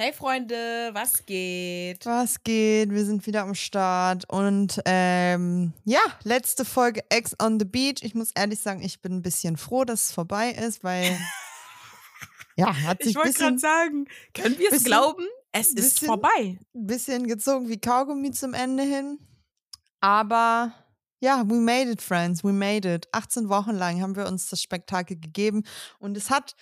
Hey 0.00 0.12
Freunde, 0.12 0.90
was 0.92 1.26
geht? 1.26 2.06
Was 2.06 2.44
geht? 2.44 2.92
Wir 2.92 3.04
sind 3.04 3.26
wieder 3.26 3.42
am 3.42 3.56
Start 3.56 4.30
und 4.30 4.80
ähm, 4.84 5.72
ja, 5.84 5.98
letzte 6.22 6.64
Folge 6.64 7.00
Ex 7.08 7.34
on 7.42 7.58
the 7.58 7.64
Beach. 7.64 7.96
Ich 8.02 8.14
muss 8.14 8.30
ehrlich 8.36 8.60
sagen, 8.60 8.80
ich 8.80 9.02
bin 9.02 9.14
ein 9.14 9.22
bisschen 9.22 9.56
froh, 9.56 9.84
dass 9.84 10.02
es 10.04 10.12
vorbei 10.12 10.52
ist, 10.52 10.84
weil 10.84 11.18
ja, 12.56 12.76
hat 12.84 13.02
sich 13.02 13.10
Ich 13.10 13.16
wollte 13.16 13.32
gerade 13.32 13.58
sagen, 13.58 14.06
können 14.34 14.56
wir 14.60 14.72
es 14.72 14.84
glauben? 14.84 15.24
Es 15.50 15.70
ist 15.70 15.74
bisschen- 15.74 16.06
vorbei. 16.06 16.60
ein 16.76 16.86
bisschen 16.86 17.26
gezogen 17.26 17.68
wie 17.68 17.80
Kaugummi 17.80 18.30
zum 18.30 18.54
Ende 18.54 18.84
hin. 18.84 19.18
Aber 19.98 20.74
ja, 21.18 21.42
we 21.44 21.54
made 21.54 21.90
it, 21.90 22.00
friends. 22.00 22.44
We 22.44 22.52
made 22.52 22.88
it. 22.88 23.08
18 23.10 23.48
Wochen 23.48 23.72
lang 23.72 24.00
haben 24.00 24.14
wir 24.14 24.28
uns 24.28 24.48
das 24.48 24.62
Spektakel 24.62 25.18
gegeben 25.18 25.64
und 25.98 26.16
es 26.16 26.30
hat 26.30 26.54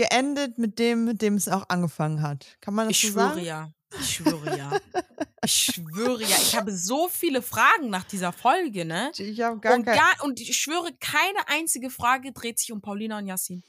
geendet 0.00 0.56
mit 0.56 0.78
dem, 0.78 1.04
mit 1.04 1.20
dem 1.20 1.34
es 1.34 1.46
auch 1.46 1.68
angefangen 1.68 2.22
hat. 2.22 2.56
Kann 2.62 2.72
man 2.72 2.88
das 2.88 2.96
Ich 2.96 3.02
so 3.02 3.08
schwöre 3.12 3.28
sagen? 3.34 3.44
ja. 3.44 3.70
Ich 4.00 4.14
schwöre 4.14 4.56
ja. 4.56 4.70
Ich 5.44 5.54
schwöre 5.74 6.22
ja. 6.22 6.36
Ich 6.40 6.54
habe 6.56 6.70
so 6.76 7.08
viele 7.08 7.42
Fragen 7.42 7.90
nach 7.90 8.04
dieser 8.04 8.32
Folge, 8.32 8.84
ne? 8.84 9.10
Ich 9.16 9.40
habe 9.40 9.58
gar 9.58 9.74
und, 9.74 9.84
kein. 9.84 9.96
gar, 9.96 10.24
und 10.24 10.38
ich 10.40 10.54
schwöre, 10.56 10.90
keine 11.00 11.48
einzige 11.48 11.90
Frage 11.90 12.32
dreht 12.32 12.58
sich 12.58 12.72
um 12.72 12.80
Paulina 12.80 13.18
und 13.18 13.26
Yassin. 13.26 13.62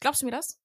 Glaubst 0.00 0.22
du 0.22 0.26
mir 0.26 0.32
das? 0.32 0.58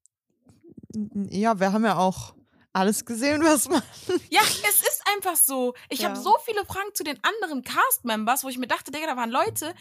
Ja, 1.29 1.59
wir 1.59 1.71
haben 1.73 1.83
ja 1.85 1.97
auch 1.97 2.33
alles 2.77 3.03
gesehen, 3.05 3.43
was 3.43 3.67
man. 3.67 3.81
Ja, 4.29 4.41
es 4.41 4.81
ist 4.81 5.01
einfach 5.15 5.35
so. 5.35 5.73
Ich 5.89 5.99
Ja. 5.99 6.09
habe 6.09 6.19
so 6.19 6.35
viele 6.45 6.65
Fragen 6.65 6.89
zu 6.93 7.03
den 7.03 7.17
anderen 7.23 7.63
Cast-Members, 7.63 8.43
wo 8.43 8.49
ich 8.49 8.57
mir 8.57 8.67
dachte, 8.67 8.91
Digga, 8.91 9.07
da 9.07 9.17
waren 9.17 9.31
Leute, 9.31 9.73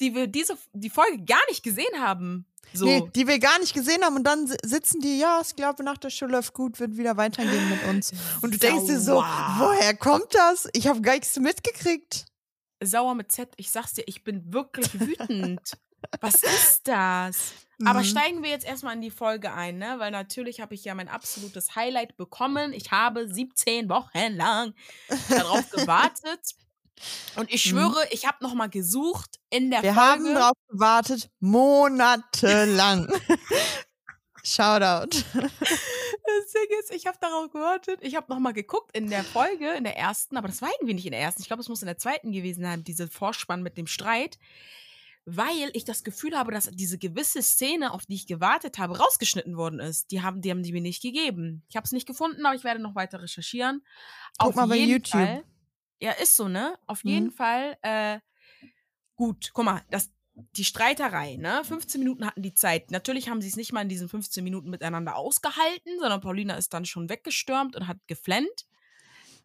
die 0.00 0.14
wir 0.14 0.26
diese 0.26 0.56
die 0.72 0.90
Folge 0.90 1.22
gar 1.24 1.40
nicht 1.48 1.62
gesehen 1.62 2.00
haben. 2.00 2.46
So. 2.72 2.86
Nee, 2.86 3.02
die 3.14 3.26
wir 3.28 3.38
gar 3.38 3.58
nicht 3.58 3.74
gesehen 3.74 4.02
haben 4.04 4.16
und 4.16 4.24
dann 4.24 4.46
si- 4.46 4.56
sitzen 4.64 5.00
die, 5.00 5.18
ja, 5.18 5.40
ich 5.46 5.54
glaube, 5.54 5.84
nach 5.84 5.98
der 5.98 6.10
Schule 6.10 6.32
läuft 6.32 6.54
gut, 6.54 6.80
wird 6.80 6.96
wieder 6.96 7.16
weitergehen 7.16 7.68
mit 7.70 7.84
uns. 7.84 8.12
Und 8.40 8.54
du 8.54 8.58
denkst 8.58 8.86
dir 8.86 8.98
so, 8.98 9.16
Sauer. 9.16 9.54
woher 9.58 9.94
kommt 9.96 10.34
das? 10.34 10.68
Ich 10.72 10.86
habe 10.88 11.00
gar 11.02 11.12
nichts 11.14 11.38
mitgekriegt. 11.38 12.24
Sauer 12.82 13.14
mit 13.14 13.30
Z, 13.30 13.50
ich 13.56 13.70
sag's 13.70 13.92
dir, 13.92 14.04
ich 14.06 14.24
bin 14.24 14.52
wirklich 14.52 14.98
wütend. 14.98 15.60
Was 16.20 16.42
ist 16.42 16.80
das? 16.84 17.36
Aber 17.84 18.00
Mhm. 18.00 18.04
steigen 18.04 18.42
wir 18.42 18.50
jetzt 18.50 18.64
erstmal 18.66 18.94
in 18.94 19.00
die 19.02 19.10
Folge 19.10 19.52
ein, 19.52 19.78
ne? 19.78 19.96
Weil 19.98 20.10
natürlich 20.10 20.60
habe 20.60 20.74
ich 20.74 20.84
ja 20.84 20.94
mein 20.94 21.08
absolutes 21.08 21.74
Highlight 21.74 22.16
bekommen. 22.16 22.72
Ich 22.72 22.90
habe 22.92 23.28
17 23.28 23.88
Wochen 23.88 24.34
lang 24.36 24.74
darauf 25.28 25.68
gewartet. 25.70 26.40
Und 27.36 27.52
ich 27.52 27.64
Mhm. 27.66 27.70
schwöre, 27.70 28.06
ich 28.12 28.26
habe 28.26 28.38
noch 28.40 28.54
mal 28.54 28.68
gesucht 28.68 29.40
in 29.50 29.70
der 29.70 29.82
Wir 29.82 29.94
Folge. 29.94 30.10
haben 30.10 30.34
drauf 30.34 30.56
gewartet, 30.68 31.30
monatelang. 31.40 33.08
Shoutout. 34.46 35.16
Das 35.32 36.52
Ding 36.52 36.78
ist, 36.80 36.90
ich 36.92 37.06
habe 37.06 37.16
darauf 37.20 37.50
gewartet. 37.50 37.98
Ich 38.02 38.14
habe 38.14 38.30
noch 38.30 38.38
mal 38.38 38.52
geguckt 38.52 38.94
in 38.96 39.08
der 39.08 39.24
Folge, 39.24 39.72
in 39.72 39.84
der 39.84 39.96
ersten, 39.96 40.36
aber 40.36 40.48
das 40.48 40.60
war 40.60 40.68
irgendwie 40.78 40.94
nicht 40.94 41.06
in 41.06 41.12
der 41.12 41.20
ersten. 41.20 41.40
Ich 41.40 41.48
glaube, 41.48 41.62
es 41.62 41.68
muss 41.68 41.80
in 41.82 41.86
der 41.86 41.96
zweiten 41.98 42.30
gewesen 42.30 42.62
sein, 42.62 42.84
diese 42.84 43.08
Vorspann 43.08 43.62
mit 43.62 43.76
dem 43.78 43.86
Streit. 43.86 44.38
Weil 45.26 45.70
ich 45.72 45.84
das 45.84 46.04
Gefühl 46.04 46.36
habe, 46.36 46.52
dass 46.52 46.70
diese 46.70 46.98
gewisse 46.98 47.42
Szene, 47.42 47.92
auf 47.92 48.04
die 48.04 48.14
ich 48.14 48.26
gewartet 48.26 48.78
habe, 48.78 48.98
rausgeschnitten 48.98 49.56
worden 49.56 49.80
ist. 49.80 50.10
Die 50.10 50.20
haben 50.20 50.42
die, 50.42 50.50
haben 50.50 50.62
die 50.62 50.72
mir 50.72 50.82
nicht 50.82 51.02
gegeben. 51.02 51.62
Ich 51.68 51.76
habe 51.76 51.84
es 51.84 51.92
nicht 51.92 52.06
gefunden, 52.06 52.44
aber 52.44 52.54
ich 52.54 52.64
werde 52.64 52.80
noch 52.80 52.94
weiter 52.94 53.22
recherchieren. 53.22 53.82
Guck 54.38 54.54
mal 54.56 54.66
bei 54.66 54.76
YouTube. 54.76 55.12
Fall, 55.12 55.44
ja, 56.00 56.12
ist 56.12 56.36
so, 56.36 56.48
ne? 56.48 56.78
Auf 56.86 57.04
jeden 57.04 57.26
Mhm. 57.28 57.32
Fall, 57.32 57.78
äh, 57.80 58.18
gut, 59.16 59.50
guck 59.54 59.64
mal, 59.64 59.82
das, 59.90 60.10
die 60.34 60.64
Streiterei, 60.64 61.36
ne? 61.36 61.62
15 61.64 62.00
Minuten 62.00 62.26
hatten 62.26 62.42
die 62.42 62.54
Zeit. 62.54 62.90
Natürlich 62.90 63.28
haben 63.30 63.40
sie 63.40 63.48
es 63.48 63.56
nicht 63.56 63.72
mal 63.72 63.82
in 63.82 63.88
diesen 63.88 64.08
15 64.10 64.44
Minuten 64.44 64.68
miteinander 64.68 65.16
ausgehalten, 65.16 65.98
sondern 66.00 66.20
Paulina 66.20 66.56
ist 66.56 66.74
dann 66.74 66.84
schon 66.84 67.08
weggestürmt 67.08 67.76
und 67.76 67.86
hat 67.86 67.98
geflennt. 68.08 68.66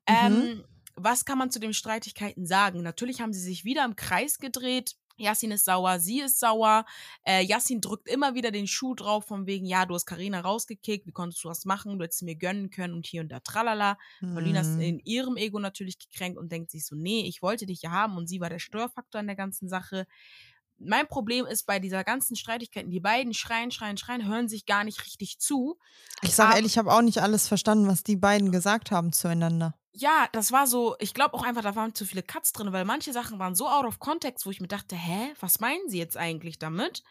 Mhm. 0.09 0.16
Ähm, 0.16 0.66
was 0.95 1.23
kann 1.23 1.38
man 1.38 1.52
zu 1.52 1.59
den 1.59 1.73
Streitigkeiten 1.73 2.45
sagen? 2.45 2.81
Natürlich 2.81 3.21
haben 3.21 3.31
sie 3.31 3.39
sich 3.39 3.64
wieder 3.64 3.86
im 3.86 3.95
Kreis 3.95 4.39
gedreht. 4.39 4.97
Yassin 5.20 5.52
ist 5.52 5.66
sauer, 5.66 5.99
sie 5.99 6.21
ist 6.21 6.39
sauer. 6.39 6.86
Äh, 7.23 7.43
Yassin 7.43 7.82
drückt 7.82 8.08
immer 8.10 8.36
wieder 8.36 8.52
den 8.52 8.67
Schuh 8.67 8.95
drauf, 8.95 9.26
von 9.27 9.45
wegen, 9.45 9.66
ja, 9.66 9.86
du 9.86 9.93
hast 9.95 10.05
Karina 10.05 10.39
rausgekickt, 10.42 11.05
wie 11.05 11.11
konntest 11.11 11.43
du 11.43 11.49
das 11.49 11.66
machen? 11.66 11.98
Du 11.99 12.04
hättest 12.05 12.23
mir 12.23 12.36
gönnen 12.36 12.70
können 12.70 12.93
und 12.93 13.05
hier 13.05 13.21
und 13.21 13.30
da, 13.30 13.39
tralala. 13.42 13.98
Paulina 14.32 14.61
ist 14.61 14.76
Mhm. 14.76 14.82
in 14.82 14.99
ihrem 14.99 15.38
Ego 15.38 15.60
natürlich 15.60 15.99
gekränkt 15.99 16.38
und 16.39 16.52
denkt 16.52 16.71
sich 16.71 16.86
so, 16.86 16.95
nee, 16.95 17.26
ich 17.27 17.42
wollte 17.42 17.66
dich 17.66 17.82
ja 17.82 17.92
haben 17.92 18.17
und 18.17 18.27
sie 18.27 18.39
war 18.39 18.49
der 18.49 18.60
Störfaktor 18.60 19.21
in 19.21 19.27
der 19.27 19.36
ganzen 19.36 19.70
Sache. 19.70 20.05
Mein 20.77 21.08
Problem 21.08 21.45
ist 21.45 21.66
bei 21.66 21.80
dieser 21.80 22.04
ganzen 22.05 22.36
Streitigkeiten, 22.38 22.89
die 22.89 23.02
beiden 23.02 23.33
schreien, 23.33 23.72
schreien, 23.72 23.98
schreien, 23.98 24.26
hören 24.27 24.48
sich 24.48 24.66
gar 24.66 24.83
nicht 24.86 25.05
richtig 25.05 25.39
zu. 25.39 25.77
Ich 26.22 26.36
sage 26.36 26.55
ehrlich, 26.55 26.73
ich 26.73 26.77
habe 26.77 26.93
auch 26.93 27.02
nicht 27.02 27.22
alles 27.22 27.48
verstanden, 27.48 27.88
was 27.88 28.04
die 28.04 28.16
beiden 28.16 28.52
gesagt 28.52 28.92
haben 28.92 29.11
zueinander. 29.11 29.79
Ja, 29.92 30.27
das 30.33 30.52
war 30.52 30.67
so, 30.67 30.95
ich 31.00 31.16
glaube 31.16 31.33
auch 31.33 31.42
einfach, 31.44 31.64
da 31.64 31.76
waren 31.76 31.95
zu 31.95 32.05
viele 32.05 32.22
Cuts 32.22 32.54
drin, 32.54 32.72
weil 32.72 32.86
manche 32.86 33.11
Sachen 33.11 33.39
waren 33.39 33.55
so 33.55 33.67
out 33.67 33.86
of 33.86 33.98
context, 34.00 34.45
wo 34.45 34.52
ich 34.52 34.61
mir 34.61 34.67
dachte, 34.67 34.95
hä, 34.95 35.33
was 35.39 35.60
meinen 35.60 35.89
sie 35.89 35.98
jetzt 35.98 36.16
eigentlich 36.16 36.60
damit? 36.60 37.04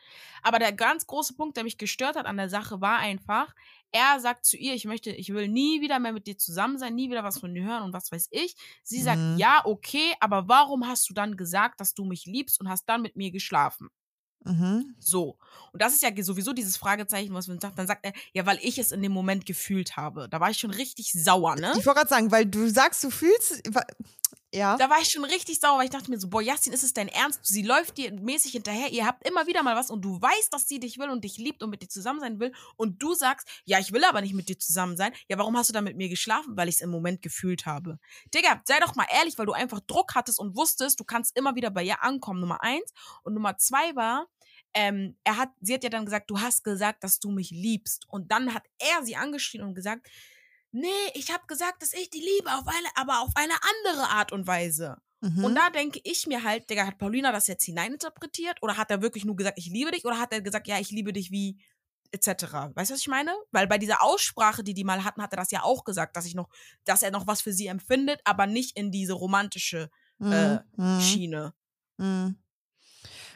Aber 0.42 0.60
der 0.60 0.72
ganz 0.72 1.06
große 1.06 1.34
Punkt, 1.34 1.56
der 1.56 1.64
mich 1.64 1.76
gestört 1.76 2.14
hat 2.16 2.26
an 2.26 2.36
der 2.36 2.48
Sache, 2.48 2.80
war 2.80 2.98
einfach, 2.98 3.52
er 3.90 4.20
sagt 4.20 4.44
zu 4.44 4.56
ihr, 4.56 4.74
ich 4.74 4.84
möchte, 4.84 5.10
ich 5.10 5.32
will 5.34 5.48
nie 5.48 5.80
wieder 5.80 5.98
mehr 5.98 6.12
mit 6.12 6.28
dir 6.28 6.38
zusammen 6.38 6.78
sein, 6.78 6.94
nie 6.94 7.10
wieder 7.10 7.24
was 7.24 7.40
von 7.40 7.52
dir 7.52 7.64
hören 7.64 7.82
und 7.82 7.92
was 7.92 8.12
weiß 8.12 8.28
ich. 8.30 8.54
Sie 8.84 9.02
sagt, 9.02 9.24
Mhm. 9.24 9.34
ja, 9.34 9.62
okay, 9.64 10.14
aber 10.20 10.46
warum 10.48 10.86
hast 10.86 11.10
du 11.10 11.14
dann 11.14 11.36
gesagt, 11.36 11.80
dass 11.80 11.94
du 11.94 12.04
mich 12.04 12.26
liebst 12.26 12.60
und 12.60 12.68
hast 12.68 12.84
dann 12.88 13.02
mit 13.02 13.16
mir 13.16 13.32
geschlafen? 13.32 13.90
Mhm. 14.44 14.94
So. 14.98 15.36
Und 15.72 15.82
das 15.82 15.94
ist 15.94 16.02
ja 16.02 16.10
sowieso 16.22 16.52
dieses 16.52 16.76
Fragezeichen, 16.76 17.34
was 17.34 17.48
man 17.48 17.60
sagt. 17.60 17.78
Dann 17.78 17.86
sagt 17.86 18.04
er, 18.04 18.12
ja, 18.32 18.46
weil 18.46 18.58
ich 18.62 18.78
es 18.78 18.92
in 18.92 19.02
dem 19.02 19.12
Moment 19.12 19.46
gefühlt 19.46 19.96
habe. 19.96 20.28
Da 20.28 20.40
war 20.40 20.50
ich 20.50 20.58
schon 20.58 20.70
richtig 20.70 21.12
sauer, 21.12 21.56
ne? 21.56 21.72
Ich 21.78 21.86
wollte 21.86 22.00
gerade 22.00 22.10
sagen, 22.10 22.30
weil 22.30 22.46
du 22.46 22.68
sagst, 22.68 23.04
du 23.04 23.10
fühlst. 23.10 23.62
Ja. 24.52 24.76
Da 24.76 24.88
war 24.88 25.00
ich 25.00 25.10
schon 25.10 25.24
richtig 25.24 25.60
sauer, 25.60 25.78
weil 25.78 25.84
ich 25.84 25.90
dachte 25.90 26.10
mir 26.10 26.18
so, 26.18 26.28
boah, 26.28 26.40
Jasmin, 26.40 26.72
ist 26.72 26.82
es 26.82 26.94
dein 26.94 27.08
Ernst? 27.08 27.40
Sie 27.42 27.62
läuft 27.62 27.98
dir 27.98 28.12
mäßig 28.12 28.52
hinterher, 28.52 28.90
ihr 28.90 29.06
habt 29.06 29.28
immer 29.28 29.46
wieder 29.46 29.62
mal 29.62 29.76
was 29.76 29.90
und 29.90 30.02
du 30.02 30.20
weißt, 30.20 30.52
dass 30.52 30.66
sie 30.66 30.80
dich 30.80 30.98
will 30.98 31.10
und 31.10 31.24
dich 31.24 31.36
liebt 31.36 31.62
und 31.62 31.70
mit 31.70 31.82
dir 31.82 31.88
zusammen 31.88 32.20
sein 32.20 32.40
will 32.40 32.52
und 32.76 33.02
du 33.02 33.14
sagst, 33.14 33.46
ja, 33.64 33.78
ich 33.78 33.92
will 33.92 34.04
aber 34.04 34.20
nicht 34.20 34.34
mit 34.34 34.48
dir 34.48 34.58
zusammen 34.58 34.96
sein. 34.96 35.12
Ja, 35.28 35.38
warum 35.38 35.56
hast 35.56 35.68
du 35.68 35.74
dann 35.74 35.84
mit 35.84 35.96
mir 35.96 36.08
geschlafen? 36.08 36.56
Weil 36.56 36.68
ich 36.68 36.76
es 36.76 36.80
im 36.80 36.90
Moment 36.90 37.20
gefühlt 37.20 37.66
habe. 37.66 37.98
Digga, 38.34 38.62
sei 38.64 38.80
doch 38.80 38.94
mal 38.94 39.06
ehrlich, 39.12 39.36
weil 39.38 39.46
du 39.46 39.52
einfach 39.52 39.80
Druck 39.80 40.14
hattest 40.14 40.38
und 40.38 40.56
wusstest, 40.56 40.98
du 40.98 41.04
kannst 41.04 41.36
immer 41.36 41.54
wieder 41.54 41.70
bei 41.70 41.82
ihr 41.82 42.02
ankommen, 42.02 42.40
Nummer 42.40 42.62
eins. 42.62 42.92
Und 43.22 43.34
Nummer 43.34 43.58
zwei 43.58 43.94
war, 43.94 44.28
ähm, 44.74 45.16
er 45.24 45.36
hat, 45.36 45.50
sie 45.60 45.74
hat 45.74 45.84
ja 45.84 45.90
dann 45.90 46.04
gesagt, 46.04 46.30
du 46.30 46.40
hast 46.40 46.64
gesagt, 46.64 47.04
dass 47.04 47.20
du 47.20 47.30
mich 47.30 47.50
liebst. 47.50 48.06
Und 48.08 48.30
dann 48.30 48.54
hat 48.54 48.64
er 48.78 49.04
sie 49.04 49.16
angeschrien 49.16 49.64
und 49.64 49.74
gesagt, 49.74 50.08
nee, 50.72 50.88
ich 51.14 51.30
habe 51.32 51.46
gesagt, 51.46 51.82
dass 51.82 51.92
ich 51.92 52.10
die 52.10 52.20
liebe, 52.20 52.52
auf 52.52 52.66
eine, 52.66 52.88
aber 52.94 53.20
auf 53.20 53.30
eine 53.34 53.54
andere 53.54 54.08
Art 54.10 54.32
und 54.32 54.46
Weise. 54.46 54.96
Mhm. 55.20 55.44
Und 55.44 55.54
da 55.54 55.70
denke 55.70 56.00
ich 56.04 56.26
mir 56.26 56.44
halt, 56.44 56.70
Digga, 56.70 56.86
hat 56.86 56.98
Paulina 56.98 57.32
das 57.32 57.46
jetzt 57.48 57.64
hineininterpretiert? 57.64 58.62
Oder 58.62 58.76
hat 58.76 58.90
er 58.90 59.02
wirklich 59.02 59.24
nur 59.24 59.36
gesagt, 59.36 59.58
ich 59.58 59.66
liebe 59.66 59.90
dich? 59.90 60.04
Oder 60.04 60.18
hat 60.18 60.32
er 60.32 60.40
gesagt, 60.42 60.68
ja, 60.68 60.78
ich 60.78 60.90
liebe 60.90 61.12
dich 61.12 61.30
wie 61.30 61.60
etc. 62.12 62.70
Weißt 62.74 62.90
du, 62.90 62.94
was 62.94 63.00
ich 63.00 63.08
meine? 63.08 63.34
Weil 63.50 63.66
bei 63.66 63.78
dieser 63.78 64.02
Aussprache, 64.02 64.62
die 64.64 64.74
die 64.74 64.84
mal 64.84 65.04
hatten, 65.04 65.22
hat 65.22 65.32
er 65.32 65.38
das 65.38 65.50
ja 65.50 65.62
auch 65.62 65.84
gesagt, 65.84 66.16
dass 66.16 66.24
ich 66.24 66.34
noch, 66.34 66.48
dass 66.84 67.02
er 67.02 67.10
noch 67.10 67.26
was 67.26 67.42
für 67.42 67.52
sie 67.52 67.66
empfindet, 67.66 68.20
aber 68.24 68.46
nicht 68.46 68.76
in 68.76 68.90
diese 68.90 69.12
romantische 69.14 69.90
äh, 70.20 70.54
Mhm. 70.54 70.60
Mhm. 70.76 71.00
Schiene. 71.00 71.54
Mhm. 71.98 72.38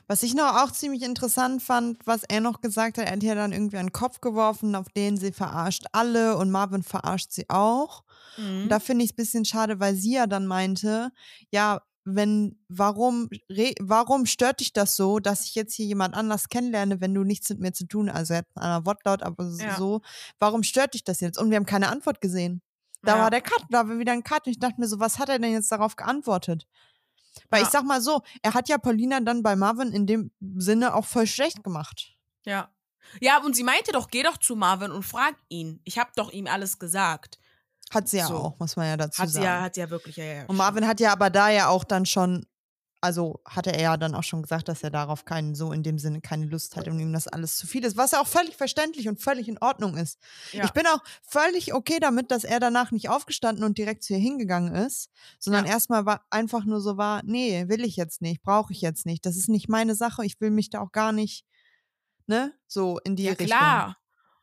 Was 0.08 0.22
ich 0.22 0.34
noch 0.34 0.62
auch 0.62 0.70
ziemlich 0.72 1.02
interessant 1.02 1.62
fand, 1.62 1.98
was 2.04 2.22
er 2.24 2.40
noch 2.40 2.60
gesagt 2.60 2.98
hat, 2.98 3.06
er 3.06 3.12
hat 3.12 3.22
ja 3.22 3.34
dann 3.34 3.52
irgendwie 3.52 3.78
einen 3.78 3.92
Kopf 3.92 4.20
geworfen, 4.20 4.74
auf 4.74 4.88
den 4.90 5.16
sie 5.16 5.32
verarscht 5.32 5.84
alle 5.92 6.36
und 6.36 6.50
Marvin 6.50 6.82
verarscht 6.82 7.32
sie 7.32 7.48
auch. 7.48 8.02
Mhm. 8.36 8.64
Und 8.64 8.68
da 8.68 8.80
finde 8.80 9.04
ich 9.04 9.10
es 9.10 9.14
ein 9.14 9.16
bisschen 9.16 9.44
schade, 9.44 9.80
weil 9.80 9.94
sie 9.94 10.14
ja 10.14 10.26
dann 10.26 10.46
meinte, 10.46 11.10
ja, 11.50 11.82
wenn, 12.04 12.58
warum, 12.68 13.28
warum 13.80 14.26
stört 14.26 14.58
dich 14.60 14.72
das 14.72 14.96
so, 14.96 15.20
dass 15.20 15.44
ich 15.44 15.54
jetzt 15.54 15.74
hier 15.74 15.86
jemand 15.86 16.14
anders 16.16 16.48
kennenlerne, 16.48 17.00
wenn 17.00 17.14
du 17.14 17.22
nichts 17.22 17.48
mit 17.50 17.60
mir 17.60 17.72
zu 17.72 17.86
tun 17.86 18.08
hast? 18.10 18.16
Also 18.16 18.34
er 18.34 18.38
hat 18.38 18.46
einen 18.56 18.64
anderen 18.64 18.86
Wortlaut, 18.86 19.22
aber 19.22 19.48
so, 19.50 19.62
Ja. 19.62 19.76
so, 19.76 20.00
warum 20.40 20.64
stört 20.64 20.94
dich 20.94 21.04
das 21.04 21.20
jetzt? 21.20 21.38
Und 21.38 21.50
wir 21.50 21.56
haben 21.56 21.66
keine 21.66 21.88
Antwort 21.88 22.20
gesehen. 22.20 22.60
Da 23.02 23.16
Ja. 23.16 23.22
war 23.22 23.30
der 23.30 23.40
Cut, 23.40 23.62
da 23.70 23.88
war 23.88 23.98
wieder 23.98 24.12
ein 24.12 24.24
Cut. 24.24 24.46
Und 24.46 24.52
ich 24.52 24.58
dachte 24.58 24.80
mir 24.80 24.88
so, 24.88 24.98
was 24.98 25.18
hat 25.20 25.28
er 25.28 25.38
denn 25.38 25.52
jetzt 25.52 25.70
darauf 25.70 25.94
geantwortet? 25.96 26.66
Weil 27.50 27.60
Ja. 27.62 27.66
ich 27.66 27.72
sag 27.72 27.84
mal 27.84 28.00
so, 28.00 28.22
er 28.42 28.54
hat 28.54 28.68
ja 28.68 28.78
Paulina 28.78 29.20
dann 29.20 29.42
bei 29.42 29.56
Marvin 29.56 29.92
in 29.92 30.06
dem 30.06 30.30
Sinne 30.56 30.94
auch 30.94 31.06
voll 31.06 31.26
schlecht 31.26 31.62
gemacht. 31.64 32.14
Ja. 32.44 32.70
Ja, 33.20 33.38
und 33.42 33.54
sie 33.56 33.64
meinte 33.64 33.92
doch, 33.92 34.08
geh 34.08 34.22
doch 34.22 34.36
zu 34.38 34.54
Marvin 34.56 34.90
und 34.92 35.02
frag 35.02 35.34
ihn. 35.48 35.80
Ich 35.84 35.98
habe 35.98 36.10
doch 36.16 36.30
ihm 36.30 36.46
alles 36.46 36.78
gesagt. 36.78 37.38
Hat 37.90 38.08
sie 38.08 38.18
ja 38.18 38.26
So. 38.26 38.36
auch, 38.36 38.58
muss 38.58 38.76
man 38.76 38.86
ja 38.86 38.96
dazu 38.96 39.20
Hat 39.20 39.28
sie 39.28 39.34
sagen. 39.34 39.44
ja, 39.44 39.60
hat 39.62 39.74
sie 39.74 39.80
ja 39.80 39.90
wirklich, 39.90 40.16
ja, 40.16 40.24
ja. 40.24 40.44
Und 40.46 40.56
Marvin 40.56 40.86
hat 40.86 41.00
ja 41.00 41.12
aber 41.12 41.28
da 41.30 41.50
ja 41.50 41.68
auch 41.68 41.84
dann 41.84 42.06
schon, 42.06 42.46
also 43.02 43.40
hatte 43.44 43.72
er 43.72 43.82
ja 43.82 43.96
dann 43.96 44.14
auch 44.14 44.22
schon 44.22 44.42
gesagt, 44.42 44.68
dass 44.68 44.82
er 44.84 44.90
darauf 44.90 45.24
keinen, 45.24 45.56
so 45.56 45.72
in 45.72 45.82
dem 45.82 45.98
Sinne 45.98 46.20
keine 46.20 46.46
Lust 46.46 46.76
hat 46.76 46.86
und 46.86 47.00
ihm 47.00 47.12
das 47.12 47.26
alles 47.26 47.56
zu 47.56 47.66
viel 47.66 47.84
ist, 47.84 47.96
was 47.96 48.12
ja 48.12 48.20
auch 48.20 48.28
völlig 48.28 48.56
verständlich 48.56 49.08
und 49.08 49.20
völlig 49.20 49.48
in 49.48 49.58
Ordnung 49.58 49.96
ist. 49.96 50.18
Ja. 50.52 50.64
Ich 50.64 50.70
bin 50.70 50.86
auch 50.86 51.00
völlig 51.22 51.74
okay 51.74 51.98
damit, 52.00 52.30
dass 52.30 52.44
er 52.44 52.60
danach 52.60 52.92
nicht 52.92 53.08
aufgestanden 53.08 53.64
und 53.64 53.76
direkt 53.76 54.04
zu 54.04 54.12
ihr 54.12 54.20
hingegangen 54.20 54.74
ist, 54.74 55.10
sondern 55.40 55.66
Ja. 55.66 55.72
erstmal 55.72 56.06
war 56.06 56.24
einfach 56.30 56.64
nur 56.64 56.80
so 56.80 56.96
war, 56.96 57.22
nee, 57.24 57.68
will 57.68 57.84
ich 57.84 57.96
jetzt 57.96 58.22
nicht, 58.22 58.40
brauche 58.42 58.72
ich 58.72 58.80
jetzt 58.80 59.04
nicht, 59.04 59.26
das 59.26 59.36
ist 59.36 59.48
nicht 59.48 59.68
meine 59.68 59.96
Sache, 59.96 60.24
ich 60.24 60.40
will 60.40 60.50
mich 60.50 60.70
da 60.70 60.80
auch 60.80 60.92
gar 60.92 61.10
nicht, 61.10 61.44
ne, 62.28 62.54
so 62.68 63.00
in 63.04 63.16
die 63.16 63.24
ja, 63.24 63.30
Richtung. 63.32 63.46
klar. 63.46 63.98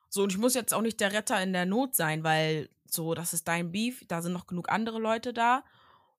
So, 0.10 0.24
und 0.24 0.34
ich 0.34 0.38
muss 0.38 0.54
jetzt 0.54 0.74
auch 0.74 0.82
nicht 0.82 1.00
der 1.00 1.14
Retter 1.14 1.42
in 1.42 1.54
der 1.54 1.66
Not 1.66 1.96
sein, 1.96 2.24
weil 2.24 2.70
so, 2.86 3.14
das 3.14 3.34
ist 3.34 3.48
dein 3.48 3.72
Beef, 3.72 4.04
da 4.08 4.22
sind 4.22 4.34
noch 4.34 4.48
genug 4.48 4.70
andere 4.70 5.00
Leute 5.00 5.34
da. 5.34 5.64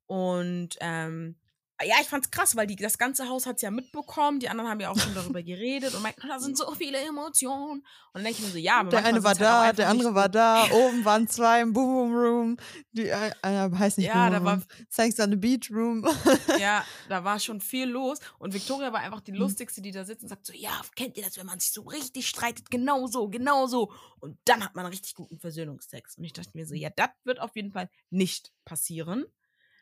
Und 0.06 0.70
ähm, 0.80 1.36
ja, 1.86 1.94
ich 2.00 2.08
fand's 2.08 2.30
krass, 2.30 2.56
weil 2.56 2.66
die, 2.66 2.76
das 2.76 2.98
ganze 2.98 3.28
Haus 3.28 3.46
hat's 3.46 3.62
ja 3.62 3.70
mitbekommen. 3.70 4.40
Die 4.40 4.48
anderen 4.48 4.70
haben 4.70 4.80
ja 4.80 4.90
auch 4.90 4.98
schon 4.98 5.14
darüber 5.14 5.42
geredet 5.42 5.94
und 5.94 6.02
meinten, 6.02 6.28
da 6.28 6.38
sind 6.38 6.56
so 6.56 6.74
viele 6.74 6.98
Emotionen. 6.98 7.80
Und 7.80 7.84
dann 8.14 8.24
denke 8.24 8.38
ich 8.40 8.44
mir 8.46 8.50
so, 8.52 8.58
ja, 8.58 8.80
aber 8.80 8.90
Der 8.90 9.04
eine 9.04 9.22
war 9.22 9.30
halt 9.30 9.40
da, 9.40 9.60
einfach 9.62 9.76
der 9.76 9.88
andere 9.88 10.14
war 10.14 10.28
da, 10.28 10.64
oben 10.70 11.04
waren 11.04 11.28
zwei 11.28 11.60
im 11.62 11.72
Boom 11.72 11.90
Boom 12.10 12.14
Room. 12.14 12.56
Die 12.92 13.08
äh, 13.08 13.30
äh, 13.42 13.70
heißt 13.70 13.98
nicht 13.98 14.08
Ja, 14.08 14.24
Boom 14.28 14.32
da 14.34 14.44
war- 14.44 14.54
Room. 14.54 14.64
Sex 14.88 15.18
on 15.20 15.30
the 15.30 15.36
Beach 15.36 15.70
Room. 15.70 16.06
Ja, 16.60 16.84
da 17.08 17.24
war 17.24 17.38
schon 17.40 17.60
viel 17.60 17.86
los. 17.88 18.18
Und 18.38 18.52
Victoria 18.52 18.92
war 18.92 19.00
einfach 19.00 19.20
die 19.20 19.32
Mhm. 19.32 19.38
lustigste, 19.38 19.80
die 19.80 19.92
da 19.92 20.04
sitzt 20.04 20.22
und 20.22 20.28
sagt 20.28 20.44
so, 20.46 20.52
ja, 20.52 20.80
kennt 20.96 21.16
ihr 21.16 21.22
das, 21.24 21.36
wenn 21.38 21.46
man 21.46 21.58
sich 21.60 21.72
so 21.72 21.82
richtig 21.82 22.28
streitet? 22.28 22.70
Genau 22.70 23.06
so, 23.06 23.28
genau 23.28 23.66
so. 23.66 23.92
Und 24.18 24.36
dann 24.44 24.62
hat 24.64 24.74
man 24.74 24.84
einen 24.84 24.92
richtig 24.92 25.14
guten 25.14 25.38
Versöhnungstext. 25.38 26.18
Und 26.18 26.24
ich 26.24 26.32
dachte 26.32 26.50
mir 26.54 26.66
so, 26.66 26.74
ja, 26.74 26.90
das 26.90 27.08
wird 27.24 27.40
auf 27.40 27.56
jeden 27.56 27.72
Fall 27.72 27.88
nicht 28.10 28.52
passieren. 28.64 29.24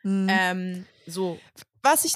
Mhm. 0.03 0.27
Ähm, 0.27 0.85
so, 1.05 1.43
Was 1.81 2.03
ich 2.03 2.13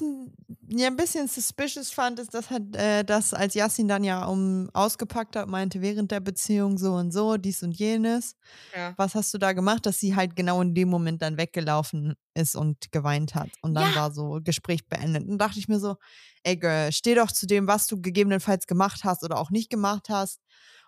ja 0.68 0.88
ein 0.88 0.96
bisschen 0.96 1.26
suspicious 1.26 1.90
fand, 1.90 2.18
ist, 2.18 2.34
dass, 2.34 2.50
halt, 2.50 2.76
äh, 2.76 3.02
dass 3.02 3.32
als 3.32 3.54
Yassin 3.54 3.88
dann 3.88 4.04
ja 4.04 4.24
um 4.26 4.68
ausgepackt 4.74 5.36
hat, 5.36 5.48
meinte 5.48 5.80
während 5.80 6.10
der 6.10 6.20
Beziehung 6.20 6.76
so 6.76 6.92
und 6.94 7.12
so, 7.12 7.38
dies 7.38 7.62
und 7.62 7.72
jenes. 7.72 8.36
ja. 8.72 8.96
Was 8.96 9.14
hast 9.14 9.32
du 9.34 9.38
da 9.38 9.52
gemacht, 9.52 9.86
dass 9.86 9.98
sie 10.00 10.14
halt 10.14 10.36
genau 10.36 10.60
in 10.60 10.74
dem 10.74 10.88
Moment 10.90 11.22
dann 11.22 11.38
weggelaufen 11.38 12.14
ist 12.34 12.56
und 12.56 12.92
geweint 12.92 13.34
hat? 13.34 13.56
Und 13.62 13.74
dann 13.74 13.88
Ja. 13.88 13.94
war 13.94 14.12
so 14.12 14.40
Gespräch 14.44 14.86
beendet. 14.88 15.26
Und 15.28 15.38
dachte 15.38 15.58
ich 15.58 15.68
mir 15.68 15.80
so, 15.80 15.96
ey 16.44 16.56
Girl, 16.56 16.92
steh 16.92 17.14
doch 17.14 17.32
zu 17.32 17.46
dem, 17.46 17.66
was 17.66 17.86
du 17.86 18.00
gegebenenfalls 18.00 18.66
gemacht 18.66 19.02
hast 19.04 19.24
oder 19.24 19.38
auch 19.38 19.50
nicht 19.50 19.70
gemacht 19.70 20.08
hast 20.10 20.40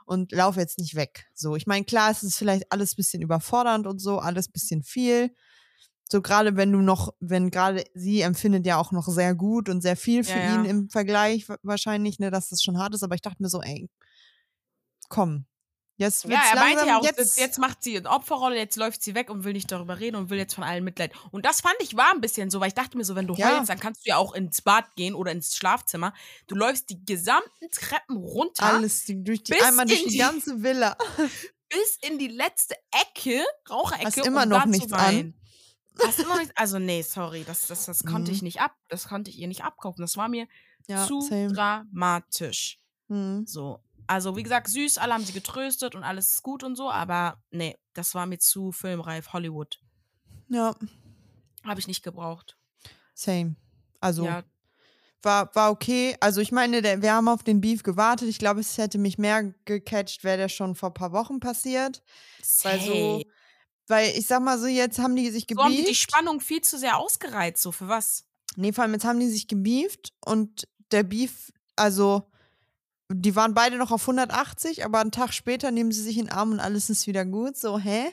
und 0.05 0.33
lauf 0.33 0.57
jetzt 0.57 0.79
nicht 0.79 0.95
weg. 0.95 1.27
So, 1.35 1.57
ich 1.57 1.67
meine, 1.67 1.85
klar, 1.85 2.11
es 2.11 2.23
ist 2.23 2.37
vielleicht 2.39 2.71
alles 2.73 2.93
ein 2.93 2.97
bisschen 2.97 3.23
überfordernd 3.23 3.87
und 3.87 3.99
so, 4.01 4.19
alles 4.19 4.49
ein 4.49 4.53
bisschen 4.53 4.83
viel. 4.83 5.35
So 6.09 6.23
gerade 6.23 6.57
wenn 6.57 6.71
du 6.73 6.81
noch, 6.81 7.15
wenn 7.21 7.51
gerade 7.51 7.85
sie 7.95 8.21
empfindet 8.21 8.65
ja 8.67 8.77
auch 8.79 8.93
noch 8.93 9.09
sehr 9.09 9.35
gut 9.35 9.69
und 9.69 9.81
sehr 9.83 9.97
viel 9.97 10.23
für 10.25 10.39
Ja, 10.39 10.55
ihn 10.55 10.65
ja. 10.65 10.71
im 10.71 10.89
Vergleich 10.89 11.49
wa- 11.49 11.59
wahrscheinlich, 11.63 12.19
ne, 12.21 12.31
dass 12.31 12.49
das 12.49 12.63
schon 12.63 12.79
hart 12.79 12.95
ist, 12.95 13.03
aber 13.03 13.15
ich 13.17 13.23
dachte 13.23 13.43
mir 13.43 13.49
so, 13.49 13.61
ey, 13.61 13.89
komm. 15.09 15.47
Jetzt 15.99 16.25
Ja, 16.25 16.43
er 16.53 16.61
meinte 16.61 16.87
ja 16.87 16.99
auch, 16.99 17.05
jetzt, 17.05 17.39
jetzt, 17.39 17.59
macht 17.59 17.83
sie 17.83 17.97
eine 17.97 18.11
Opferrolle, 18.11 18.55
jetzt 18.57 18.77
läuft 18.77 19.03
sie 19.03 19.15
weg 19.15 19.31
und 19.31 19.45
will 19.45 19.55
nicht 19.55 19.73
darüber 19.73 19.99
reden 19.99 20.17
und 20.17 20.29
will 20.29 20.37
jetzt 20.37 20.53
von 20.55 20.63
allen 20.63 20.85
Mitleid. 20.85 21.11
Und 21.31 21.47
das 21.47 21.63
fand 21.63 21.75
ich 21.81 21.97
war 21.97 22.13
ein 22.13 22.21
bisschen 22.21 22.51
so, 22.51 22.61
weil 22.61 22.69
ich 22.69 22.75
dachte 22.75 22.99
mir 22.99 23.05
so, 23.05 23.17
wenn 23.17 23.27
du 23.27 23.35
Ja. 23.35 23.57
heulst, 23.57 23.71
dann 23.71 23.81
kannst 23.81 24.05
du 24.05 24.11
ja 24.11 24.19
auch 24.19 24.35
ins 24.35 24.61
Bad 24.61 24.95
gehen 24.97 25.15
oder 25.15 25.33
ins 25.33 25.57
Schlafzimmer. 25.57 26.13
Du 26.49 26.55
läufst 26.55 26.91
die 26.91 27.03
gesamten 27.07 27.71
Treppen 27.73 28.19
runter 28.19 28.63
alles 28.65 29.07
durch 29.07 29.43
die, 29.43 29.55
einmal 29.59 29.87
durch 29.87 30.05
die 30.05 30.11
die- 30.11 30.19
ganze 30.19 30.63
Villa. 30.63 30.99
bis 31.71 31.99
in 32.07 32.19
die 32.19 32.29
letzte 32.29 32.75
Ecke, 32.93 33.43
Raucherecke, 33.71 34.07
Hast 34.07 34.19
immer 34.19 34.45
noch 34.45 34.67
nichts 34.67 34.93
an? 34.93 35.33
Hast 36.05 36.19
immer 36.21 36.35
noch 36.35 36.41
nichts, 36.41 36.57
also 36.57 36.79
nee, 36.79 37.03
sorry, 37.03 37.45
das, 37.45 37.67
das, 37.67 37.87
das 37.87 38.05
konnte 38.05 38.31
Mhm. 38.31 38.37
ich 38.37 38.43
nicht 38.43 38.61
ab, 38.61 38.77
das 38.89 39.09
konnte 39.09 39.31
ich 39.31 39.39
ihr 39.39 39.49
nicht 39.49 39.65
abkaufen. 39.65 40.03
Das 40.03 40.17
war 40.17 40.29
mir 40.29 40.47
Ja, 40.89 41.07
zu 41.07 41.21
same. 41.21 41.53
dramatisch. 41.53 42.81
Hm. 43.09 43.47
So. 43.47 43.81
Also, 44.09 44.37
wie 44.37 44.43
gesagt, 44.43 44.69
süß, 44.69 44.99
alle 44.99 45.15
haben 45.15 45.25
sie 45.25 45.33
getröstet 45.33 45.95
und 45.95 46.05
alles 46.05 46.33
ist 46.33 46.43
gut 46.43 46.63
und 46.63 46.77
so, 46.77 46.91
aber 46.91 47.43
nee, 47.51 47.77
das 47.93 48.15
war 48.15 48.27
mir 48.27 48.39
zu 48.39 48.71
filmreif, 48.73 49.33
Hollywood. 49.33 49.81
Ja, 50.49 50.75
Habe 51.65 51.81
ich 51.81 51.87
nicht 51.89 52.03
gebraucht. 52.03 52.57
same. 53.15 53.57
Also 54.01 54.25
Ja, 54.25 54.45
war, 55.23 55.53
war 55.55 55.71
okay. 55.73 56.17
Also 56.21 56.41
ich 56.41 56.53
meine, 56.53 56.83
der, 56.83 57.03
wir 57.03 57.13
haben 57.15 57.29
auf 57.29 57.43
den 57.43 57.61
Beef 57.61 57.83
gewartet. 57.83 58.29
Ich 58.29 58.39
glaube, 58.39 58.61
es 58.61 58.79
hätte 58.79 58.99
mich 58.99 59.19
mehr 59.19 59.55
gecatcht, 59.65 60.23
wäre 60.23 60.37
der 60.37 60.49
schon 60.49 60.75
vor 60.77 60.91
ein 60.91 60.95
paar 60.95 61.13
Wochen 61.13 61.41
passiert. 61.41 62.03
Weil 62.63 62.81
so. 62.81 63.23
Weil 63.89 64.11
ich 64.17 64.27
sag 64.27 64.43
mal 64.43 64.59
so, 64.59 64.67
jetzt 64.67 64.99
haben 64.99 65.17
die 65.17 65.31
sich 65.31 65.47
so 65.51 65.63
haben 65.63 65.71
die 65.71 65.79
die 65.79 65.83
gebieft. 65.85 66.01
Spannung 66.03 66.41
viel 66.41 66.61
zu 66.63 66.79
sehr 66.79 66.97
ausgereizt, 66.99 67.63
so 67.63 67.73
für 67.73 67.89
was? 67.89 68.25
nee, 68.59 68.73
vor 68.73 68.85
allem 68.85 68.95
jetzt 68.95 69.05
haben 69.05 69.21
die 69.21 69.29
sich 69.29 69.49
gebieft 69.49 70.15
und 70.25 70.67
der 70.91 71.03
Beef, 71.03 71.53
also 71.77 72.31
die 73.11 73.37
waren 73.37 73.53
beide 73.55 73.77
noch 73.77 73.91
auf 73.91 74.03
180, 74.03 74.85
aber 74.85 75.01
einen 75.01 75.13
Tag 75.13 75.33
später 75.35 75.71
nehmen 75.71 75.93
sie 75.93 76.03
sich 76.03 76.17
in 76.19 76.25
den 76.27 76.33
Arm 76.33 76.53
und 76.53 76.61
alles 76.61 76.89
ist 76.91 77.07
wieder 77.07 77.25
gut. 77.25 77.57
So, 77.57 77.79
hä? 77.79 78.07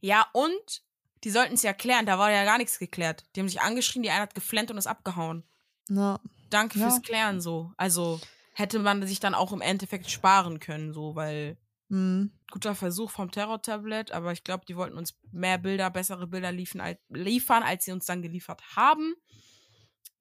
Ja, 0.00 0.26
und 0.32 0.82
die 1.24 1.30
sollten 1.30 1.54
es 1.54 1.62
ja 1.62 1.72
klären, 1.72 2.06
da 2.06 2.18
war 2.18 2.30
ja 2.30 2.44
gar 2.44 2.58
nichts 2.58 2.78
geklärt. 2.78 3.24
Die 3.34 3.40
haben 3.40 3.48
sich 3.48 3.60
angeschrien, 3.60 4.02
die 4.02 4.10
eine 4.10 4.22
hat 4.22 4.34
geflennt 4.34 4.70
und 4.70 4.78
ist 4.78 4.86
abgehauen. 4.86 5.44
Na, 5.88 6.18
Danke 6.50 6.78
Ja. 6.78 6.88
fürs 6.88 7.02
Klären 7.02 7.40
so. 7.40 7.72
Also 7.76 8.20
hätte 8.54 8.78
man 8.78 9.06
sich 9.06 9.20
dann 9.20 9.34
auch 9.34 9.52
im 9.52 9.60
Endeffekt 9.60 10.10
sparen 10.10 10.60
können, 10.60 10.92
so, 10.94 11.14
weil 11.14 11.56
hm. 11.88 12.32
guter 12.50 12.74
Versuch 12.74 13.10
vom 13.10 13.30
Terror-Tablet, 13.30 14.12
aber 14.12 14.32
ich 14.32 14.44
glaube, 14.44 14.64
die 14.66 14.76
wollten 14.76 14.96
uns 14.98 15.18
mehr 15.30 15.58
Bilder, 15.58 15.90
bessere 15.90 16.26
Bilder 16.26 16.52
liefern, 16.52 16.80
als, 16.80 16.98
liefern, 17.08 17.62
als 17.62 17.84
sie 17.84 17.92
uns 17.92 18.06
dann 18.06 18.22
geliefert 18.22 18.62
haben. 18.76 19.14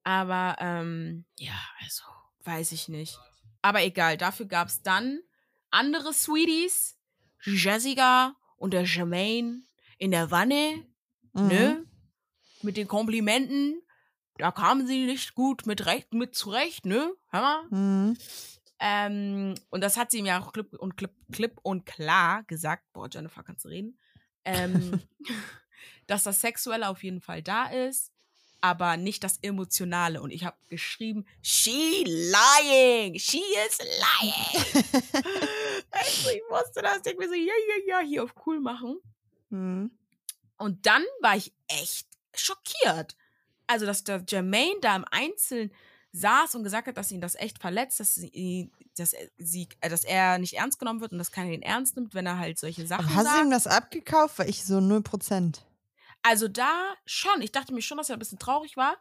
Aber 0.04 0.56
ähm, 0.60 1.26
ja, 1.38 1.60
also 1.82 2.04
weiß 2.44 2.72
ich 2.72 2.88
nicht. 2.88 3.20
Aber 3.62 3.84
egal, 3.84 4.18
dafür 4.18 4.46
gab 4.46 4.70
es 4.70 4.82
dann 4.82 5.20
andere 5.70 6.14
Sweeties, 6.14 6.98
Jessica 7.44 8.36
und 8.56 8.74
der 8.74 8.84
Jermaine 8.84 9.64
in 9.98 10.12
der 10.12 10.32
Wanne, 10.32 10.86
Mhm. 11.34 11.48
ne? 11.48 11.86
Mit 12.62 12.78
den 12.78 12.88
Komplimenten. 12.88 13.82
Da 14.38 14.52
kamen 14.52 14.88
sie 14.88 15.06
nicht 15.06 15.36
gut 15.36 15.66
mit, 15.66 15.86
recht, 15.86 16.14
mit 16.14 16.36
zurecht, 16.36 16.86
ne? 16.86 17.14
Hammer. 17.32 17.64
Mhm. 17.70 18.18
Ähm, 18.80 19.56
und 19.70 19.82
das 19.82 19.98
hat 19.98 20.12
sie 20.12 20.22
mir 20.22 20.40
auch 20.40 20.54
klipp 20.54 20.74
und, 20.74 20.98
klipp, 20.98 21.14
klipp 21.32 21.60
und 21.64 21.86
klar 21.86 22.44
gesagt. 22.44 22.84
Boah, 22.94 23.10
Jennifer, 23.12 23.44
kannst 23.44 23.66
du 23.66 23.70
reden? 23.70 24.00
Ähm, 24.46 25.02
dass 26.08 26.24
das 26.24 26.42
Sexuelle 26.42 26.88
auf 26.88 27.04
jeden 27.04 27.22
Fall 27.22 27.42
da 27.42 27.66
ist, 27.66 28.12
aber 28.62 28.98
nicht 28.98 29.24
das 29.24 29.40
Emotionale. 29.42 30.22
Und 30.22 30.32
ich 30.32 30.46
habe 30.46 30.58
geschrieben, 30.68 31.26
she 31.42 32.04
lying, 32.06 33.18
she 33.18 33.42
is 33.68 33.80
lying. 33.80 34.84
also, 35.92 36.30
ich 36.30 36.42
wusste 36.50 36.82
das. 36.82 37.02
Mir 37.18 37.28
so, 37.28 37.34
ja, 37.34 37.54
ja, 37.68 37.84
ja, 37.88 38.00
hier 38.00 38.24
auf 38.24 38.34
cool 38.46 38.60
machen. 38.60 39.00
Mhm. 39.50 39.92
Und 40.58 40.86
dann 40.86 41.04
war 41.22 41.36
ich 41.36 41.54
echt 41.68 42.08
schockiert. 42.36 43.16
Also, 43.68 43.86
dass 43.86 44.04
der 44.04 44.24
Jermaine 44.28 44.80
da 44.82 44.96
im 44.96 45.06
Einzelnen 45.10 45.72
saß 46.20 46.56
und 46.56 46.64
gesagt 46.64 46.88
hat, 46.88 46.98
dass 46.98 47.12
ihn 47.12 47.22
das 47.22 47.36
echt 47.36 47.60
verletzt, 47.60 48.00
dass, 48.00 48.16
sie, 48.16 48.72
dass, 48.98 49.14
er, 49.14 49.28
sie, 49.38 49.68
äh, 49.82 49.90
dass 49.90 50.04
er 50.04 50.38
nicht 50.40 50.54
ernst 50.54 50.80
genommen 50.80 51.02
wird 51.02 51.12
und 51.12 51.18
dass 51.18 51.32
keiner 51.32 51.52
ihn 51.52 51.62
ernst 51.62 51.96
nimmt, 51.96 52.14
wenn 52.14 52.26
er 52.26 52.38
halt 52.40 52.58
solche 52.60 52.86
Sachen 52.88 53.06
Aber 53.06 53.16
hast 53.16 53.26
du 53.28 53.42
ihm 53.42 53.52
sagt. 53.52 53.66
das 53.66 53.68
abgekauft? 53.68 54.40
Weil 54.40 54.50
ich 54.50 54.64
so 54.66 54.78
0%. 54.78 55.60
Also 56.24 56.48
da 56.48 56.94
schon. 57.06 57.42
Ich 57.42 57.52
dachte 57.52 57.74
mir 57.74 57.82
schon, 57.82 57.98
dass 57.98 58.10
er 58.10 58.16
ein 58.18 58.20
bisschen 58.20 58.40
traurig 58.40 58.76
war. 58.78 58.98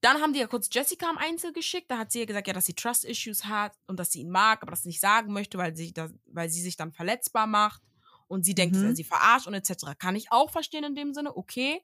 Dann 0.00 0.20
haben 0.20 0.32
die 0.34 0.40
ja 0.40 0.46
kurz 0.46 0.68
Jessica 0.70 1.08
im 1.10 1.16
Einzel 1.18 1.52
geschickt. 1.52 1.90
Da 1.90 1.96
hat 1.98 2.12
sie 2.12 2.20
ja 2.20 2.24
gesagt, 2.26 2.46
ja, 2.46 2.52
dass 2.52 2.66
sie 2.66 2.74
Trust-Issues 2.74 3.44
hat 3.46 3.72
und 3.86 3.98
dass 3.98 4.12
sie 4.12 4.20
ihn 4.20 4.30
mag, 4.30 4.60
aber 4.62 4.70
das 4.70 4.84
nicht 4.84 5.00
sagen 5.00 5.32
möchte, 5.32 5.56
weil 5.56 5.74
sie, 5.76 5.92
da, 5.94 6.10
weil 6.26 6.50
sie 6.50 6.60
sich 6.60 6.76
dann 6.76 6.92
verletzbar 6.92 7.46
macht 7.46 7.80
und 8.26 8.44
sie 8.44 8.54
denkt, 8.54 8.74
dass 8.76 8.82
Mhm. 8.82 8.88
er 8.90 8.96
sie 8.96 9.04
verarscht 9.04 9.46
und 9.46 9.54
etc. 9.54 9.96
Kann 9.98 10.14
ich 10.16 10.30
auch 10.30 10.50
verstehen 10.50 10.84
in 10.84 10.94
dem 10.94 11.14
Sinne, 11.14 11.34
okay. 11.36 11.80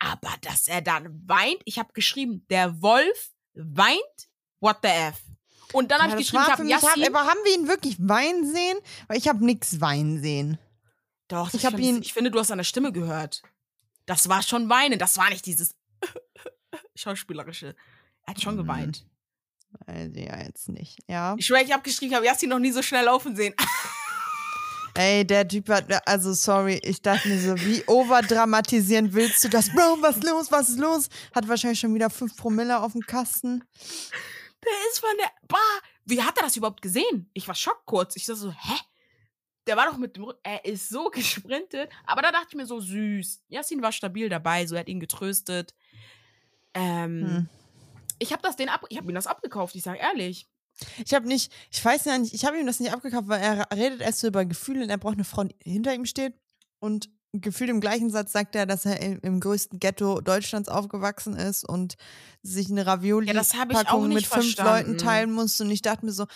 Aber 0.00 0.34
dass 0.40 0.66
er 0.66 0.82
dann 0.82 1.22
weint, 1.28 1.58
ich 1.64 1.78
habe 1.78 1.92
geschrieben, 1.92 2.44
der 2.50 2.82
Wolf 2.82 3.30
weint, 3.54 4.28
what 4.60 4.78
the 4.82 4.88
F. 4.88 5.20
Und 5.72 5.90
dann 5.90 5.98
Ja, 6.00 6.10
habe 6.10 6.20
ich 6.20 6.26
geschrieben, 6.30 6.44
ich 6.46 6.52
habe 6.52 6.64
mich, 6.64 6.74
hab, 6.74 6.82
Yassin. 6.96 7.06
aber 7.06 7.26
haben 7.28 7.38
wir 7.44 7.54
ihn 7.54 7.68
wirklich 7.68 7.96
weinen 7.98 8.52
sehen? 8.52 8.78
Weil 9.08 9.18
ich 9.18 9.28
habe 9.28 9.44
nichts 9.44 9.80
weinen 9.80 10.20
sehen. 10.22 10.58
Doch, 11.28 11.52
ich 11.54 11.64
hab 11.66 11.78
ihn- 11.78 12.02
ich 12.02 12.12
finde, 12.12 12.30
du 12.30 12.38
hast 12.38 12.50
an 12.50 12.58
der 12.58 12.64
Stimme 12.64 12.92
gehört. 12.92 13.42
Das 14.06 14.28
war 14.28 14.42
schon 14.42 14.68
weinen, 14.68 14.98
das 14.98 15.16
war 15.16 15.30
nicht 15.30 15.46
dieses 15.46 15.74
schauspielerische. 16.94 17.74
Er 18.26 18.30
hat 18.34 18.40
schon 18.42 18.54
Mhm. 18.54 18.58
geweint. 18.58 19.06
Also 19.86 20.20
ja, 20.20 20.38
jetzt 20.42 20.68
nicht. 20.68 20.98
Ja. 21.08 21.34
Ich 21.38 21.46
schwöre, 21.46 21.62
ich 21.64 21.72
habe 21.72 21.82
geschrieben, 21.82 22.12
ich 22.12 22.16
habe 22.16 22.26
Yassin 22.26 22.48
noch 22.50 22.58
nie 22.60 22.70
so 22.70 22.82
schnell 22.82 23.04
laufen 23.06 23.34
sehen. 23.34 23.54
Ey, 24.96 25.26
der 25.26 25.46
Typ 25.48 25.68
hat, 25.68 25.86
also 26.08 26.32
sorry, 26.32 26.80
ich 26.84 27.02
dachte 27.02 27.28
mir 27.28 27.38
so, 27.40 27.56
wie 27.56 27.82
overdramatisierend 27.86 29.12
willst 29.12 29.42
du 29.42 29.48
das? 29.48 29.68
Bro, 29.70 29.98
was 30.00 30.16
ist 30.18 30.24
los, 30.24 30.52
was 30.52 30.68
ist 30.68 30.78
los? 30.78 31.08
Hat 31.34 31.48
wahrscheinlich 31.48 31.80
schon 31.80 31.94
wieder 31.94 32.10
5 32.10 32.36
Promille 32.36 32.78
auf 32.80 32.92
dem 32.92 33.00
Kasten. 33.02 33.64
Der 34.64 34.72
ist 34.90 35.00
von 35.00 35.10
der 35.18 35.30
Bar. 35.48 35.58
Wie 36.04 36.22
hat 36.22 36.36
er 36.38 36.44
das 36.44 36.56
überhaupt 36.56 36.80
gesehen? 36.80 37.28
Ich 37.34 37.48
war 37.48 37.54
schock 37.56 37.82
kurz. 37.86 38.14
Ich 38.14 38.24
dachte 38.24 38.38
so, 38.38 38.52
hä? 38.52 38.74
Der 39.66 39.76
war 39.76 39.86
doch 39.86 39.96
mit 39.96 40.14
dem 40.16 40.24
Rücken. 40.24 40.40
Er 40.44 40.64
ist 40.64 40.88
so 40.88 41.08
gesprintet. 41.10 41.90
Aber 42.06 42.22
da 42.22 42.30
dachte 42.30 42.48
ich 42.50 42.54
mir 42.56 42.66
so, 42.66 42.78
süß. 42.80 43.42
Yassin 43.48 43.82
war 43.82 43.90
stabil 43.92 44.28
dabei, 44.28 44.64
so 44.66 44.74
er 44.76 44.80
hat 44.82 44.88
ihn 44.88 45.00
getröstet. 45.00 45.74
Ähm, 46.72 47.26
Hm. 47.26 47.48
Ich 48.20 48.32
habe 48.32 48.42
das 48.42 48.54
den 48.54 48.68
ab, 48.68 48.84
ich 48.88 48.96
habe 48.96 49.10
ihm 49.10 49.14
das 49.14 49.26
abgekauft, 49.26 49.74
ich 49.74 49.82
sage 49.82 49.98
ehrlich. 49.98 50.46
Ich 51.04 51.14
habe 51.14 51.26
nicht, 51.26 51.52
ich 51.70 51.84
weiß 51.84 52.04
ja 52.04 52.18
nicht, 52.18 52.34
ich 52.34 52.44
habe 52.44 52.58
ihm 52.58 52.66
das 52.66 52.80
nicht 52.80 52.92
abgekauft, 52.92 53.28
weil 53.28 53.40
er 53.40 53.66
redet 53.74 54.00
erst 54.00 54.20
so 54.20 54.26
über 54.26 54.44
Gefühle 54.44 54.82
und 54.82 54.90
er 54.90 54.98
braucht 54.98 55.14
eine 55.14 55.24
Frau, 55.24 55.44
die 55.44 55.56
hinter 55.64 55.94
ihm 55.94 56.04
steht. 56.04 56.34
Und 56.80 57.08
gefühlt 57.32 57.70
im 57.70 57.80
gleichen 57.80 58.10
Satz 58.10 58.32
sagt 58.32 58.54
er, 58.54 58.66
dass 58.66 58.84
er 58.84 59.00
im, 59.00 59.18
im 59.20 59.40
größten 59.40 59.78
Ghetto 59.80 60.20
Deutschlands 60.20 60.68
aufgewachsen 60.68 61.36
ist 61.36 61.68
und 61.68 61.94
sich 62.42 62.70
eine 62.70 62.82
Ja, 62.82 62.92
Ravioli-Packung 62.92 64.08
nicht 64.08 64.14
mit 64.14 64.26
fünf 64.26 64.54
verstanden. 64.54 64.70
Leuten 64.70 64.98
teilen 64.98 65.32
muss. 65.32 65.60
Und 65.60 65.70
ich 65.70 65.82
dachte 65.82 66.04
mir 66.04 66.12
so, 66.12 66.26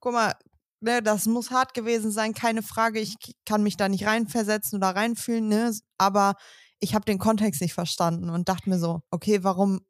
guck 0.00 0.12
mal, 0.12 0.34
ne, 0.80 1.02
das 1.02 1.26
muss 1.26 1.50
hart 1.50 1.74
gewesen 1.74 2.10
sein, 2.10 2.34
keine 2.34 2.62
Frage. 2.62 3.00
Ich 3.00 3.16
kann 3.44 3.62
mich 3.62 3.76
da 3.76 3.88
nicht 3.88 4.06
reinversetzen 4.06 4.78
oder 4.78 4.90
reinfühlen, 4.90 5.48
ne? 5.48 5.72
Aber 5.96 6.34
ich 6.80 6.94
habe 6.94 7.04
den 7.04 7.18
Kontext 7.18 7.60
nicht 7.60 7.74
verstanden 7.74 8.30
und 8.30 8.48
dachte 8.48 8.68
mir 8.68 8.78
so, 8.78 9.00
okay, 9.10 9.42
warum 9.44 9.80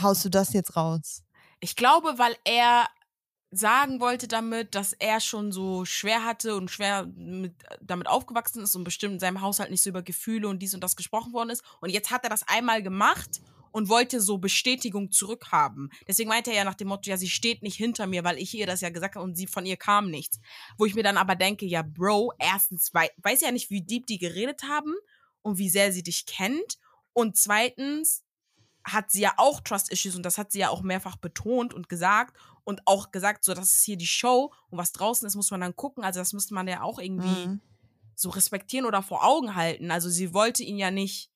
haust 0.00 0.24
du 0.24 0.28
das 0.28 0.52
jetzt 0.52 0.76
raus? 0.76 1.22
Ich 1.60 1.76
glaube, 1.76 2.18
weil 2.18 2.36
er 2.44 2.86
sagen 3.58 4.00
wollte 4.00 4.28
damit, 4.28 4.74
dass 4.74 4.92
er 4.92 5.20
schon 5.20 5.52
so 5.52 5.84
schwer 5.84 6.24
hatte 6.24 6.56
und 6.56 6.70
schwer 6.70 7.06
mit, 7.16 7.54
damit 7.80 8.06
aufgewachsen 8.06 8.62
ist 8.62 8.76
und 8.76 8.84
bestimmt 8.84 9.14
in 9.14 9.20
seinem 9.20 9.40
Haushalt 9.40 9.70
nicht 9.70 9.82
so 9.82 9.90
über 9.90 10.02
Gefühle 10.02 10.48
und 10.48 10.60
dies 10.60 10.74
und 10.74 10.82
das 10.82 10.96
gesprochen 10.96 11.32
worden 11.32 11.50
ist. 11.50 11.64
Und 11.80 11.90
jetzt 11.90 12.10
hat 12.10 12.24
er 12.24 12.30
das 12.30 12.46
einmal 12.48 12.82
gemacht 12.82 13.40
und 13.74 13.88
wollte 13.88 14.20
so 14.20 14.38
Bestätigung 14.38 15.10
zurückhaben. 15.10 15.90
Deswegen 16.06 16.28
meinte 16.28 16.50
er 16.50 16.58
ja 16.58 16.64
nach 16.64 16.76
dem 16.76 16.88
Motto, 16.88 17.10
ja, 17.10 17.16
sie 17.16 17.28
steht 17.28 17.62
nicht 17.62 17.76
hinter 17.76 18.06
mir, 18.06 18.22
weil 18.22 18.38
ich 18.38 18.54
ihr 18.54 18.68
das 18.68 18.80
ja 18.80 18.90
gesagt 18.90 19.16
habe 19.16 19.24
und 19.24 19.34
sie 19.34 19.48
von 19.48 19.66
ihr 19.66 19.76
kam 19.76 20.10
nichts. 20.10 20.38
Wo 20.78 20.84
ich 20.84 20.94
mir 20.94 21.02
dann 21.02 21.16
aber 21.16 21.34
denke, 21.34 21.66
ja, 21.66 21.82
Bro, 21.82 22.34
erstens 22.38 22.94
wei 22.94 23.10
weiß 23.16 23.40
ja 23.40 23.50
nicht, 23.50 23.70
wie 23.70 23.82
deep 23.82 24.06
die 24.06 24.18
geredet 24.18 24.62
haben 24.62 24.94
und 25.42 25.58
wie 25.58 25.68
sehr 25.68 25.92
sie 25.92 26.04
dich 26.04 26.24
kennt. 26.24 26.78
Und 27.14 27.36
zweitens 27.36 28.22
hat 28.84 29.10
sie 29.10 29.22
ja 29.22 29.32
auch 29.38 29.60
Trust 29.60 29.90
Issues 29.90 30.14
und 30.14 30.24
das 30.24 30.38
hat 30.38 30.52
sie 30.52 30.60
ja 30.60 30.68
auch 30.68 30.82
mehrfach 30.82 31.16
betont 31.16 31.74
und 31.74 31.88
gesagt 31.88 32.36
und 32.64 32.82
auch 32.86 33.12
gesagt, 33.12 33.44
so, 33.44 33.54
das 33.54 33.72
ist 33.72 33.84
hier 33.84 33.96
die 33.96 34.06
Show 34.06 34.52
und 34.70 34.78
was 34.78 34.92
draußen 34.92 35.26
ist, 35.26 35.36
muss 35.36 35.50
man 35.50 35.60
dann 35.60 35.76
gucken. 35.76 36.02
Also 36.02 36.20
das 36.20 36.32
müsste 36.32 36.54
man 36.54 36.66
ja 36.66 36.82
auch 36.82 36.98
irgendwie 36.98 37.46
mhm. 37.46 37.60
so 38.14 38.30
respektieren 38.30 38.86
oder 38.86 39.02
vor 39.02 39.24
Augen 39.24 39.54
halten. 39.54 39.90
Also 39.90 40.08
sie 40.08 40.34
wollte 40.34 40.62
ihn 40.62 40.78
ja 40.78 40.90
nicht, 40.90 41.30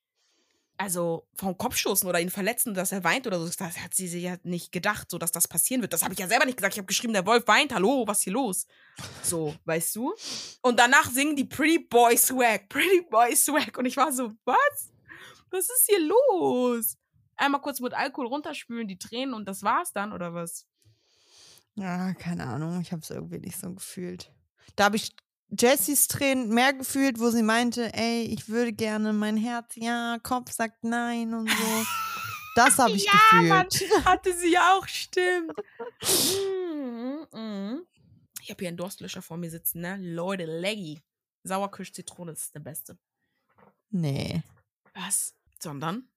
also 0.78 1.26
vom 1.34 1.58
Kopf 1.58 1.76
stoßen 1.76 2.08
oder 2.08 2.20
ihn 2.20 2.30
verletzen, 2.30 2.72
dass 2.72 2.92
er 2.92 3.04
weint 3.04 3.26
oder 3.26 3.38
so. 3.38 3.46
Das 3.46 3.78
hat 3.78 3.94
sie 3.94 4.08
sich 4.08 4.22
ja 4.22 4.36
nicht 4.42 4.72
gedacht, 4.72 5.10
so 5.10 5.18
dass 5.18 5.32
das 5.32 5.48
passieren 5.48 5.82
wird. 5.82 5.92
Das 5.92 6.02
habe 6.02 6.14
ich 6.14 6.20
ja 6.20 6.28
selber 6.28 6.46
nicht 6.46 6.56
gesagt. 6.56 6.74
Ich 6.74 6.78
habe 6.78 6.86
geschrieben, 6.86 7.12
der 7.12 7.26
Wolf 7.26 7.46
weint. 7.46 7.74
Hallo, 7.74 8.04
was 8.06 8.18
ist 8.18 8.24
hier 8.24 8.32
los? 8.32 8.66
So, 9.22 9.54
weißt 9.64 9.96
du? 9.96 10.14
Und 10.62 10.78
danach 10.78 11.10
singen 11.10 11.36
die 11.36 11.44
Pretty 11.44 11.78
Boy 11.78 12.16
Swag, 12.16 12.68
Pretty 12.68 13.02
Boy 13.10 13.36
Swag. 13.36 13.76
Und 13.76 13.86
ich 13.86 13.96
war 13.96 14.12
so, 14.12 14.32
was? 14.44 14.92
Was 15.50 15.64
ist 15.64 15.86
hier 15.88 16.00
los? 16.00 16.96
Einmal 17.36 17.60
kurz 17.60 17.80
mit 17.80 17.94
Alkohol 17.94 18.26
runterspülen, 18.26 18.88
die 18.88 18.98
Tränen 18.98 19.34
und 19.34 19.46
das 19.46 19.62
war's 19.62 19.92
dann, 19.92 20.12
oder 20.12 20.34
was? 20.34 20.66
Ja, 21.78 22.12
keine 22.14 22.46
Ahnung. 22.46 22.80
Ich 22.80 22.92
habe 22.92 23.02
es 23.02 23.10
irgendwie 23.10 23.38
nicht 23.38 23.58
so 23.58 23.72
gefühlt. 23.72 24.32
Da 24.76 24.84
habe 24.84 24.96
ich 24.96 25.14
Jessys 25.50 26.08
Tränen 26.08 26.48
mehr 26.50 26.72
gefühlt, 26.72 27.20
wo 27.20 27.30
sie 27.30 27.42
meinte, 27.42 27.92
ey, 27.94 28.22
ich 28.24 28.48
würde 28.48 28.72
gerne 28.72 29.12
mein 29.12 29.36
Herz, 29.36 29.74
ja, 29.76 30.18
Kopf 30.22 30.50
sagt 30.52 30.84
nein 30.84 31.34
und 31.34 31.50
so. 31.50 31.56
Das 32.54 32.76
habe 32.78 32.90
ich 32.90 33.04
ja, 33.04 33.12
gefühlt. 33.12 33.48
Mann, 33.48 34.04
hatte 34.04 34.36
sie 34.36 34.58
auch, 34.58 34.86
stimmt. 34.86 35.52
Mm, 37.30 37.36
mm. 37.36 37.86
Ich 38.40 38.50
habe 38.50 38.60
hier 38.60 38.68
einen 38.68 38.76
Durstlöscher 38.76 39.22
vor 39.22 39.36
mir 39.36 39.50
sitzen, 39.50 39.80
ne? 39.80 39.96
Leute, 40.00 40.44
Leggy. 40.44 41.00
Sauerkirsch-Zitrone 41.44 42.32
ist 42.32 42.54
der 42.54 42.60
beste. 42.60 42.98
Nee. 43.90 44.42
Was? 44.94 45.34
Sondern? 45.60 46.08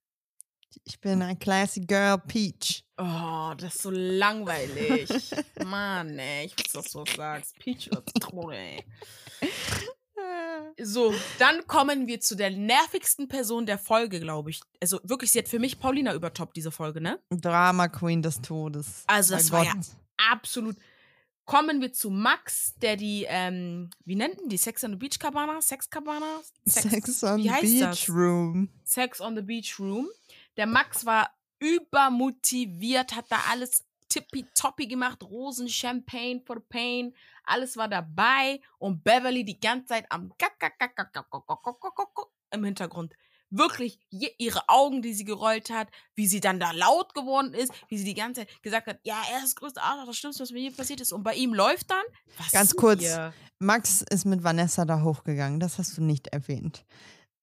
Ich 0.85 0.99
bin 0.99 1.21
ein 1.21 1.37
classy 1.37 1.81
girl, 1.81 2.17
Peach. 2.17 2.83
Oh, 2.97 3.53
das 3.57 3.75
ist 3.75 3.81
so 3.83 3.91
langweilig. 3.91 5.09
Mann, 5.65 6.17
ey, 6.17 6.45
ich 6.45 6.55
weiß, 6.57 6.71
dass 6.73 6.91
du 6.91 7.03
das 7.03 7.15
sagst. 7.15 7.59
Peach 7.59 7.89
oder 7.91 8.05
Zitrone, 8.05 8.57
ey. 8.57 8.85
So, 10.81 11.13
dann 11.39 11.65
kommen 11.67 12.07
wir 12.07 12.19
zu 12.21 12.35
der 12.35 12.51
nervigsten 12.51 13.27
Person 13.27 13.65
der 13.65 13.77
Folge, 13.77 14.19
glaube 14.19 14.51
ich. 14.51 14.61
Also 14.79 14.99
wirklich, 15.03 15.31
sie 15.31 15.39
hat 15.39 15.47
für 15.47 15.59
mich 15.59 15.79
Paulina 15.79 16.13
übertoppt, 16.13 16.55
diese 16.55 16.71
Folge, 16.71 17.01
ne? 17.01 17.19
Drama 17.29 17.87
Queen 17.87 18.21
des 18.21 18.41
Todes. 18.41 19.03
Also, 19.07 19.35
das 19.35 19.51
war 19.51 19.65
ja 19.65 19.73
absolut. 20.31 20.77
Kommen 21.45 21.81
wir 21.81 21.91
zu 21.91 22.09
Max, 22.09 22.75
der 22.81 22.95
die, 22.95 23.25
ähm, 23.27 23.89
wie 24.05 24.15
nennt 24.15 24.37
die 24.45 24.57
Sex 24.57 24.83
on 24.83 24.91
the 24.91 24.95
Beach 24.95 25.19
Cabana? 25.19 25.61
Sex 25.61 25.89
Cabana? 25.89 26.39
Sex, 26.65 26.89
Sex 26.89 27.23
on 27.23 27.41
the 27.41 27.49
Beach 27.49 27.79
das? 27.79 28.09
Room. 28.09 28.69
Sex 28.83 29.19
on 29.19 29.35
the 29.35 29.41
Beach 29.41 29.79
Room. 29.79 30.07
Der 30.57 30.67
Max 30.67 31.05
war 31.05 31.31
übermotiviert, 31.59 33.15
hat 33.15 33.25
da 33.29 33.39
alles 33.49 33.85
tippitoppi 34.09 34.87
gemacht, 34.87 35.23
Rosen, 35.23 35.69
Champagne 35.69 36.41
for 36.45 36.59
Pain, 36.67 37.13
alles 37.45 37.77
war 37.77 37.87
dabei 37.87 38.59
und 38.77 39.03
Beverly 39.03 39.45
die 39.45 39.59
ganze 39.59 39.87
Zeit 39.87 40.05
am 40.09 40.33
im 42.51 42.63
Hintergrund. 42.65 43.13
Wirklich 43.53 43.99
ihre 44.09 44.69
Augen, 44.69 45.01
die 45.01 45.13
sie 45.13 45.25
gerollt 45.25 45.69
hat, 45.69 45.89
wie 46.15 46.25
sie 46.25 46.39
dann 46.39 46.59
da 46.59 46.71
laut 46.71 47.13
geworden 47.13 47.53
ist, 47.53 47.71
wie 47.89 47.97
sie 47.97 48.05
die 48.05 48.13
ganze 48.13 48.41
Zeit 48.41 48.63
gesagt 48.63 48.87
hat, 48.87 48.99
ja, 49.03 49.21
er 49.29 49.39
ist 49.39 49.47
das 49.47 49.55
größte 49.55 49.81
Arschloch, 49.81 50.07
das 50.07 50.17
Schlimmste, 50.17 50.43
was 50.43 50.51
mir 50.51 50.61
hier 50.61 50.75
passiert 50.75 51.01
ist. 51.01 51.11
Und 51.11 51.23
bei 51.23 51.35
ihm 51.35 51.53
läuft 51.53 51.91
dann. 51.91 52.03
Was 52.37 52.51
Ganz 52.51 52.75
kurz, 52.75 53.01
hier? 53.01 53.33
Max 53.59 54.03
ist 54.09 54.25
mit 54.25 54.43
Vanessa 54.43 54.85
da 54.85 55.01
hochgegangen, 55.01 55.59
das 55.59 55.77
hast 55.77 55.97
du 55.97 56.01
nicht 56.01 56.27
erwähnt. 56.27 56.85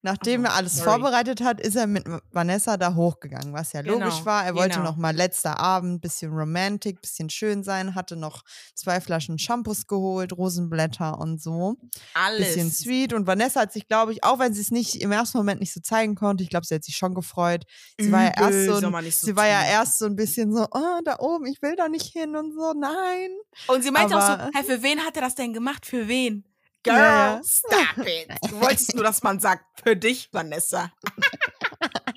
Nachdem 0.02 0.45
er 0.45 0.55
alles 0.55 0.76
sorry. 0.76 0.90
vorbereitet 0.90 1.40
hat, 1.40 1.61
ist 1.61 1.75
er 1.75 1.88
mit 1.88 2.05
Vanessa 2.31 2.76
da 2.76 2.95
hochgegangen, 2.95 3.52
was 3.52 3.73
ja 3.73 3.83
genau, 3.83 3.99
logisch 3.99 4.25
war. 4.25 4.45
Er 4.45 4.55
wollte 4.55 4.76
genau. 4.76 4.90
noch 4.90 4.97
mal 4.97 5.14
letzter 5.14 5.59
Abend 5.59 6.00
bisschen 6.00 6.33
romantic, 6.33 7.00
bisschen 7.00 7.31
schön 7.31 7.64
sein, 7.64 7.97
hatte 7.97 8.14
noch 8.14 8.45
zwei 8.75 9.00
Flaschen 9.00 9.40
Shampoos 9.40 9.88
geholt, 9.88 10.33
Rosenblätter 10.33 11.19
und 11.19 11.43
so. 11.43 11.76
Alles. 12.14 12.47
Bisschen 12.47 12.71
sweet. 12.71 13.12
Und 13.12 13.26
Vanessa 13.26 13.62
hat 13.62 13.73
sich, 13.73 13.88
glaube 13.88 14.12
ich, 14.12 14.23
auch 14.23 14.38
wenn 14.38 14.55
sie 14.55 14.61
es 14.61 14.71
nicht 14.71 15.02
im 15.02 15.11
ersten 15.11 15.37
Moment 15.37 15.61
nicht 15.61 15.73
so 15.73 15.81
zeigen 15.81 16.14
konnte, 16.14 16.45
ich 16.45 16.50
glaube, 16.50 16.64
sie 16.64 16.76
hat 16.76 16.85
sich 16.85 16.97
schon 16.97 17.14
gefreut. 17.14 17.64
Sie 17.99 18.07
Übel, 18.07 18.12
war 18.12 18.23
ja 18.23 18.33
erst 18.37 18.67
so, 18.67 18.87
ein, 18.87 19.11
so 19.11 19.26
sie 19.26 19.37
war 19.37 19.49
ja 19.49 19.64
erst 19.64 19.99
so 19.99 20.07
ein 20.07 20.14
bisschen 20.14 20.55
so, 20.55 20.64
oh, 20.71 21.00
da 21.05 21.19
oben, 21.19 21.47
ich 21.47 21.61
will 21.61 21.75
da 21.75 21.88
nicht 21.88 22.12
hin 22.12 22.37
und 22.37 22.55
so, 22.55 22.73
nein. 22.73 23.31
Und 23.67 23.83
sie 23.83 23.90
meinte 23.90 24.14
Aber, 24.14 24.45
auch 24.45 24.47
so, 24.47 24.50
hey, 24.55 24.64
für 24.64 24.83
wen 24.85 25.00
hat 25.05 25.17
er 25.17 25.23
das 25.23 25.35
denn 25.35 25.52
gemacht? 25.52 25.87
Für 25.87 26.07
wen? 26.07 26.45
Girl, 26.88 26.99
ja. 26.99 27.40
stop 27.45 28.07
it. 28.07 28.28
Du 28.50 28.61
wolltest 28.61 28.95
nur, 28.95 29.04
dass 29.04 29.23
man 29.23 29.40
sagt, 29.40 29.64
für 29.83 29.97
dich, 29.97 30.28
Vanessa. 30.33 30.90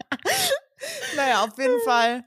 naja, 1.15 1.43
auf 1.43 1.57
jeden 1.57 1.81
Fall. 1.83 2.23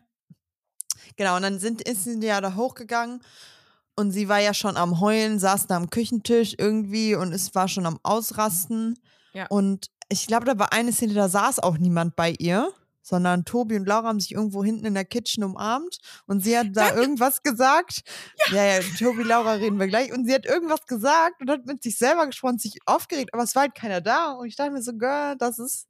Genau, 1.16 1.36
und 1.36 1.42
dann 1.42 1.58
sind, 1.58 1.82
ist 1.82 2.04
sie 2.04 2.18
ja 2.20 2.40
da 2.40 2.54
hochgegangen 2.54 3.22
und 3.96 4.10
sie 4.10 4.28
war 4.28 4.40
ja 4.40 4.52
schon 4.52 4.76
am 4.76 5.00
Heulen, 5.00 5.38
saß 5.38 5.68
da 5.68 5.76
am 5.76 5.90
Küchentisch 5.90 6.54
irgendwie 6.58 7.14
und 7.14 7.32
es 7.32 7.54
war 7.54 7.68
schon 7.68 7.86
am 7.86 8.00
Ausrasten. 8.02 8.98
Ja. 9.32 9.46
Und 9.48 9.90
ich 10.08 10.26
glaube, 10.26 10.44
da 10.44 10.58
war 10.58 10.72
eine 10.72 10.92
Szene, 10.92 11.14
da 11.14 11.28
saß 11.28 11.60
auch 11.60 11.78
niemand 11.78 12.16
bei 12.16 12.34
ihr 12.38 12.72
sondern 13.04 13.44
Tobi 13.44 13.76
und 13.76 13.86
Laura 13.86 14.08
haben 14.08 14.18
sich 14.18 14.32
irgendwo 14.32 14.64
hinten 14.64 14.86
in 14.86 14.94
der 14.94 15.04
Kitchen 15.04 15.44
umarmt 15.44 15.98
und 16.26 16.42
sie 16.42 16.58
hat 16.58 16.68
da 16.72 16.96
irgendwas 16.96 17.42
gesagt. 17.42 18.02
Ja. 18.48 18.56
ja, 18.56 18.64
ja, 18.64 18.80
Tobi, 18.98 19.22
Laura 19.22 19.52
reden 19.52 19.78
wir 19.78 19.86
gleich. 19.86 20.12
Und 20.12 20.26
sie 20.26 20.34
hat 20.34 20.46
irgendwas 20.46 20.86
gesagt 20.86 21.42
und 21.42 21.50
hat 21.50 21.66
mit 21.66 21.82
sich 21.82 21.98
selber 21.98 22.26
gesprochen, 22.26 22.58
sich 22.58 22.78
aufgeregt, 22.86 23.30
aber 23.34 23.42
es 23.42 23.54
war 23.54 23.62
halt 23.62 23.74
keiner 23.74 24.00
da. 24.00 24.32
Und 24.32 24.46
ich 24.46 24.56
dachte 24.56 24.70
mir 24.70 24.82
so, 24.82 24.94
Girl, 24.94 25.36
das 25.36 25.58
ist. 25.58 25.86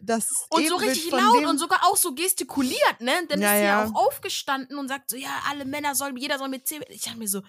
Das 0.00 0.28
und 0.50 0.68
so 0.68 0.76
richtig 0.76 1.10
laut 1.10 1.44
und 1.46 1.58
sogar 1.58 1.80
auch 1.82 1.96
so 1.96 2.14
gestikuliert, 2.14 3.00
ne? 3.00 3.10
Dann 3.28 3.40
ja, 3.40 3.54
ist 3.54 3.58
sie 3.58 3.64
ja 3.64 3.84
auch 3.84 4.06
aufgestanden 4.06 4.78
und 4.78 4.86
sagt 4.86 5.10
so, 5.10 5.16
ja, 5.16 5.30
alle 5.50 5.64
Männer 5.64 5.96
sollen, 5.96 6.16
jeder 6.16 6.38
soll 6.38 6.48
mit 6.48 6.68
zehn. 6.68 6.84
Ich 6.90 7.02
dachte 7.02 7.18
mir 7.18 7.26
so, 7.26 7.42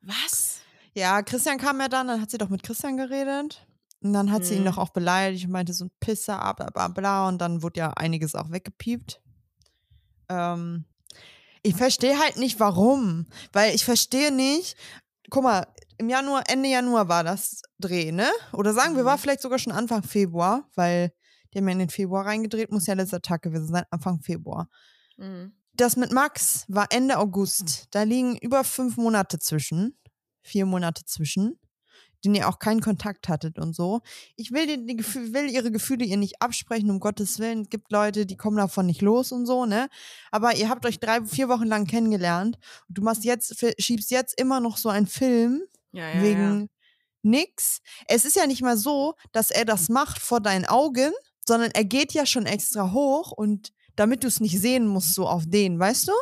was? 0.00 0.60
Ja, 0.94 1.20
Christian 1.20 1.58
kam 1.58 1.78
ja 1.78 1.88
dann, 1.88 2.08
dann 2.08 2.22
hat 2.22 2.30
sie 2.30 2.38
doch 2.38 2.48
mit 2.48 2.62
Christian 2.62 2.96
geredet. 2.96 3.67
Und 4.00 4.12
dann 4.12 4.30
hat 4.30 4.42
mhm. 4.42 4.44
sie 4.44 4.54
ihn 4.54 4.60
mhm. 4.62 4.66
doch 4.66 4.78
auch 4.78 4.90
beleidigt 4.90 5.46
und 5.46 5.50
meinte 5.50 5.72
so 5.72 5.86
ein 5.86 5.90
Pisser, 6.00 6.38
bla 6.56 6.70
bla 6.70 6.88
bla. 6.88 7.28
Und 7.28 7.38
dann 7.38 7.62
wurde 7.62 7.80
ja 7.80 7.90
einiges 7.90 8.34
auch 8.34 8.50
weggepiept. 8.50 9.20
Ähm, 10.28 10.84
ich 11.62 11.74
verstehe 11.74 12.18
halt 12.18 12.36
nicht, 12.36 12.60
warum. 12.60 13.26
Weil 13.52 13.74
ich 13.74 13.84
verstehe 13.84 14.32
nicht, 14.32 14.76
guck 15.30 15.42
mal, 15.42 15.66
im 15.98 16.08
Januar, 16.08 16.44
Ende 16.46 16.68
Januar 16.68 17.08
war 17.08 17.24
das 17.24 17.62
Dreh, 17.80 18.12
ne? 18.12 18.30
Oder 18.52 18.72
sagen 18.72 18.96
wir, 18.96 19.04
war 19.04 19.16
mhm. 19.16 19.20
vielleicht 19.20 19.42
sogar 19.42 19.58
schon 19.58 19.72
Anfang 19.72 20.04
Februar, 20.04 20.68
weil 20.76 21.12
die 21.52 21.58
haben 21.58 21.66
ja 21.66 21.72
in 21.72 21.78
den 21.80 21.90
Februar 21.90 22.24
reingedreht, 22.24 22.70
muss 22.70 22.86
ja 22.86 22.94
letzter 22.94 23.20
Tag 23.20 23.42
gewesen 23.42 23.66
sein, 23.66 23.84
Anfang 23.90 24.20
Februar. 24.20 24.68
Mhm. 25.16 25.52
Das 25.74 25.96
mit 25.96 26.12
Max 26.12 26.64
war 26.68 26.86
Ende 26.90 27.18
August. 27.18 27.86
Da 27.90 28.02
liegen 28.02 28.36
über 28.36 28.62
fünf 28.64 28.96
Monate 28.96 29.38
zwischen. 29.38 29.98
Vier 30.40 30.66
Monate 30.66 31.04
zwischen 31.04 31.58
den 32.24 32.34
ihr 32.34 32.48
auch 32.48 32.58
keinen 32.58 32.80
Kontakt 32.80 33.28
hattet 33.28 33.58
und 33.58 33.74
so. 33.74 34.00
Ich 34.36 34.52
will, 34.52 34.66
die, 34.66 34.86
die 34.86 34.98
will 35.32 35.48
ihre 35.50 35.70
Gefühle 35.70 36.04
ihr 36.04 36.16
nicht 36.16 36.42
absprechen, 36.42 36.90
um 36.90 37.00
Gottes 37.00 37.38
Willen. 37.38 37.62
Es 37.62 37.68
gibt 37.68 37.92
Leute, 37.92 38.26
die 38.26 38.36
kommen 38.36 38.56
davon 38.56 38.86
nicht 38.86 39.02
los 39.02 39.32
und 39.32 39.46
so, 39.46 39.66
ne? 39.66 39.88
Aber 40.30 40.56
ihr 40.56 40.68
habt 40.68 40.84
euch 40.84 40.98
drei, 40.98 41.24
vier 41.24 41.48
Wochen 41.48 41.66
lang 41.66 41.86
kennengelernt. 41.86 42.58
Und 42.88 42.98
du 42.98 43.02
machst 43.02 43.24
jetzt, 43.24 43.64
schiebst 43.78 44.10
jetzt 44.10 44.38
immer 44.40 44.60
noch 44.60 44.76
so 44.76 44.88
einen 44.88 45.06
Film 45.06 45.62
ja, 45.92 46.08
ja, 46.10 46.22
wegen 46.22 46.60
ja. 46.60 46.66
nix. 47.22 47.80
Es 48.06 48.24
ist 48.24 48.36
ja 48.36 48.46
nicht 48.46 48.62
mal 48.62 48.76
so, 48.76 49.14
dass 49.32 49.50
er 49.50 49.64
das 49.64 49.88
macht 49.88 50.18
vor 50.18 50.40
deinen 50.40 50.66
Augen, 50.66 51.12
sondern 51.46 51.70
er 51.70 51.84
geht 51.84 52.12
ja 52.12 52.26
schon 52.26 52.46
extra 52.46 52.92
hoch 52.92 53.32
und 53.32 53.72
damit 53.96 54.22
du 54.22 54.28
es 54.28 54.40
nicht 54.40 54.60
sehen 54.60 54.86
musst, 54.86 55.14
so 55.14 55.26
auf 55.26 55.44
den, 55.46 55.78
weißt 55.78 56.08
du? 56.08 56.12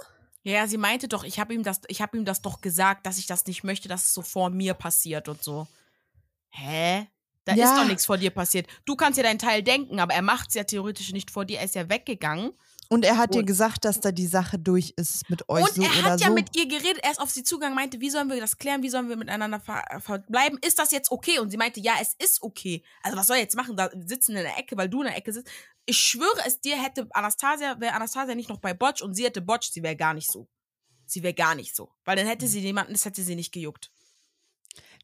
Ja, 0.44 0.68
sie 0.68 0.78
meinte 0.78 1.08
doch, 1.08 1.24
ich 1.24 1.40
habe 1.40 1.52
ihm 1.52 1.64
das, 1.64 1.80
ich 1.88 2.00
habe 2.00 2.16
ihm 2.16 2.24
das 2.24 2.40
doch 2.40 2.60
gesagt, 2.60 3.04
dass 3.04 3.18
ich 3.18 3.26
das 3.26 3.44
nicht 3.46 3.64
möchte, 3.64 3.88
dass 3.88 4.06
es 4.06 4.14
so 4.14 4.22
vor 4.22 4.48
mir 4.48 4.74
passiert 4.74 5.28
und 5.28 5.42
so 5.42 5.66
hä? 6.56 7.06
Da 7.44 7.54
ja. 7.54 7.64
ist 7.70 7.80
doch 7.80 7.86
nichts 7.86 8.06
vor 8.06 8.18
dir 8.18 8.30
passiert. 8.30 8.66
Du 8.86 8.96
kannst 8.96 9.16
ja 9.18 9.22
deinen 9.22 9.38
Teil 9.38 9.62
denken, 9.62 10.00
aber 10.00 10.14
er 10.14 10.22
macht 10.22 10.48
es 10.48 10.54
ja 10.54 10.64
theoretisch 10.64 11.12
nicht 11.12 11.30
vor 11.30 11.44
dir. 11.44 11.58
Er 11.58 11.64
ist 11.64 11.76
ja 11.76 11.88
weggegangen 11.88 12.50
Und 12.88 13.04
er 13.04 13.16
hat 13.18 13.34
dir 13.34 13.40
Und- 13.40 13.46
gesagt, 13.46 13.84
dass 13.84 14.00
da 14.00 14.10
die 14.10 14.26
Sache 14.26 14.58
durch 14.58 14.94
ist 14.96 15.28
mit 15.30 15.48
euch 15.48 15.62
Und 15.64 15.75
so 15.75 15.82
er 15.82 15.90
oder 15.90 16.02
hat 16.12 16.18
so. 16.18 16.25
ja 16.25 16.30
mit 16.30 16.56
ihr 16.56 16.66
geredet, 16.66 16.98
er 17.04 17.12
ist 17.12 17.20
auf 17.20 17.30
sie 17.30 17.44
zugegangen, 17.44 17.75
meinte, 17.76 18.00
wie 18.00 18.10
sollen 18.10 18.28
wir 18.30 18.40
das 18.40 18.58
klären, 18.58 18.82
wie 18.82 18.88
sollen 18.90 19.08
wir 19.08 19.16
miteinander 19.16 19.60
ver 19.60 19.84
verbleiben? 20.00 20.58
Ist 20.64 20.78
das 20.80 20.90
jetzt 20.90 21.10
okay? 21.12 21.38
Und 21.38 21.50
sie 21.50 21.56
meinte, 21.56 21.78
ja, 21.80 21.94
es 22.00 22.14
ist 22.18 22.42
okay. 22.42 22.82
Also 23.02 23.16
was 23.16 23.26
soll 23.28 23.36
er 23.36 23.42
jetzt 23.42 23.56
machen? 23.56 23.76
Da 23.76 23.90
sitzen 23.94 24.36
in 24.36 24.42
der 24.42 24.58
Ecke, 24.58 24.76
weil 24.76 24.88
du 24.88 25.02
in 25.02 25.08
der 25.08 25.16
Ecke 25.16 25.32
sitzt. 25.32 25.48
Ich 25.84 25.98
schwöre 25.98 26.40
es 26.46 26.60
dir, 26.60 26.76
hätte 26.82 27.06
Anastasia, 27.10 27.78
wäre 27.80 27.94
Anastasia 27.94 28.34
nicht 28.34 28.48
noch 28.48 28.58
bei 28.58 28.75
Botch 28.75 29.02
und 29.02 29.14
sie 29.14 29.25
hätte 29.25 29.40
Botch, 29.40 29.70
sie 29.70 29.84
wäre 29.84 29.94
gar 29.94 30.14
nicht 30.14 30.30
so. 30.30 30.48
Sie 31.06 31.22
wäre 31.22 31.34
gar 31.34 31.54
nicht 31.54 31.76
so. 31.76 31.92
Weil 32.04 32.16
dann 32.16 32.26
hätte 32.26 32.48
sie 32.48 32.58
jemanden, 32.58 32.92
das 32.92 33.04
hätte 33.04 33.22
sie 33.22 33.36
nicht 33.36 33.52
gejuckt. 33.52 33.92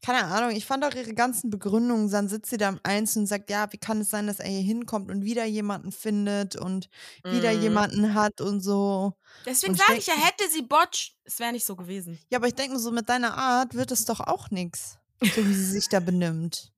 Keine 0.05 0.25
Ahnung, 0.25 0.51
ich 0.51 0.65
fand 0.65 0.83
auch 0.83 0.93
ihre 0.93 1.13
ganzen 1.13 1.49
Begründungen, 1.49 2.11
dann 2.11 2.27
sitzt 2.27 2.49
sie 2.49 2.57
da 2.57 2.67
im 2.67 2.79
Einzel 2.83 3.19
und 3.19 3.27
sagt, 3.27 3.49
ja, 3.49 3.71
wie 3.71 3.77
kann 3.77 4.01
es 4.01 4.09
sein, 4.09 4.27
dass 4.27 4.39
er 4.41 4.49
hier 4.49 4.61
hinkommt 4.61 5.09
und 5.09 5.23
wieder 5.23 5.45
jemanden 5.45 5.93
findet 5.93 6.57
und 6.57 6.89
wieder 7.23 7.53
Mhm. 7.53 7.61
jemanden 7.61 8.13
hat 8.13 8.41
und 8.41 8.59
so. 8.59 9.13
Deswegen 9.45 9.75
sage 9.75 9.95
ich 9.97 10.07
ja, 10.07 10.13
hätte 10.15 10.49
sie 10.49 10.61
Botch, 10.61 11.15
es 11.23 11.39
wäre 11.39 11.53
nicht 11.53 11.65
so 11.65 11.77
gewesen. 11.77 12.19
Ja, 12.29 12.39
aber 12.39 12.47
ich 12.47 12.53
denke 12.53 12.73
mir 12.73 12.79
so, 12.79 12.91
mit 12.91 13.07
deiner 13.07 13.37
Art 13.37 13.75
wird 13.75 13.91
es 13.91 14.03
doch 14.03 14.19
auch 14.19 14.51
nix, 14.51 14.97
so 15.21 15.47
wie 15.47 15.53
sie 15.53 15.71
sich 15.71 15.87
da 15.87 16.01
benimmt. 16.01 16.73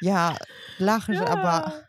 Ja, 0.00 0.36
lache, 0.76 1.26
aber 1.26 1.72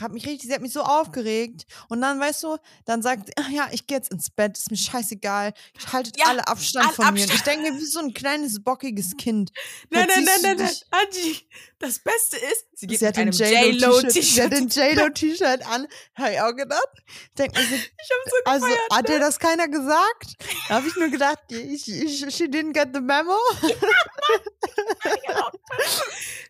hat 0.00 0.12
mich 0.12 0.26
richtig, 0.26 0.48
sie 0.48 0.54
hat 0.54 0.60
mich 0.62 0.72
so 0.72 0.82
aufgeregt. 0.82 1.66
Und 1.88 2.00
dann, 2.00 2.20
weißt 2.20 2.42
du, 2.44 2.56
dann 2.84 3.02
sagt, 3.02 3.30
ach 3.36 3.48
ja, 3.48 3.68
ich 3.72 3.86
gehe 3.86 3.96
jetzt 3.98 4.10
ins 4.12 4.30
Bett, 4.30 4.56
ist 4.56 4.70
mir 4.70 4.76
scheißegal. 4.76 5.52
Haltet 5.92 6.18
Ja, 6.18 6.26
alle 6.26 6.46
Abstand 6.46 6.86
alle 6.86 6.94
von 6.94 7.04
mir. 7.06 7.22
Und 7.22 7.26
ich 7.26 7.32
Abstand. 7.32 7.46
denke 7.58 7.72
mir, 7.72 7.80
wie 7.80 7.84
so 7.84 8.00
ein 8.00 8.14
kleines, 8.14 8.62
bockiges 8.62 9.16
Kind. 9.18 9.52
Nein, 9.90 10.06
nein, 10.08 10.24
nein, 10.24 10.40
nein, 10.42 10.56
nein. 10.58 10.74
Angie, 10.90 11.48
das 11.78 11.98
Beste 11.98 12.36
ist, 12.36 12.66
sie 12.74 12.86
geht 12.86 12.98
Sie 12.98 13.06
hat 13.06 13.16
mit 13.16 13.38
den 13.38 13.46
einem 13.56 13.72
J-Lo-T-Shirt 13.74 14.24
sie 14.24 14.42
hat 14.42 14.52
den 14.52 14.68
J-Lo-T-Shirt 14.68 15.66
an. 15.70 15.86
Habe 16.14 16.32
ich 16.32 16.40
auch 16.40 16.54
gedacht. 16.54 16.88
Denk 17.36 17.54
mir 17.54 17.62
so, 17.62 17.74
Ich 17.74 17.80
hab 17.80 18.30
so 18.30 18.36
also 18.44 18.66
gefeiert, 18.66 18.90
hat 18.92 19.08
dir 19.08 19.18
das 19.20 19.38
keiner 19.38 19.68
gesagt? 19.68 20.36
Da 20.68 20.74
habe 20.76 20.88
ich 20.88 20.96
nur 20.96 21.08
gedacht, 21.08 21.38
ich, 21.48 21.88
ich, 21.88 22.18
she 22.34 22.44
didn't 22.44 22.72
get 22.72 22.88
the 22.94 23.00
memo. 23.00 23.36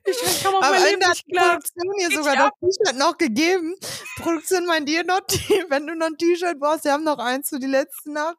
Ich 0.04 0.42
kann 0.42 0.54
auf 0.54 0.62
Am 0.64 0.72
mein 0.72 0.82
Leben 0.84 0.98
nicht 1.08 1.28
klar. 1.28 1.58
Produktion 1.58 1.92
ihr 2.00 2.08
Geht 2.08 2.16
sogar 2.16 2.34
ja 2.34 2.50
das 2.60 2.76
T-Shirt 2.76 2.98
noch 2.98 3.16
gegeben. 3.18 3.37
Produktion 4.16 4.66
meint 4.66 4.88
ihr 4.88 5.04
noch, 5.04 5.20
wenn 5.68 5.86
du 5.86 5.94
noch 5.94 6.06
ein 6.06 6.16
T-Shirt 6.16 6.58
brauchst, 6.58 6.84
wir 6.84 6.92
haben 6.92 7.04
noch 7.04 7.18
eins 7.18 7.48
für 7.48 7.58
die 7.58 7.66
letzte 7.66 8.12
Nacht. 8.12 8.36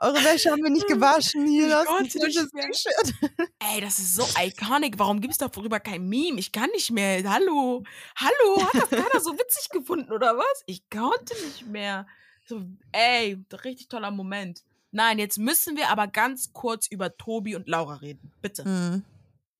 Eure 0.00 0.16
Wäsche 0.24 0.50
haben 0.50 0.62
wir 0.62 0.70
nicht 0.70 0.86
gewaschen. 0.88 1.46
Hier, 1.46 1.68
das 1.68 1.86
ein 1.88 2.08
frisches. 2.08 2.50
T-Shirt. 2.50 3.14
Ey, 3.58 3.80
das 3.80 3.98
ist 3.98 4.14
so 4.14 4.24
iconic. 4.40 4.98
Warum 4.98 5.20
gibt's 5.20 5.38
darüber 5.38 5.80
kein 5.80 6.08
Meme? 6.08 6.38
Ich 6.38 6.52
kann 6.52 6.70
nicht 6.70 6.90
mehr. 6.90 7.22
Hallo. 7.30 7.84
Hallo. 8.16 8.62
Hat 8.62 8.82
das 8.82 8.90
keiner 8.90 9.20
so 9.20 9.32
witzig 9.34 9.68
gefunden 9.70 10.12
oder 10.12 10.36
was? 10.36 10.62
Ich 10.66 10.88
konnte 10.88 11.34
nicht 11.44 11.66
mehr. 11.66 12.06
So, 12.46 12.62
ey, 12.92 13.38
richtig 13.64 13.88
toller 13.88 14.10
Moment. 14.10 14.62
Nein, 14.90 15.18
jetzt 15.18 15.36
müssen 15.36 15.76
wir 15.76 15.90
aber 15.90 16.06
ganz 16.06 16.54
kurz 16.54 16.86
über 16.86 17.14
Tobi 17.16 17.54
und 17.54 17.68
Laura 17.68 17.96
reden. 17.96 18.32
Bitte. 18.40 18.64
Hm. 18.64 19.04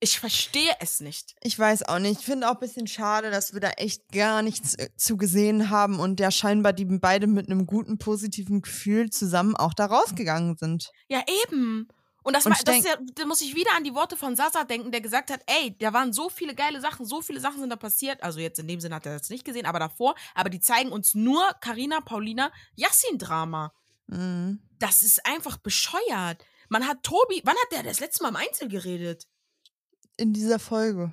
Ich 0.01 0.21
verstehe 0.21 0.73
es 0.81 1.01
nicht. 1.01 1.35
Ich 1.43 1.59
weiß 1.59 1.83
auch 1.89 1.99
nicht. 1.99 2.21
Ich 2.21 2.25
finde 2.25 2.49
auch 2.49 2.55
ein 2.55 2.61
bisschen 2.61 2.87
schade, 2.87 3.31
dass 3.33 3.53
wir 3.53 3.61
da 3.61 3.71
echt 3.71 4.13
gar 4.13 4.43
nichts 4.43 4.75
äh, 4.75 4.91
zu 4.97 5.17
gesehen 5.17 5.71
haben 5.71 5.99
und 5.99 6.21
ja 6.21 6.31
scheinbar 6.31 6.73
die 6.73 6.85
beide 6.85 7.27
mit 7.27 7.47
einem 7.51 7.67
guten, 7.67 7.99
positiven 7.99 8.63
Gefühl 8.63 9.11
zusammen 9.11 9.57
auch 9.57 9.75
da 9.75 9.87
rausgegangen 9.87 10.57
sind. 10.57 10.93
Ja, 11.09 11.23
eben. 11.45 11.89
Und 12.23 12.37
das, 12.37 12.45
Und 12.47 12.53
das 12.53 12.59
ist 12.61 12.69
denk- 12.69 12.85
ja, 12.85 12.97
da 13.15 13.25
muss 13.27 13.41
ich 13.41 13.55
wieder 13.57 13.73
an 13.75 13.85
die 13.85 13.95
Worte 13.95 14.17
von 14.17 14.37
Sasa 14.37 14.65
denken, 14.65 14.93
der 14.93 15.01
gesagt 15.01 15.31
hat, 15.31 15.41
ey, 15.47 15.75
da 15.79 15.93
waren 15.93 16.13
so 16.13 16.29
viele 16.29 16.55
geile 16.55 16.81
Sachen, 16.81 17.07
so 17.07 17.21
viele 17.23 17.41
Sachen 17.41 17.59
sind 17.61 17.71
da 17.71 17.77
passiert. 17.77 18.23
Also 18.23 18.39
jetzt 18.39 18.59
in 18.59 18.69
dem 18.69 18.81
Sinne 18.81 18.97
hat 18.97 19.07
er 19.07 19.19
das 19.19 19.31
nicht 19.31 19.45
gesehen, 19.45 19.67
aber 19.67 19.79
davor. 19.79 20.15
Aber 20.35 20.51
die 20.51 20.61
zeigen 20.61 20.93
uns 20.93 21.15
nur 21.15 21.43
Karina, 21.61 22.01
Paulina, 22.03 22.53
Yassin-Drama. 22.77 23.73
Mhm. 24.09 24.61
Das 24.79 25.03
ist 25.03 25.25
einfach 25.27 25.57
bescheuert. 25.57 26.45
Man 26.69 26.87
hat 26.87 27.03
Tobi, 27.03 27.41
wann 27.45 27.57
hat 27.57 27.73
der 27.73 27.83
das 27.83 27.99
letzte 28.01 28.23
Mal 28.23 28.29
im 28.31 28.37
Einzel 28.37 28.69
geredet? 28.69 29.27
In 30.19 30.33
dieser 30.35 30.59
Folge. 30.59 31.13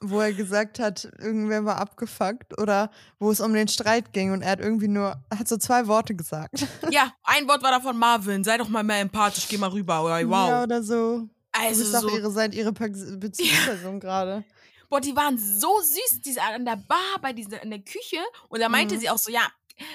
wo 0.00 0.20
er 0.20 0.32
gesagt 0.32 0.78
hat, 0.78 1.08
irgendwer 1.18 1.64
war 1.64 1.78
abgefuckt 1.78 2.56
oder 2.60 2.88
wo 3.18 3.32
es 3.32 3.40
um 3.40 3.52
den 3.52 3.66
Streit 3.66 4.12
ging 4.12 4.32
und 4.32 4.42
er 4.42 4.52
hat 4.52 4.60
irgendwie 4.60 4.86
nur, 4.86 5.20
hat 5.36 5.48
so 5.48 5.56
zwei 5.56 5.88
Worte 5.88 6.14
gesagt. 6.14 6.54
Ja, 6.92 7.12
ein 7.24 7.48
Wort 7.48 7.62
war 7.64 7.72
davon 7.72 7.98
Marvin, 7.98 8.44
sei 8.44 8.56
doch 8.58 8.68
mal 8.68 8.84
mehr 8.84 9.00
empathisch, 9.00 9.48
geh 9.48 9.58
mal 9.58 9.70
rüber. 9.70 10.04
Oder, 10.04 10.18
wow. 10.28 10.48
Ja, 10.50 10.62
oder 10.62 10.82
so. 10.84 11.28
also 11.50 11.68
das 11.68 11.78
ist 11.80 11.94
doch 11.94 12.02
so, 12.02 12.16
ihre, 12.16 12.30
seid 12.30 12.54
ihre 12.54 12.72
Pe- 12.72 12.90
Bezugsperson 12.90 13.98
gerade. 13.98 14.44
boah, 14.88 15.00
die 15.00 15.16
waren 15.16 15.36
so 15.36 15.80
süß, 15.80 16.20
die 16.22 16.38
an 16.40 16.64
der 16.64 16.76
Bar, 16.76 17.18
bei 17.20 17.32
dieser, 17.32 17.60
in 17.64 17.70
der 17.70 17.80
Küche. 17.80 18.18
Und 18.48 18.60
da 18.60 18.68
meinte 18.68 18.94
Mhm. 18.94 19.00
sie 19.00 19.10
auch 19.10 19.18
so, 19.18 19.32
ja, 19.32 19.48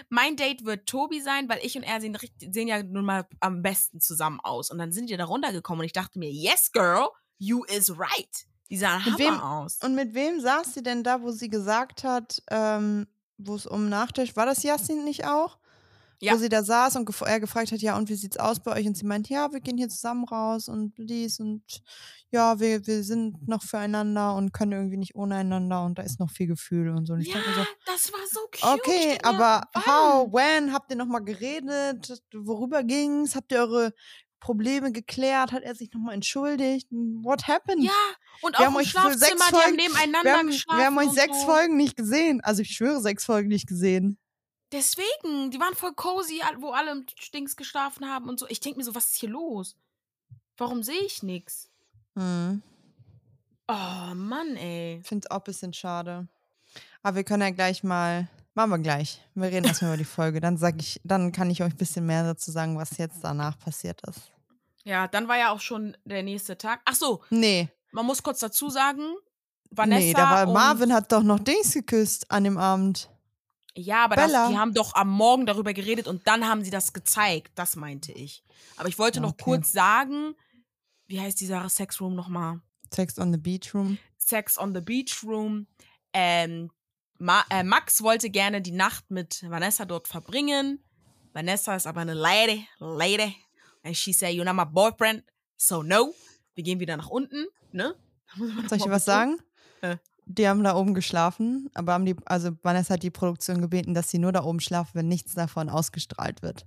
mein 0.10 0.36
Date 0.36 0.66
wird 0.66 0.86
Tobi 0.86 1.22
sein, 1.22 1.48
weil 1.48 1.60
ich 1.64 1.78
und 1.78 1.84
er 1.84 2.02
sehen, 2.02 2.18
sehen 2.52 2.68
ja 2.68 2.84
nun 2.84 3.06
mal 3.06 3.26
am 3.40 3.62
besten 3.62 4.02
zusammen 4.02 4.40
aus. 4.42 4.70
Und 4.70 4.78
dann 4.80 4.92
sind 4.92 5.10
die 5.10 5.16
da 5.16 5.24
runtergekommen 5.26 5.80
und 5.80 5.86
ich 5.86 5.94
dachte 5.94 6.20
mir, 6.20 6.30
yes, 6.30 6.72
girl, 6.74 7.08
you 7.38 7.64
is 7.66 7.90
right. 7.98 8.46
Die 8.70 8.78
sahen 8.78 9.04
Mit 9.06 9.14
Hammer 9.14 9.18
wem- 9.20 9.40
aus. 9.40 9.78
Und 9.84 9.96
mit 9.96 10.14
wem 10.14 10.40
saß 10.40 10.74
sie 10.74 10.84
denn 10.84 11.04
da, 11.04 11.22
wo 11.22 11.32
sie 11.32 11.50
gesagt 11.50 12.04
hat, 12.04 12.42
ähm, 12.50 13.08
wo 13.38 13.56
es 13.56 13.66
um 13.66 13.90
Nachtisch, 13.90 14.36
war 14.36 14.46
das 14.46 14.64
Yassin 14.64 15.04
nicht 15.04 15.26
auch? 15.26 15.58
Ja. 16.22 16.34
Wo 16.34 16.38
sie 16.38 16.48
da 16.48 16.64
saß 16.64 16.96
und 16.96 17.06
gef 17.06 17.20
er 17.22 17.42
gefragt 17.42 17.74
hat, 17.74 17.82
ja, 17.82 17.98
und 17.98 18.08
wie 18.08 18.16
sieht's 18.16 18.38
aus 18.38 18.62
bei 18.62 18.72
euch? 18.80 18.88
Und 18.88 18.96
sie 18.96 19.06
meint, 19.06 19.28
ja, 19.28 19.52
wir 19.52 19.60
gehen 19.60 19.78
hier 19.78 19.90
zusammen 19.90 20.24
raus 20.24 20.70
und 20.70 20.94
dies 20.98 21.42
und 21.42 21.62
ja, 22.30 22.60
wir, 22.62 22.88
wir 22.88 23.04
sind 23.04 23.46
noch 23.48 23.62
füreinander 23.62 24.34
und 24.36 24.54
können 24.54 24.72
irgendwie 24.72 24.96
nicht 24.98 25.16
ohne 25.16 25.36
einander 25.36 25.84
und 25.84 26.00
da 26.00 26.04
ist 26.04 26.22
noch 26.22 26.32
viel 26.32 26.48
Gefühl 26.48 26.90
und 26.90 27.08
so. 27.08 27.14
Und 27.14 27.22
ich 27.22 27.28
Ja, 27.28 27.36
mir 27.40 27.44
so, 27.54 27.66
das 27.86 28.14
war 28.14 28.20
so 28.32 28.40
cute. 28.52 28.64
Okay, 28.88 29.18
mir, 29.22 29.26
aber 29.26 29.68
wann? 29.74 29.84
how, 29.86 30.32
when, 30.34 30.72
habt 30.72 30.90
ihr 30.92 30.96
nochmal 30.96 31.24
geredet? 31.26 32.24
Worüber 32.34 32.84
ging's? 32.84 33.36
Habt 33.36 33.52
ihr 33.52 33.60
eure 33.60 33.94
Probleme 34.44 34.92
geklärt? 34.92 35.54
Hat 35.54 35.64
er 35.64 35.74
sich 35.74 35.92
nochmal 35.94 36.14
entschuldigt? 36.16 36.88
What 36.92 37.48
happened? 37.48 37.82
Ja, 37.84 37.92
und 38.42 38.54
Wir 38.54 38.60
auch 38.60 38.66
haben 38.66 38.76
euch 38.76 38.92
sechs 38.92 38.92
Schlafzimmer, 38.92 39.20
die 39.38 39.42
haben 39.56 39.62
Folgen- 39.64 39.76
nebeneinander 39.78 40.24
wir 40.24 40.38
haben, 40.38 40.48
geschlafen. 40.48 40.80
wir 40.80 40.86
haben 40.86 40.98
euch 40.98 41.10
sechs 41.12 41.40
so. 41.40 41.46
Folgen 41.46 41.78
nicht 41.78 41.96
gesehen. 41.96 42.42
Also 42.42 42.62
ich 42.62 42.70
schwöre, 42.72 43.00
sechs 43.02 43.24
Folgen 43.26 43.48
nicht 43.48 43.68
gesehen. 43.68 44.18
Deswegen, 44.74 45.52
die 45.52 45.60
waren 45.60 45.76
voll 45.76 45.94
cozy, 45.94 46.42
wo 46.60 46.72
alle 46.72 46.92
im 46.92 47.06
Stinks 47.18 47.56
geschlafen 47.56 48.10
haben 48.10 48.28
und 48.28 48.40
so. 48.40 48.48
Ich 48.50 48.60
denke 48.60 48.80
mir 48.80 48.84
so, 48.84 48.94
was 48.96 49.12
ist 49.12 49.16
hier 49.18 49.30
los? 49.30 49.78
Warum 50.58 50.84
sehe 50.84 51.02
ich 51.06 51.24
nichts? 51.24 51.70
Hm. 52.18 52.62
Oh, 53.70 54.14
Mann, 54.16 54.58
ey. 54.58 55.00
Finde 55.06 55.26
es 55.26 55.32
auch 55.32 55.38
ein 55.38 55.44
bisschen 55.46 55.72
schade. 55.74 56.28
Aber 57.02 57.16
wir 57.16 57.24
können 57.24 57.44
ja 57.44 57.50
gleich 57.52 57.82
mal. 57.84 58.28
Machen 58.56 58.72
wir 58.72 58.80
gleich. 58.80 59.22
Wir 59.36 59.46
reden 59.52 59.66
erstmal 59.68 59.92
über 59.92 59.98
die 59.98 60.04
Folge. 60.18 60.42
Dann 60.42 60.58
sag 60.58 60.76
ich, 60.82 61.00
dann 61.06 61.32
kann 61.32 61.50
ich 61.50 61.64
euch 61.64 61.72
ein 61.74 61.78
bisschen 61.78 62.06
mehr 62.06 62.24
dazu 62.24 62.52
sagen, 62.52 62.78
was 62.78 62.98
jetzt 62.98 63.24
danach 63.24 63.58
passiert 63.58 64.02
ist. 64.08 64.33
Ja, 64.84 65.08
dann 65.08 65.28
war 65.28 65.38
ja 65.38 65.52
auch 65.52 65.62
schon 65.62 65.96
der 66.06 66.24
nächste 66.24 66.58
Tag. 66.58 66.82
Ach 66.86 66.96
so, 66.96 67.22
Nee. 67.30 67.70
man 67.92 68.06
muss 68.06 68.22
kurz 68.24 68.40
dazu 68.40 68.70
sagen, 68.70 69.16
Vanessa 69.72 70.00
nee, 70.06 70.14
da 70.14 70.30
war 70.30 70.48
und, 70.48 70.54
Marvin 70.54 70.94
hat 70.94 71.12
doch 71.12 71.24
noch 71.24 71.40
Dings 71.40 71.74
geküsst 71.74 72.30
an 72.30 72.44
dem 72.44 72.58
Abend. 72.58 73.10
Ja, 73.76 74.04
aber 74.06 74.16
das, 74.16 74.30
die 74.32 74.58
haben 74.58 74.74
doch 74.76 74.94
am 74.94 75.10
Morgen 75.10 75.46
darüber 75.48 75.74
geredet 75.74 76.08
und 76.08 76.28
dann 76.28 76.48
haben 76.48 76.64
sie 76.64 76.70
das 76.70 76.94
gezeigt. 76.94 77.54
Das 77.56 77.76
meinte 77.76 78.12
ich. 78.12 78.44
Aber 78.78 78.88
ich 78.88 79.00
wollte 79.00 79.20
noch 79.20 79.32
Okay. 79.32 79.44
kurz 79.44 79.72
sagen, 79.72 80.36
wie 81.08 81.20
heißt 81.20 81.40
dieser 81.40 81.68
Sexroom 81.70 82.14
nochmal? 82.16 82.62
Text 82.92 83.18
on 83.18 83.32
the 83.34 83.40
Beach 83.40 83.74
Room. 83.74 83.98
Sex 84.20 84.60
on 84.60 84.76
the 84.76 84.82
Beach 84.82 85.24
Room. 85.24 85.66
Ähm, 86.14 86.70
Ma 87.18 87.44
äh, 87.50 87.64
Max 87.64 88.04
wollte 88.04 88.30
gerne 88.30 88.62
die 88.62 88.72
Nacht 88.72 89.10
mit 89.10 89.44
Vanessa 89.50 89.86
dort 89.86 90.08
verbringen. 90.08 90.84
Vanessa 91.32 91.76
ist 91.76 91.88
aber 91.88 92.02
eine 92.02 92.14
Lady, 92.14 92.68
Lady. 92.78 93.36
And 93.84 93.96
she 93.96 94.14
said, 94.14 94.34
you're 94.34 94.46
not 94.46 94.56
my 94.56 94.66
boyfriend, 94.66 95.24
so 95.58 95.84
no. 95.84 96.14
Wir 96.56 96.64
gehen 96.64 96.80
wieder 96.80 96.98
nach 96.98 97.10
unten, 97.10 97.46
ne? 97.72 97.96
Soll 98.68 98.78
ich 98.78 98.84
dir 98.84 98.92
was 98.92 99.06
sagen? 99.06 99.38
Äh. 99.82 99.98
Die 100.26 100.48
haben 100.48 100.64
da 100.64 100.76
oben 100.76 100.94
geschlafen, 100.94 101.70
aber 101.74 101.94
haben 101.94 102.06
die, 102.06 102.16
also 102.26 102.52
Vanessa 102.62 102.94
hat 102.94 103.04
die 103.04 103.12
Produktion 103.12 103.60
gebeten, 103.62 103.94
dass 103.94 104.10
sie 104.10 104.20
nur 104.20 104.32
da 104.32 104.44
oben 104.44 104.62
schlafen, 104.62 104.92
wenn 104.94 105.08
nichts 105.10 105.34
davon 105.34 105.70
ausgestrahlt 105.70 106.42
wird. 106.42 106.66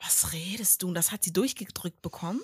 Was 0.00 0.32
redest 0.32 0.82
du? 0.82 0.88
Und 0.88 0.94
das 0.94 1.10
hat 1.10 1.24
sie 1.24 1.32
durchgedrückt 1.32 2.00
bekommen? 2.02 2.40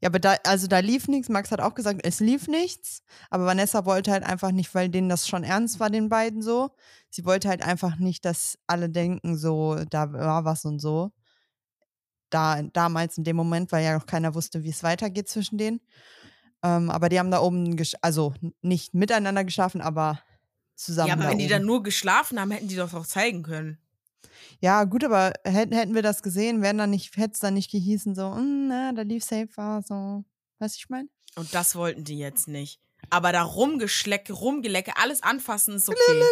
Ja, 0.00 0.08
aber 0.08 0.18
da, 0.18 0.36
also 0.44 0.66
da 0.66 0.78
lief 0.80 1.08
nichts. 1.08 1.28
Max 1.28 1.50
hat 1.50 1.60
auch 1.60 1.74
gesagt, 1.74 2.00
es 2.04 2.20
lief 2.20 2.46
nichts. 2.46 3.02
Aber 3.30 3.46
Vanessa 3.46 3.84
wollte 3.84 4.12
halt 4.12 4.22
einfach 4.22 4.52
nicht, 4.52 4.74
weil 4.74 4.88
denen 4.88 5.08
das 5.08 5.26
schon 5.26 5.44
ernst 5.44 5.80
war, 5.80 5.90
den 5.90 6.08
beiden 6.08 6.42
so. 6.42 6.70
Sie 7.10 7.24
wollte 7.24 7.48
halt 7.48 7.62
einfach 7.62 7.96
nicht, 7.96 8.24
dass 8.24 8.58
alle 8.66 8.90
denken, 8.90 9.36
so, 9.36 9.76
da 9.90 10.12
war 10.12 10.44
was 10.44 10.64
und 10.64 10.78
so. 10.78 11.12
Da, 12.34 12.62
damals 12.62 13.16
in 13.16 13.22
dem 13.22 13.36
Moment, 13.36 13.70
weil 13.70 13.84
ja 13.84 13.96
noch 13.96 14.06
keiner 14.06 14.34
wusste, 14.34 14.64
wie 14.64 14.70
es 14.70 14.82
weitergeht 14.82 15.28
zwischen 15.28 15.56
denen. 15.56 15.80
Ähm, 16.64 16.90
aber 16.90 17.08
die 17.08 17.18
haben 17.20 17.30
da 17.30 17.40
oben, 17.40 17.76
also 18.02 18.34
nicht 18.60 18.92
miteinander 18.92 19.44
geschlafen, 19.44 19.80
aber 19.80 20.20
zusammen. 20.74 21.08
ja, 21.10 21.14
aber 21.14 21.28
wenn 21.28 21.38
die 21.38 21.44
oben. 21.44 21.52
dann 21.52 21.64
nur 21.64 21.82
geschlafen 21.84 22.40
haben, 22.40 22.50
hätten 22.50 22.66
die 22.66 22.74
doch 22.76 22.92
auch 22.92 23.06
zeigen 23.06 23.42
können. 23.44 23.78
Ja, 24.60 24.82
gut, 24.82 25.04
aber 25.04 25.32
hätten, 25.44 25.74
hätten 25.74 25.94
wir 25.94 26.02
das 26.02 26.22
gesehen, 26.22 26.60
wären 26.60 26.78
dann 26.78 26.90
nicht, 26.90 27.16
hätte 27.16 27.34
es 27.34 27.38
dann 27.40 27.54
nicht 27.54 27.70
gehießen, 27.70 28.14
so, 28.16 28.30
"Mm, 28.30 28.66
na, 28.68 28.92
da 28.92 29.02
lief 29.02 29.22
safe 29.22 29.48
war, 29.56 29.82
so. 29.82 30.24
Du, 30.58 30.66
ich 30.66 30.88
meine? 30.88 31.08
Und 31.36 31.54
das 31.54 31.76
wollten 31.76 32.02
die 32.04 32.18
jetzt 32.18 32.48
nicht. 32.48 32.80
Aber 33.10 33.32
da 33.32 33.42
rumgeschlecke, 33.42 34.32
rumgelecke, 34.32 34.92
alles 34.96 35.22
anfassen 35.22 35.76
ist 35.76 35.88
okay. 35.88 36.22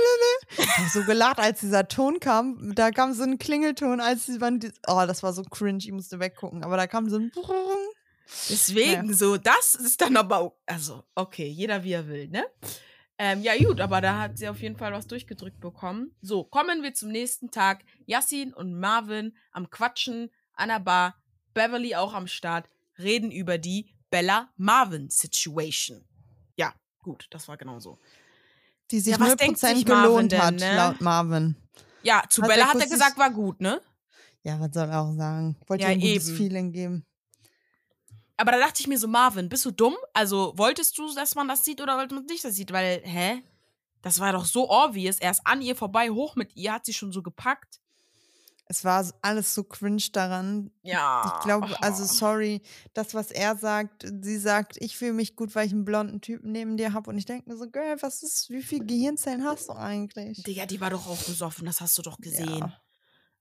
Ich 0.59 0.69
habe 0.79 0.89
so 0.89 1.03
gelacht, 1.05 1.39
als 1.39 1.61
dieser 1.61 1.87
Ton 1.89 2.19
kam. 2.21 2.75
Da 2.75 2.91
kam 2.91 3.13
so 3.15 3.23
ein 3.23 3.39
Klingelton, 3.39 4.01
als 4.01 4.29
man. 4.29 4.61
die- 4.61 4.73
Oh, 4.87 5.05
das 5.07 5.23
war 5.23 5.33
so 5.33 5.43
cringe, 5.43 5.79
ich 5.79 5.93
musste 5.93 6.19
weggucken. 6.21 6.65
Aber 6.65 6.77
da 6.77 6.87
kam 6.87 7.09
so 7.09 7.17
ein. 7.19 7.31
Deswegen 8.49 9.13
so, 9.15 9.37
das 9.37 9.75
ist 9.75 10.01
dann 10.01 10.17
aber, 10.17 10.55
also, 10.67 11.05
okay, 11.15 11.47
jeder 11.49 11.85
wie 11.85 11.93
er 11.93 12.09
will, 12.09 12.29
ne? 12.29 12.45
Ähm, 13.19 13.43
ja, 13.43 13.57
gut, 13.57 13.81
aber 13.81 14.01
da 14.01 14.19
hat 14.21 14.39
sie 14.39 14.49
auf 14.49 14.61
jeden 14.61 14.77
Fall 14.77 14.93
was 14.93 15.07
durchgedrückt 15.07 15.61
bekommen. 15.61 16.15
So, 16.23 16.43
kommen 16.45 16.83
wir 16.83 16.95
zum 16.95 17.11
nächsten 17.11 17.51
Tag. 17.51 17.85
Yassin 18.07 18.55
und 18.55 18.79
Marvin 18.81 19.37
am 19.53 19.69
Quatschen 19.71 20.31
an 20.55 20.71
der 20.71 20.81
Bar, 20.81 21.17
Beverly 21.55 21.95
auch 21.95 22.15
am 22.15 22.27
Start, 22.27 22.69
reden 22.99 23.31
über 23.31 23.59
die 23.59 23.93
Bella-Marvin-Situation. 24.11 25.99
Ja, 25.99 26.12
gut, 27.03 27.27
das 27.31 27.49
war 27.49 27.57
genau 27.57 27.79
so. 27.81 27.99
Die 28.91 29.01
sich 29.01 29.13
Ja, 29.13 29.21
was 29.21 29.37
denkt 29.37 29.59
0% 29.59 29.75
sich 29.75 29.87
Marvin 29.87 30.03
gelohnt 30.03 30.33
denn, 30.33 30.43
hat, 30.43 30.55
ne? 30.55 30.77
laut 30.77 31.01
Marvin. 31.01 31.57
Ja, 32.03 32.23
zu 32.29 32.43
Hat 32.43 32.49
Bella 32.49 32.67
hat 32.67 32.81
er 32.81 32.87
gesagt, 32.89 33.19
war 33.19 33.31
gut, 33.31 33.61
ne? 33.61 33.81
Ja, 34.43 34.59
was 34.59 34.71
soll 34.73 34.89
er 34.89 35.01
auch 35.01 35.13
sagen? 35.13 35.57
Wollte 35.67 35.85
Ja, 35.85 35.91
ihr 35.91 35.95
ein 35.95 36.01
gutes 36.01 36.29
eben. 36.29 36.37
Feeling 36.37 36.73
geben. 36.73 37.07
Aber 38.37 38.53
da 38.53 38.59
dachte 38.59 38.81
ich 38.81 38.89
mir 38.89 38.99
so, 38.99 39.07
Marvin, 39.07 39.49
bist 39.49 39.65
du 39.65 39.71
dumm? 39.71 39.95
Also, 40.15 40.53
wolltest 40.57 40.99
du, 40.99 41.15
dass 41.15 41.35
man 41.37 41.47
das 41.47 41.65
sieht 41.65 41.81
oder 41.81 41.97
wollte 41.97 42.15
man 42.15 42.25
nicht 42.25 42.45
das 42.45 42.55
sieht? 42.57 42.73
Weil, 42.73 43.01
hä? 43.05 43.43
Das 44.01 44.19
war 44.19 44.33
doch 44.33 44.45
so 44.45 44.69
obvious. 44.69 45.21
Er 45.21 45.31
ist 45.31 45.47
an 45.47 45.63
ihr 45.63 45.77
vorbei, 45.77 46.11
hoch 46.11 46.35
mit 46.35 46.57
ihr, 46.57 46.73
hat 46.73 46.85
sie 46.85 46.93
schon 46.93 47.13
so 47.13 47.23
gepackt. 47.23 47.79
Es 48.67 48.85
war 48.85 49.07
alles 49.21 49.55
so 49.55 49.65
cringe 49.65 50.05
daran. 50.13 50.71
Ja. 50.83 51.37
Ich 51.37 51.45
glaube, 51.45 51.83
also 51.83 52.05
oh. 52.05 52.07
sorry, 52.07 52.63
das, 52.95 53.15
was 53.15 53.31
er 53.31 53.57
sagt, 53.57 54.07
sie 54.23 54.39
sagt, 54.39 54.77
ich 54.81 54.97
fühle 54.97 55.13
mich 55.13 55.37
gut, 55.37 55.55
weil 55.55 55.67
ich 55.67 55.73
einen 55.73 55.85
blonden 55.85 56.21
Typen 56.21 56.53
neben 56.53 56.77
dir 56.77 56.93
habe. 56.93 57.11
Und 57.11 57.19
ich 57.19 57.27
denke 57.27 57.51
mir 57.51 57.57
so, 57.57 57.69
Girl, 57.69 57.97
was 58.01 58.23
ist, 58.23 58.51
wie 58.51 58.63
viel 58.63 58.85
Gehirnzellen 58.85 59.45
hast 59.45 59.69
du 59.69 59.73
eigentlich? 59.75 60.43
Digga, 60.43 60.67
die 60.67 60.81
war 60.81 60.91
doch 60.91 61.07
auch 61.07 61.23
besoffen, 61.25 61.67
das 61.67 61.81
hast 61.81 61.99
du 61.99 62.03
doch 62.03 62.19
gesehen. 62.19 62.59
Ja. 62.59 62.82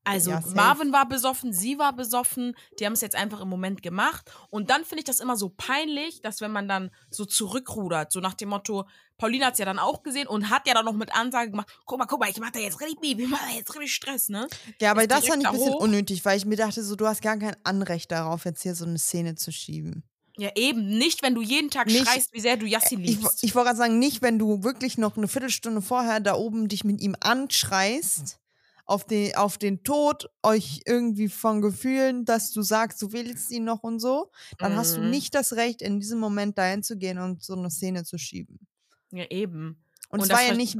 Also, 0.03 0.31
Ja. 0.31 0.41
Marvin 0.55 0.91
war 0.91 1.07
besoffen, 1.07 1.53
sie 1.53 1.77
war 1.77 1.93
besoffen. 1.95 2.55
Die 2.79 2.85
haben 2.87 2.93
es 2.93 3.01
jetzt 3.01 3.15
einfach 3.15 3.39
im 3.41 3.49
Moment 3.49 3.83
gemacht. 3.83 4.31
Und 4.49 4.69
dann 4.71 4.83
finde 4.83 4.99
ich 4.99 5.03
das 5.05 5.19
immer 5.19 5.37
so 5.37 5.49
peinlich, 5.49 6.21
dass 6.21 6.41
wenn 6.41 6.51
man 6.51 6.67
dann 6.67 6.89
so 7.11 7.23
zurückrudert, 7.25 8.11
so 8.11 8.19
nach 8.19 8.33
dem 8.33 8.49
Motto, 8.49 8.87
Paulina 9.19 9.45
hat 9.47 9.53
es 9.53 9.59
ja 9.59 9.65
dann 9.65 9.77
auch 9.77 10.01
gesehen 10.01 10.27
und 10.27 10.49
hat 10.49 10.67
ja 10.67 10.73
dann 10.73 10.85
noch 10.85 10.93
mit 10.95 11.13
Ansage 11.13 11.51
gemacht, 11.51 11.69
guck 11.85 11.99
mal, 11.99 12.05
guck 12.07 12.19
mal, 12.19 12.29
ich 12.31 12.39
mach 12.39 12.49
da 12.49 12.59
jetzt 12.59 12.81
richtig 12.81 12.99
Beef, 12.99 13.19
ich 13.19 13.27
mach 13.27 13.39
da 13.47 13.55
jetzt 13.55 13.73
richtig 13.75 13.93
Stress, 13.93 14.29
ne? 14.29 14.47
Ja, 14.79 14.89
aber 14.91 15.01
ist 15.03 15.11
das 15.11 15.27
fand 15.27 15.43
ich 15.43 15.47
ein 15.47 15.53
bisschen 15.53 15.73
hoch. 15.73 15.81
unnötig, 15.81 16.25
weil 16.25 16.37
ich 16.37 16.45
mir 16.45 16.55
dachte, 16.55 16.83
so, 16.83 16.95
du 16.95 17.05
hast 17.05 17.21
gar 17.21 17.37
kein 17.37 17.55
Anrecht 17.63 18.11
darauf, 18.11 18.45
jetzt 18.45 18.63
hier 18.63 18.73
so 18.73 18.85
eine 18.85 18.97
Szene 18.97 19.35
zu 19.35 19.51
schieben. 19.51 20.03
Ja, 20.37 20.49
eben. 20.55 20.97
Nicht, 20.97 21.21
wenn 21.21 21.35
du 21.35 21.41
jeden 21.41 21.69
Tag 21.69 21.85
Nicht- 21.87 22.07
schreist, 22.07 22.33
wie 22.33 22.39
sehr 22.39 22.57
du 22.57 22.65
Yassin 22.65 23.03
Ich, 23.03 23.17
wo- 23.17 23.27
liebst. 23.27 23.43
ich 23.43 23.53
wollte 23.53 23.67
gerade 23.67 23.77
sagen, 23.77 23.99
nicht, 23.99 24.23
wenn 24.23 24.39
du 24.39 24.63
wirklich 24.63 24.97
noch 24.97 25.15
eine 25.17 25.27
Viertelstunde 25.27 25.83
vorher 25.83 26.19
da 26.19 26.33
oben 26.35 26.67
dich 26.67 26.83
mit 26.83 26.99
ihm 27.01 27.15
anschreist, 27.19 28.39
auf 28.91 29.05
den, 29.05 29.35
auf 29.35 29.57
den 29.57 29.83
Tod, 29.83 30.29
euch 30.43 30.81
irgendwie 30.85 31.29
von 31.29 31.61
Gefühlen, 31.61 32.25
dass 32.25 32.51
du 32.51 32.61
sagst, 32.61 33.01
du 33.01 33.11
willst 33.13 33.51
ihn 33.51 33.63
noch 33.65 33.83
und 33.83 33.99
so, 33.99 34.31
dann 34.59 34.75
hast 34.75 34.97
du 34.97 35.01
Mhm. 35.01 35.09
nicht 35.09 35.33
das 35.35 35.53
Recht, 35.53 35.81
in 35.81 35.99
diesem 35.99 36.19
Moment 36.19 36.57
dahin 36.57 36.83
zu 36.83 36.97
gehen 36.97 37.17
und 37.19 37.43
so 37.43 37.55
eine 37.55 37.69
Szene 37.71 38.03
zu 38.03 38.17
schieben. 38.17 38.59
ja, 39.11 39.25
eben. 39.29 39.83
Und, 40.09 40.21
Und 40.21 40.25
es 40.25 40.31
war 40.31 40.41
ja 40.43 40.51
nicht, 40.51 40.77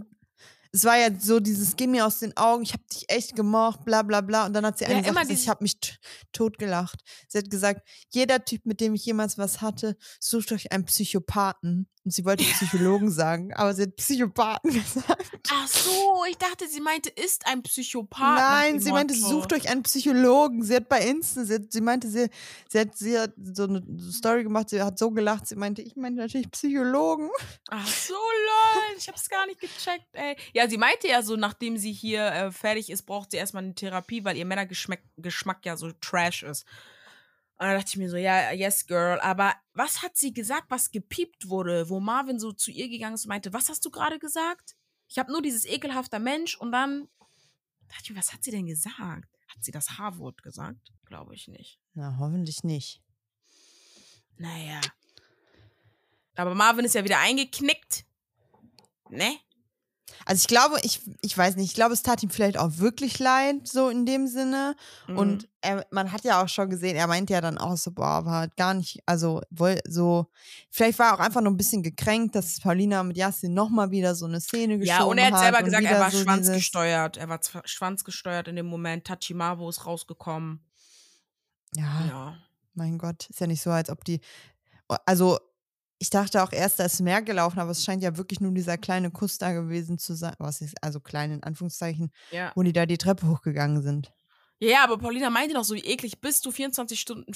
es 0.74 0.86
war 0.86 0.97
ja 0.97 1.10
so 1.19 1.39
dieses, 1.39 1.76
geh 1.76 1.88
mir 1.88 2.06
aus 2.06 2.19
den 2.19 2.36
Augen, 2.38 2.63
ich 2.63 2.74
hab 2.74 2.88
dich 2.88 3.06
echt 3.10 3.36
gemocht, 3.36 3.84
bla 3.86 4.04
bla 4.04 4.21
bla. 4.21 4.45
Und 4.45 4.54
dann 4.54 4.65
hat 4.65 4.78
sie 4.78 4.86
Ja, 4.86 4.97
eine 4.97 5.04
gesagt, 5.04 5.30
ich 5.32 5.50
habe 5.50 5.63
mich 5.63 5.78
totgelacht. 6.32 7.02
Sie 7.28 7.38
hat 7.39 7.50
gesagt, 7.50 7.88
jeder 8.12 8.45
Typ, 8.45 8.65
mit 8.65 8.80
dem 8.82 8.95
ich 8.95 9.06
jemals 9.06 9.38
was 9.38 9.62
hatte, 9.62 9.97
sucht 10.19 10.52
euch 10.54 10.71
einen 10.71 10.86
Psychopathen. 10.86 11.89
Und 12.04 12.12
sie 12.12 12.26
wollte 12.26 12.44
Psychologen 12.44 13.12
sagen, 13.12 13.54
aber 13.54 13.76
sie 13.76 13.84
hat 13.84 13.96
Psychopathen 13.96 14.74
gesagt. 14.74 15.40
Ach 15.52 15.68
so, 15.68 16.24
ich 16.28 16.38
dachte, 16.38 16.68
sie 16.68 16.82
meinte, 16.82 17.10
ist 17.10 17.46
ein 17.46 17.62
Psychopath. 17.62 18.20
Nein, 18.20 18.80
sie 18.80 18.92
meinte, 18.92 19.14
sucht 19.14 19.54
euch 19.54 19.70
einen 19.70 19.84
Psychologen. 19.84 20.64
Sie 20.64 20.76
hat 20.76 20.90
bei 20.90 21.02
Insta, 21.02 21.46
sie, 21.46 21.56
hat, 21.56 21.72
sie 21.72 21.82
meinte, 21.82 22.08
sie, 22.10 22.30
sie, 22.70 22.80
hat, 22.80 22.98
sie 22.98 23.20
hat 23.20 23.34
so 23.38 23.66
eine 23.66 23.84
Story 24.12 24.44
gemacht, 24.44 24.70
sie 24.70 24.82
hat 24.82 24.98
so 24.98 25.12
gelacht, 25.12 25.48
sie 25.48 25.56
meinte, 25.56 25.84
ich 25.84 25.96
meinte 25.96 26.22
natürlich 26.22 26.50
Psychologen. 26.50 27.30
Ach 27.70 27.88
so, 27.88 28.14
lol. 28.14 28.98
Ich 28.98 29.08
hab's 29.08 29.30
gar 29.30 29.46
nicht 29.46 29.60
gecheckt, 29.60 30.08
ey. 30.14 30.36
Ja, 30.54 30.68
sie 30.68 30.78
meinte 30.78 31.08
ja 31.08 31.22
so, 31.22 31.36
nachdem 31.36 31.78
sie 31.78 31.94
hier 31.94 32.26
äh, 32.26 32.52
fertig 32.52 32.90
ist, 32.90 33.04
braucht 33.04 33.30
sie 33.30 33.38
erstmal 33.38 33.64
eine 33.64 33.76
Therapie, 33.76 34.26
weil 34.26 34.38
ihr 34.38 34.46
Männergeschmack 34.46 35.02
Geschmack 35.18 35.66
ja 35.66 35.78
so 35.78 35.92
trash 36.02 36.42
ist. 36.42 36.66
Und 37.62 37.67
dann 37.67 37.78
dachte 37.78 37.89
ich 37.89 37.97
mir 37.97 38.10
so, 38.10 38.17
ja, 38.17 38.52
yes, 38.54 38.88
girl. 38.88 39.19
Aber 39.19 39.54
was 39.76 40.02
hat 40.02 40.17
sie 40.17 40.34
gesagt, 40.34 40.71
was 40.71 40.89
gepiept 40.89 41.47
wurde, 41.47 41.89
wo 41.89 42.00
Marvin 42.00 42.39
so 42.39 42.52
zu 42.52 42.71
ihr 42.71 42.89
gegangen 42.89 43.13
ist 43.13 43.26
und 43.26 43.30
meinte, 43.30 43.54
was 43.54 43.69
hast 43.69 43.86
du 43.86 43.91
gerade 43.91 44.17
gesagt? 44.17 44.76
Ich 45.08 45.19
habe 45.19 45.32
nur 45.32 45.43
dieses 45.43 45.65
ekelhafter 45.65 46.17
Mensch 46.17 46.58
und 46.58 46.71
dann 46.71 47.08
dachte 47.88 48.02
ich 48.06 48.10
mir, 48.10 48.15
was 48.17 48.34
hat 48.34 48.43
sie 48.43 48.50
denn 48.50 48.65
gesagt? 48.65 49.30
Hat 49.47 49.63
sie 49.63 49.69
das 49.69 50.00
H-Wort 50.00 50.41
gesagt? 50.41 50.91
Glaube 51.06 51.36
ich 51.36 51.50
nicht. 51.50 51.78
Na, 51.93 52.17
hoffentlich 52.17 52.63
nicht. 52.63 53.00
Naja. 54.38 54.82
Aber 56.38 56.56
Marvin 56.56 56.86
ist 56.86 56.95
ja 56.95 57.04
wieder 57.04 57.19
eingeknickt. 57.19 58.06
Ne? 59.12 59.38
Also 60.26 60.41
ich 60.41 60.47
glaube, 60.47 60.78
ich, 60.84 61.02
ich 61.21 61.38
weiß 61.38 61.56
nicht, 61.56 61.65
ich 61.67 61.74
glaube, 61.74 61.93
es 61.93 62.04
tat 62.04 62.21
ihm 62.24 62.30
vielleicht 62.30 62.58
auch 62.58 62.78
wirklich 62.78 63.19
leid, 63.19 63.67
so 63.67 63.89
in 63.89 64.06
dem 64.06 64.28
Sinne. 64.28 64.76
Mhm. 65.08 65.17
Und 65.17 65.50
er, 65.62 65.86
man 65.91 66.12
hat 66.12 66.24
ja 66.24 66.43
auch 66.43 66.47
schon 66.50 66.69
gesehen, 66.69 66.95
er 66.95 67.08
meinte 67.08 67.34
ja 67.34 67.41
dann 67.41 67.58
auch 67.58 67.78
so, 67.78 67.91
boah, 67.91 68.08
aber 68.08 68.32
hat 68.32 68.58
gar 68.58 68.74
nicht, 68.74 69.00
also 69.06 69.41
wohl 69.50 69.80
so, 69.88 70.28
vielleicht 70.69 71.00
war 71.00 71.08
er 71.08 71.13
auch 71.15 71.19
einfach 71.19 71.41
nur 71.41 71.52
ein 71.52 71.58
bisschen 71.58 71.84
gekränkt, 71.84 72.36
dass 72.36 72.60
Paulina 72.60 73.04
mit 73.04 73.17
Yasin 73.17 73.54
nochmal 73.54 73.91
wieder 73.91 74.15
so 74.15 74.26
eine 74.26 74.41
Szene 74.41 74.78
geschoben 74.80 75.00
Ja, 75.00 75.04
und 75.04 75.17
er 75.17 75.32
hat 75.32 75.39
selber 75.39 75.63
gesagt, 75.63 75.86
er 75.86 76.00
war 76.00 76.12
so 76.12 76.19
schwanzgesteuert. 76.19 77.17
Er 77.17 77.30
war 77.30 77.39
schwanzgesteuert 77.65 78.47
in 78.47 78.56
dem 78.56 78.67
Moment. 78.67 79.06
Tachimabo 79.06 79.69
ist 79.69 79.86
rausgekommen. 79.86 80.65
Ja, 81.76 82.06
Ja. 82.08 82.38
mein 82.74 82.97
Gott, 82.97 83.30
ist 83.30 83.39
ja 83.39 83.47
nicht 83.47 83.62
so, 83.62 83.69
als 83.69 83.89
ob 83.89 84.04
die, 84.04 84.21
also 85.06 85.39
ich 86.02 86.10
dachte 86.10 86.42
auch 86.44 86.52
erst, 86.52 86.80
da 86.80 86.86
ist 86.86 87.00
mehr 87.02 87.22
gelaufen, 87.22 87.60
aber 87.60 87.72
es 87.72 87.84
scheint 87.84 88.02
ja 88.04 88.18
wirklich 88.18 88.42
nur 88.42 88.52
dieser 88.52 88.78
kleine 88.78 89.12
Kuss 89.12 89.38
da 89.38 89.54
gewesen 89.54 89.98
zu 90.00 90.16
sein, 90.16 90.34
was 90.40 90.60
ist, 90.62 90.76
also 90.84 91.00
klein 91.00 91.32
in 91.32 91.44
Anführungszeichen, 91.44 92.12
Ja. 92.32 92.52
wo 92.56 92.64
die 92.64 92.74
da 92.74 92.86
die 92.86 92.98
Treppe 92.98 93.28
hochgegangen 93.28 93.82
sind. 93.84 94.12
ja, 94.60 94.84
aber 94.84 94.98
Paulina 94.98 95.30
meinte 95.32 95.54
doch 95.56 95.64
so, 95.64 95.74
wie 95.76 95.80
eklig 95.86 96.20
bist 96.22 96.46
du 96.46 96.52
24 96.52 97.00
Stunden 97.00 97.32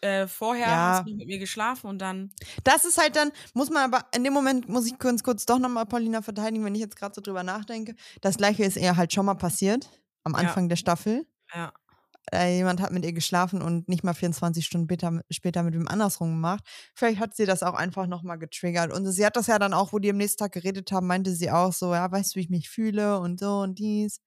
äh, 0.00 0.26
vorher, 0.28 0.66
Ja. 0.68 0.90
hast 0.98 1.06
du 1.08 1.14
mit 1.14 1.26
mir 1.26 1.38
geschlafen 1.38 1.88
und 1.88 1.98
dann. 1.98 2.30
Das 2.64 2.84
ist 2.84 2.98
halt 2.98 3.16
dann, 3.16 3.30
muss 3.54 3.70
man 3.70 3.92
aber, 3.92 4.06
in 4.14 4.22
dem 4.24 4.32
Moment 4.32 4.68
muss 4.68 4.86
ich 4.86 4.98
kurz, 4.98 5.22
kurz 5.24 5.44
doch 5.46 5.58
nochmal 5.58 5.86
Paulina 5.86 6.22
verteidigen, 6.22 6.64
wenn 6.64 6.74
ich 6.74 6.80
jetzt 6.80 6.96
gerade 6.96 7.14
so 7.14 7.20
drüber 7.20 7.42
nachdenke. 7.42 7.94
Das 8.20 8.36
gleiche 8.36 8.64
ist 8.64 8.76
eher 8.76 8.96
halt 8.96 9.12
schon 9.12 9.26
mal 9.26 9.34
passiert, 9.34 9.88
am 10.24 10.32
Ja. 10.34 10.38
Anfang 10.40 10.68
der 10.68 10.76
Staffel. 10.76 11.26
Ja. 11.54 11.72
Äh, 12.32 12.56
jemand 12.56 12.80
hat 12.80 12.92
mit 12.92 13.04
ihr 13.04 13.12
geschlafen 13.12 13.62
und 13.62 13.88
nicht 13.88 14.04
mal 14.04 14.14
24 14.14 14.64
Stunden 14.64 14.86
später, 14.86 15.20
später 15.30 15.62
mit 15.62 15.74
wem 15.74 15.88
andersrum 15.88 16.30
gemacht. 16.30 16.64
Vielleicht 16.94 17.20
hat 17.20 17.34
sie 17.36 17.46
das 17.46 17.62
auch 17.62 17.74
einfach 17.74 18.06
nochmal 18.06 18.38
getriggert. 18.38 18.92
Und 18.92 19.06
sie 19.10 19.24
hat 19.24 19.36
das 19.36 19.46
ja 19.46 19.58
dann 19.58 19.74
auch, 19.74 19.92
wo 19.92 19.98
die 19.98 20.10
am 20.10 20.16
nächsten 20.16 20.38
Tag 20.38 20.52
geredet 20.52 20.92
haben, 20.92 21.06
meinte 21.06 21.32
sie 21.32 21.50
auch 21.50 21.72
so, 21.72 21.94
ja, 21.94 22.10
weißt 22.10 22.34
du, 22.34 22.36
wie 22.36 22.42
ich 22.42 22.50
mich 22.50 22.68
fühle 22.68 23.18
und 23.20 23.40
so 23.40 23.60
und 23.60 23.78
dies. 23.78 24.20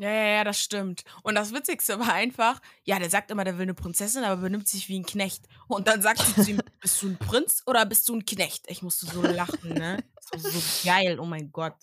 Ja, 0.00 0.10
ja, 0.10 0.26
ja, 0.36 0.44
das 0.44 0.60
stimmt. 0.60 1.02
Und 1.24 1.34
das 1.34 1.52
Witzigste 1.52 1.98
war 1.98 2.12
einfach, 2.12 2.60
ja, 2.84 3.00
der 3.00 3.10
sagt 3.10 3.32
immer, 3.32 3.42
der 3.42 3.56
will 3.58 3.64
eine 3.64 3.74
Prinzessin, 3.74 4.22
aber 4.22 4.42
benimmt 4.42 4.68
sich 4.68 4.88
wie 4.88 5.00
ein 5.00 5.04
Knecht. 5.04 5.46
Und 5.66 5.88
dann 5.88 6.02
sagt 6.02 6.20
sie 6.20 6.34
zu 6.42 6.50
ihm, 6.52 6.60
bist 6.80 7.02
du 7.02 7.08
ein 7.08 7.18
Prinz 7.18 7.62
oder 7.66 7.84
bist 7.84 8.08
du 8.08 8.14
ein 8.14 8.24
Knecht? 8.24 8.64
Ich 8.68 8.82
musste 8.82 9.06
so 9.06 9.22
lachen, 9.22 9.74
ne? 9.74 10.04
Das 10.14 10.44
war 10.44 10.50
so 10.52 10.88
geil, 10.88 11.18
oh 11.18 11.26
mein 11.26 11.50
Gott. 11.50 11.74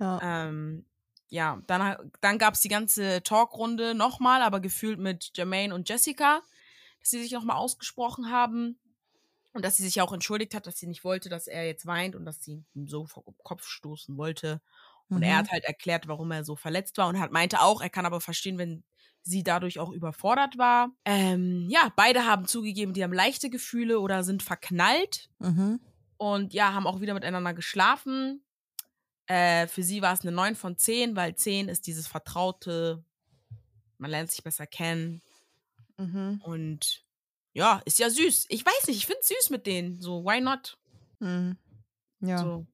Ja. 0.00 0.18
Ähm, 0.20 0.84
ja, 1.28 1.60
dann, 1.66 2.12
dann 2.20 2.38
gab 2.38 2.54
es 2.54 2.60
die 2.60 2.68
ganze 2.68 3.22
Talkrunde 3.22 3.94
nochmal, 3.94 4.42
aber 4.42 4.60
gefühlt 4.60 4.98
mit 4.98 5.32
Jermaine 5.36 5.74
und 5.74 5.88
Jessica, 5.88 6.42
dass 7.00 7.10
sie 7.10 7.22
sich 7.22 7.32
nochmal 7.32 7.56
ausgesprochen 7.56 8.30
haben 8.30 8.78
und 9.52 9.64
dass 9.64 9.76
sie 9.76 9.84
sich 9.84 10.00
auch 10.00 10.12
entschuldigt 10.12 10.54
hat, 10.54 10.66
dass 10.66 10.78
sie 10.78 10.86
nicht 10.86 11.04
wollte, 11.04 11.28
dass 11.28 11.46
er 11.46 11.66
jetzt 11.66 11.86
weint 11.86 12.16
und 12.16 12.24
dass 12.24 12.42
sie 12.42 12.64
ihm 12.74 12.88
so 12.88 13.06
vor 13.06 13.24
den 13.24 13.34
Kopf 13.44 13.66
stoßen 13.66 14.16
wollte. 14.16 14.60
Und 15.12 15.22
er 15.22 15.36
Mhm. 15.36 15.38
hat 15.38 15.50
halt 15.50 15.64
erklärt, 15.64 16.08
warum 16.08 16.32
er 16.32 16.44
so 16.44 16.56
verletzt 16.56 16.98
war 16.98 17.08
und 17.08 17.20
hat 17.20 17.30
meinte 17.32 17.60
auch, 17.60 17.80
er 17.80 17.90
kann 17.90 18.06
aber 18.06 18.20
verstehen, 18.20 18.58
wenn 18.58 18.84
sie 19.22 19.44
dadurch 19.44 19.78
auch 19.78 19.90
überfordert 19.92 20.58
war. 20.58 20.90
Ähm, 21.04 21.68
ja, 21.70 21.92
beide 21.96 22.26
haben 22.26 22.46
zugegeben, 22.46 22.94
die 22.94 23.04
haben 23.04 23.12
leichte 23.12 23.48
Gefühle 23.50 24.00
oder 24.00 24.24
sind 24.24 24.42
verknallt 24.42 25.30
Mhm. 25.40 25.76
und 26.18 26.54
ja, 26.54 26.74
haben 26.74 26.86
auch 26.86 27.00
wieder 27.00 27.14
miteinander 27.14 27.54
geschlafen. 27.54 28.43
Äh, 29.26 29.66
für 29.68 29.82
sie 29.82 30.02
war 30.02 30.12
es 30.12 30.20
eine 30.22 30.32
9 30.32 30.54
von 30.54 30.76
10, 30.76 31.16
weil 31.16 31.34
10 31.34 31.68
ist 31.68 31.86
dieses 31.86 32.06
Vertraute, 32.06 33.04
man 33.98 34.10
lernt 34.10 34.30
sich 34.30 34.42
besser 34.42 34.66
kennen 34.66 35.22
Mhm. 35.96 36.40
und 36.44 37.04
ja, 37.52 37.80
ist 37.84 37.98
ja 38.00 38.10
süß. 38.10 38.46
Ich 38.48 38.66
weiß 38.66 38.88
nicht, 38.88 38.96
ich 38.96 39.06
finde 39.06 39.20
es 39.22 39.28
süß 39.28 39.50
mit 39.50 39.66
denen. 39.66 40.00
So, 40.00 40.24
why 40.24 40.40
not? 40.40 40.76
Mhm. 41.20 41.56
Ja. 42.20 42.38
So. 42.38 42.66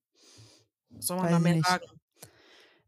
Soll 0.99 1.17
man 1.19 1.27
Weiß 1.27 1.33
da 1.33 1.39
mehr 1.39 1.55
nicht. 1.55 1.67
sagen? 1.69 1.85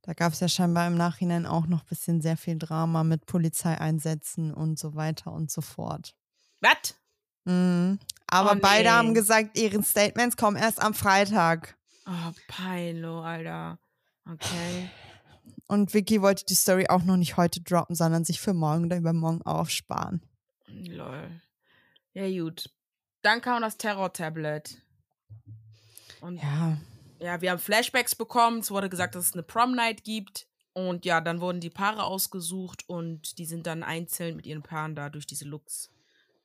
Da 0.04 0.14
gab 0.14 0.32
es 0.32 0.40
ja 0.40 0.48
scheinbar 0.48 0.88
im 0.88 0.96
Nachhinein 0.96 1.46
auch 1.46 1.66
noch 1.66 1.82
ein 1.82 1.88
bisschen 1.88 2.20
sehr 2.22 2.36
viel 2.36 2.58
Drama 2.58 3.04
mit 3.04 3.26
Polizeieinsätzen 3.26 4.52
und 4.52 4.78
so 4.78 4.94
weiter 4.96 5.32
und 5.32 5.50
so 5.52 5.60
fort. 5.60 6.16
Was? 6.60 6.98
Mhm. 7.44 8.00
Aber 8.26 8.54
Oh, 8.56 8.60
beide 8.60 8.90
haben 8.90 9.14
gesagt, 9.14 9.56
ihren 9.58 9.84
Statements 9.84 10.36
kommen 10.36 10.56
erst 10.56 10.80
am 10.82 10.94
Freitag. 10.94 11.76
Oh, 12.06 12.32
Peilo, 12.48 13.22
Alter. 13.22 13.78
Okay. 14.30 14.90
Und 15.66 15.94
Vicky 15.94 16.20
wollte 16.22 16.44
die 16.44 16.54
Story 16.54 16.86
auch 16.88 17.02
noch 17.04 17.16
nicht 17.16 17.36
heute 17.36 17.60
droppen, 17.60 17.96
sondern 17.96 18.24
sich 18.24 18.40
für 18.40 18.54
morgen 18.54 18.86
oder 18.86 18.96
übermorgen 18.98 19.42
aufsparen. 19.42 20.22
Lol. 20.66 21.40
Ja, 22.14 22.28
gut. 22.28 22.70
Dann 23.22 23.40
kam 23.40 23.62
das 23.62 23.78
Terror-Tablet. 23.78 24.76
Und 26.20 26.36
Ja. 26.42 26.76
ja, 27.20 27.40
wir 27.40 27.50
haben 27.50 27.58
Flashbacks 27.58 28.14
bekommen. 28.14 28.58
Es 28.60 28.70
wurde 28.70 28.88
gesagt, 28.88 29.14
dass 29.14 29.26
es 29.26 29.32
eine 29.32 29.42
Prom-Night 29.42 30.04
gibt. 30.04 30.46
Und 30.74 31.04
ja, 31.04 31.20
dann 31.20 31.40
wurden 31.40 31.60
die 31.60 31.70
Paare 31.70 32.04
ausgesucht 32.04 32.88
und 32.88 33.36
die 33.38 33.44
sind 33.44 33.66
dann 33.66 33.82
einzeln 33.82 34.36
mit 34.36 34.46
ihren 34.46 34.62
Paaren 34.62 34.94
da 34.94 35.10
durch 35.10 35.26
diese 35.26 35.44
Looks, 35.44 35.90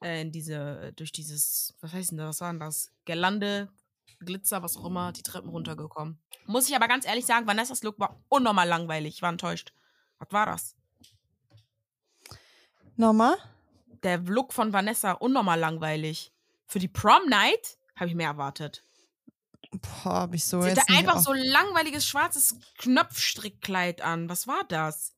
äh, 0.04 0.22
in 0.22 0.34
diese, 0.34 0.91
durch 0.98 1.13
dieses, 1.13 1.74
was 1.80 1.93
heißt 1.93 2.12
denn 2.12 2.17
das, 2.17 2.28
was 2.28 2.41
war 2.41 2.52
denn 2.52 2.60
das? 2.60 2.91
Girlande, 3.06 3.70
Glitzer, 4.19 4.63
was 4.63 4.77
auch 4.77 4.86
immer, 4.86 5.12
die 5.12 5.23
Treppen 5.23 5.49
runtergekommen. 5.49 6.19
Muss 6.45 6.67
ich 6.69 6.75
aber 6.75 6.88
ganz 6.88 7.06
ehrlich 7.06 7.25
sagen, 7.25 7.47
Vanessas 7.47 7.84
Look 7.84 7.99
war 7.99 8.19
unnormal 8.30 8.67
langweilig. 8.67 9.15
Ich 9.15 9.21
war 9.21 9.30
enttäuscht. 9.30 9.73
Was 10.19 10.32
war 10.32 10.45
das? 10.45 10.75
Nochmal? 12.95 13.38
Der 14.03 14.17
Look 14.19 14.53
von 14.53 14.73
Vanessa 14.73 15.12
unnormal 15.13 15.60
langweilig. 15.60 16.32
Für 16.65 16.80
die 16.80 16.88
Prom-Night 16.88 17.77
habe 17.95 18.10
ich 18.10 18.15
mehr 18.15 18.30
erwartet. 18.30 18.84
Boah, 19.71 20.13
hab 20.21 20.34
ich 20.34 20.45
so 20.45 20.62
Sie 20.62 20.69
jetzt 20.69 20.82
hatte 20.82 20.93
einfach 20.93 21.15
auf- 21.17 21.23
so 21.23 21.34
langweiliges 21.34 22.06
schwarzes 22.08 22.56
Knopfstrickkleid 22.77 24.01
an. 24.01 24.30
Was 24.30 24.47
war 24.47 24.63
das? 24.67 25.13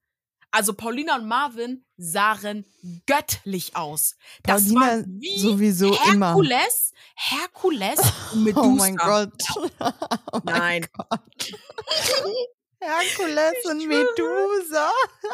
Also 0.52 0.74
Paulina 0.74 1.16
und 1.16 1.28
Marvin 1.28 1.86
sahen 1.98 2.66
göttlich 3.06 3.76
aus. 3.76 4.16
Das 4.44 4.64
Paulina 4.66 4.82
war 4.98 5.04
wie 5.06 5.40
sowieso 5.40 5.96
immer. 6.12 6.28
Herkules, 6.28 6.94
Herkules 7.16 8.00
und 8.34 8.44
Medusa. 8.46 8.62
Oh 8.64 8.70
mein 8.76 8.96
Gott. 8.96 9.34
Oh 10.32 10.40
mein 10.44 10.82
Nein, 10.82 10.88
Herkules 12.82 13.54
Ich 13.64 13.70
und 13.70 13.82
schwöre. 13.84 14.06
Medusa. 14.06 14.92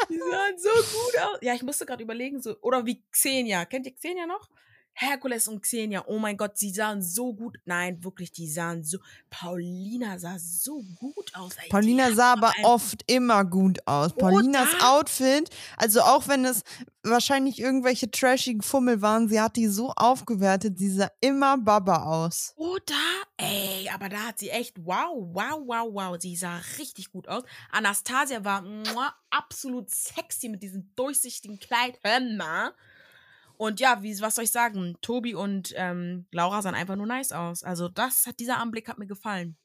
die 0.09 0.17
sahen 0.17 0.57
so 0.57 0.69
gut 0.69 1.19
aus. 1.21 1.37
Ja, 1.41 1.53
ich 1.53 1.61
musste 1.63 1.85
gerade 1.85 2.01
überlegen, 2.03 2.41
so 2.41 2.55
oder 2.61 2.85
wie 2.85 3.03
Xenia. 3.11 3.65
Kennt 3.65 3.85
ihr 3.85 3.93
Xenia 3.93 4.25
noch? 4.25 4.49
Herkules 4.97 5.49
und 5.49 5.61
Xenia. 5.61 6.05
Oh 6.07 6.17
mein 6.17 6.37
Gott, 6.37 6.57
sie 6.57 6.71
sahen 6.71 7.01
so 7.01 7.33
gut. 7.33 7.57
Nein, 7.65 8.01
wirklich, 8.01 8.31
die 8.31 8.47
sahen 8.47 8.83
so. 8.83 8.97
Paulina 9.29 10.17
sah 10.17 10.39
so 10.39 10.81
gut 10.97 11.35
aus. 11.35 11.57
ey. 11.61 11.67
Paulina 11.69 12.13
sah 12.13 12.31
aber 12.33 12.53
oft 12.63 13.03
immer 13.05 13.43
gut 13.43 13.79
aus. 13.85 14.13
Paulinas 14.15 14.73
Oder? 14.75 14.91
Outfit, 14.93 15.49
also 15.75 16.01
auch 16.01 16.29
wenn 16.29 16.45
es 16.45 16.61
wahrscheinlich 17.03 17.59
irgendwelche 17.59 18.09
trashigen 18.09 18.61
Fummel 18.61 19.01
waren, 19.01 19.27
sie 19.27 19.39
hat 19.41 19.57
die 19.57 19.67
so 19.67 19.91
aufgewertet, 19.95 20.79
sie 20.79 20.89
sah 20.89 21.11
immer 21.19 21.57
Baba 21.57 22.03
aus. 22.03 22.53
Oder? 22.55 22.95
Ey, 23.35 23.89
aber 23.93 24.07
da 24.07 24.27
hat 24.27 24.39
sie 24.39 24.49
echt, 24.49 24.77
wow, 24.85 25.13
wow, 25.33 25.61
wow, 25.65 25.89
wow. 25.91 26.17
Sie 26.17 26.37
sah 26.37 26.61
richtig 26.77 27.11
gut 27.11 27.27
aus. 27.27 27.43
Anastasia 27.69 28.45
war 28.45 28.61
muah, 28.61 29.13
absolut 29.29 29.89
sexy 29.89 30.47
mit 30.47 30.63
diesem 30.63 30.89
durchsichtigen 30.95 31.59
Kleid. 31.59 31.99
Hör 32.01 32.21
mal. 32.21 32.73
Und 33.57 33.79
ja, 33.79 34.01
wie, 34.03 34.19
was 34.21 34.35
soll 34.35 34.43
ich 34.43 34.51
sagen? 34.51 34.97
Tobi 35.01 35.33
und 35.35 35.73
ähm, 35.75 36.27
Laura 36.31 36.61
sahen 36.61 36.75
einfach 36.75 36.95
nur 36.95 37.05
nice 37.05 37.31
aus. 37.31 37.63
Also, 37.63 37.89
das 37.89 38.25
hat, 38.25 38.39
dieser 38.39 38.57
Anblick 38.57 38.87
hat 38.87 38.97
mir 38.97 39.07
gefallen. 39.07 39.57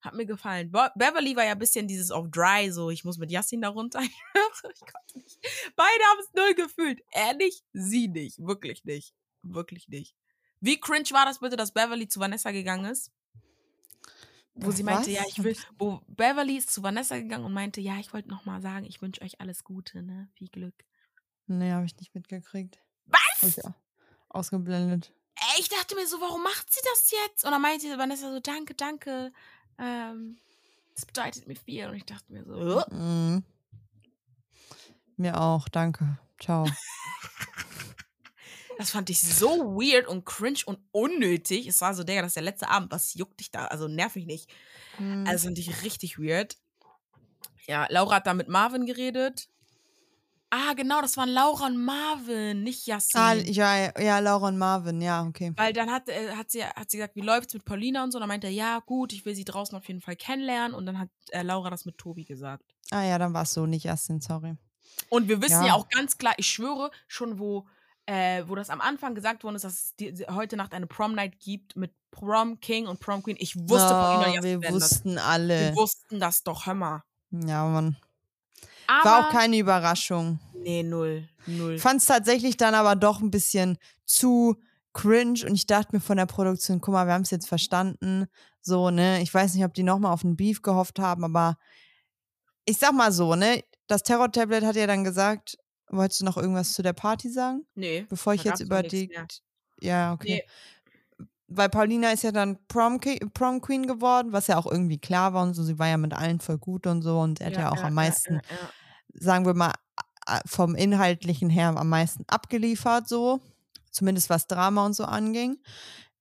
Hat 0.00 0.14
mir 0.14 0.26
gefallen. 0.26 0.72
Be 0.72 0.90
Beverly 0.96 1.36
war 1.36 1.44
ja 1.44 1.52
ein 1.52 1.58
bisschen 1.58 1.86
dieses 1.86 2.10
auf 2.10 2.28
dry, 2.28 2.72
so 2.72 2.90
ich 2.90 3.04
muss 3.04 3.18
mit 3.18 3.30
Yassin 3.30 3.60
da 3.60 3.68
runter. 3.68 4.00
ich 4.02 4.80
konnte 4.80 5.18
nicht. 5.18 5.38
Beide 5.76 6.04
haben 6.10 6.20
es 6.20 6.32
null 6.34 6.54
gefühlt. 6.54 7.00
Er 7.10 7.34
nicht, 7.34 7.64
sie 7.72 8.08
nicht. 8.08 8.38
Wirklich 8.40 8.84
nicht. 8.84 9.14
Wirklich 9.42 9.88
nicht. 9.88 10.16
Wie 10.60 10.80
cringe 10.80 11.10
war 11.10 11.24
das 11.24 11.38
bitte, 11.38 11.56
dass 11.56 11.72
Beverly 11.72 12.08
zu 12.08 12.18
Vanessa 12.18 12.50
gegangen 12.50 12.86
ist? 12.86 13.12
Wo 14.54 14.70
sie 14.70 14.82
meinte, 14.82 15.06
Was? 15.06 15.14
ja, 15.14 15.22
ich 15.28 15.42
will, 15.42 15.56
wo 15.78 16.00
Beverly 16.08 16.56
ist 16.56 16.72
zu 16.72 16.82
Vanessa 16.82 17.16
gegangen 17.16 17.44
und 17.44 17.52
meinte, 17.52 17.80
ja, 17.80 17.98
ich 17.98 18.12
wollte 18.12 18.28
noch 18.28 18.44
mal 18.44 18.60
sagen, 18.60 18.84
ich 18.84 19.00
wünsche 19.00 19.22
euch 19.22 19.40
alles 19.40 19.64
Gute, 19.64 20.02
ne? 20.02 20.28
Viel 20.34 20.48
Glück. 20.48 20.74
Nee, 21.46 21.72
habe 21.72 21.86
ich 21.86 21.96
nicht 21.96 22.14
mitgekriegt. 22.14 22.78
Was? 23.06 23.42
Ich 23.42 23.56
ja 23.56 23.74
ausgeblendet. 24.34 25.12
Ey, 25.34 25.60
ich 25.60 25.68
dachte 25.68 25.94
mir 25.94 26.06
so, 26.06 26.20
warum 26.20 26.42
macht 26.42 26.72
sie 26.72 26.80
das 26.92 27.10
jetzt? 27.10 27.44
Und 27.44 27.52
dann 27.52 27.62
meinte 27.62 27.98
Vanessa 27.98 28.32
so, 28.32 28.40
danke, 28.40 28.74
danke. 28.74 29.32
Ähm, 29.78 30.38
das 30.94 31.06
bedeutet 31.06 31.46
mir 31.48 31.56
viel. 31.56 31.88
Und 31.88 31.96
ich 31.96 32.04
dachte 32.04 32.32
mir 32.32 32.44
so, 32.44 32.80
"Äh?" 32.80 32.94
Mhm. 32.94 33.44
Mir 35.16 35.40
auch, 35.40 35.68
danke. 35.68 36.18
Ciao. 36.40 36.66
das 38.78 38.90
fand 38.90 39.10
ich 39.10 39.20
so 39.20 39.76
weird 39.76 40.06
und 40.06 40.24
cringe 40.24 40.60
und 40.66 40.78
unnötig. 40.90 41.66
Es 41.66 41.80
war 41.80 41.94
so, 41.94 42.04
Digga, 42.04 42.22
das 42.22 42.30
ist 42.30 42.36
der 42.36 42.42
letzte 42.42 42.68
Abend. 42.68 42.92
Was 42.92 43.14
juckt 43.14 43.40
dich 43.40 43.50
da? 43.50 43.66
Also 43.66 43.88
nerv 43.88 44.14
mich 44.14 44.26
nicht. 44.26 44.50
Mhm. 44.98 45.26
Also 45.26 45.46
fand 45.46 45.58
ich 45.58 45.82
richtig 45.82 46.18
weird. 46.18 46.56
Ja, 47.66 47.86
Laura 47.90 48.16
hat 48.16 48.26
da 48.26 48.34
mit 48.34 48.48
Marvin 48.48 48.86
geredet. 48.86 49.48
Ah, 50.54 50.74
genau, 50.74 51.00
das 51.00 51.16
waren 51.16 51.30
Laura 51.30 51.64
und 51.64 51.82
Marvin, 51.82 52.62
nicht 52.62 52.86
Yassin. 52.86 53.18
ah, 53.18 53.32
ja, 53.32 53.98
ja, 53.98 54.18
Laura 54.18 54.48
und 54.48 54.58
Marvin, 54.58 55.00
ja, 55.00 55.24
okay. 55.24 55.50
Weil 55.56 55.72
dann 55.72 55.90
hat, 55.90 56.10
äh, 56.10 56.32
hat, 56.36 56.50
sie, 56.50 56.62
hat 56.62 56.90
sie 56.90 56.98
gesagt, 56.98 57.16
wie 57.16 57.22
läuft's 57.22 57.54
mit 57.54 57.64
Paulina 57.64 58.04
und 58.04 58.10
so. 58.12 58.18
Und 58.18 58.20
dann 58.20 58.28
meinte 58.28 58.48
er, 58.48 58.52
ja, 58.52 58.80
gut, 58.80 59.14
ich 59.14 59.24
will 59.24 59.34
sie 59.34 59.46
draußen 59.46 59.76
auf 59.78 59.88
jeden 59.88 60.02
Fall 60.02 60.14
kennenlernen. 60.14 60.74
Und 60.74 60.84
dann 60.84 60.98
hat 60.98 61.08
äh, 61.30 61.40
Laura 61.42 61.70
das 61.70 61.86
mit 61.86 61.96
Tobi 61.96 62.24
gesagt. 62.26 62.64
Ah 62.90 63.02
ja, 63.02 63.16
dann 63.18 63.32
war 63.32 63.44
es 63.44 63.52
so, 63.54 63.64
nicht 63.64 63.86
Justin, 63.86 64.20
sorry. 64.20 64.58
Und 65.08 65.26
wir 65.28 65.40
wissen 65.40 65.62
ja, 65.62 65.68
Ja. 65.68 65.74
auch 65.74 65.88
ganz 65.88 66.18
klar, 66.18 66.34
ich 66.36 66.48
schwöre, 66.48 66.90
schon 67.08 67.38
wo, 67.38 67.66
äh, 68.04 68.44
wo 68.46 68.54
das 68.54 68.68
am 68.68 68.82
Anfang 68.82 69.14
gesagt 69.14 69.44
worden 69.44 69.56
ist, 69.56 69.64
dass 69.64 69.72
es 69.72 69.96
die, 69.96 70.12
heute 70.30 70.58
Nacht 70.58 70.74
eine 70.74 70.86
Prom-Night 70.86 71.40
gibt 71.40 71.76
mit 71.76 71.94
Prom 72.10 72.60
King 72.60 72.88
und 72.88 73.00
Prom 73.00 73.22
Queen. 73.22 73.36
Ich 73.40 73.56
wusste, 73.56 73.88
Paulina 73.88 74.24
und 74.26 74.30
oh, 74.32 74.34
Yassin 74.34 74.42
wir 74.50 74.60
werden 74.60 74.74
das. 74.80 74.90
wussten 74.92 75.16
alle. 75.18 75.60
Wir 75.70 75.76
wussten 75.76 76.20
das 76.20 76.42
doch, 76.42 76.66
hör 76.66 76.74
mal. 76.74 77.02
Ja, 77.30 77.64
Mann. 77.66 77.96
Aber, 78.92 79.10
War 79.10 79.20
auch 79.20 79.32
keine 79.32 79.56
Überraschung. 79.56 80.38
Nee, 80.54 80.82
null. 80.82 81.28
Null. 81.46 81.78
Fand 81.78 82.00
es 82.00 82.06
tatsächlich 82.06 82.56
dann 82.56 82.74
aber 82.74 82.94
doch 82.94 83.20
ein 83.20 83.30
bisschen 83.30 83.78
zu 84.04 84.56
cringe 84.92 85.46
und 85.46 85.54
ich 85.54 85.66
dachte 85.66 85.96
mir 85.96 86.00
von 86.00 86.18
der 86.18 86.26
Produktion, 86.26 86.80
guck 86.80 86.92
mal, 86.92 87.06
wir 87.06 87.14
haben 87.14 87.22
es 87.22 87.30
jetzt 87.30 87.48
verstanden. 87.48 88.26
So, 88.60 88.90
ne? 88.90 89.22
Ich 89.22 89.32
weiß 89.32 89.54
nicht, 89.54 89.64
ob 89.64 89.72
die 89.72 89.82
nochmal 89.82 90.12
auf 90.12 90.24
einen 90.24 90.36
Beef 90.36 90.60
gehofft 90.60 90.98
haben, 90.98 91.24
aber 91.24 91.56
ich 92.66 92.76
sag 92.76 92.92
mal 92.92 93.12
so, 93.12 93.34
ne? 93.34 93.64
Das 93.86 94.02
Terror-Tablet 94.02 94.64
hat 94.64 94.76
ja 94.76 94.86
dann 94.86 95.04
gesagt, 95.04 95.56
wolltest 95.88 96.20
du 96.20 96.24
noch 96.26 96.36
irgendwas 96.36 96.72
zu 96.72 96.82
der 96.82 96.92
Party 96.92 97.30
sagen? 97.30 97.66
nee. 97.74 98.06
Bevor 98.08 98.34
ich 98.34 98.44
jetzt 98.44 98.60
über 98.60 98.82
die. 98.82 99.10
Ja, 99.80 100.12
okay. 100.12 100.44
Weil 101.48 101.68
Paulina 101.68 102.12
ist 102.12 102.22
ja 102.22 102.32
dann 102.32 102.58
Prom, 102.68 103.00
Prom 103.34 103.60
Queen 103.60 103.86
geworden, 103.86 104.32
was 104.32 104.46
ja 104.46 104.56
auch 104.58 104.70
irgendwie 104.70 104.98
klar 104.98 105.34
war 105.34 105.42
und 105.42 105.54
so. 105.54 105.62
Sie 105.62 105.78
war 105.78 105.88
ja 105.88 105.96
mit 105.96 106.14
allen 106.14 106.40
voll 106.40 106.58
gut 106.58 106.86
und 106.86 107.02
so 107.02 107.20
und 107.20 107.40
er 107.40 107.48
hat 107.48 107.56
ja, 107.56 107.72
auch 107.72 107.82
am 107.82 107.94
meisten, 107.94 108.34
Ja, 108.34 108.40
ja. 108.40 108.70
Sagen 109.14 109.46
wir 109.46 109.54
mal, 109.54 109.72
vom 110.46 110.74
Inhaltlichen 110.74 111.50
her 111.50 111.76
am 111.76 111.88
meisten 111.88 112.24
abgeliefert, 112.28 113.08
so. 113.08 113.40
Zumindest 113.90 114.30
was 114.30 114.46
Drama 114.46 114.86
und 114.86 114.94
so 114.94 115.04
anging. 115.04 115.58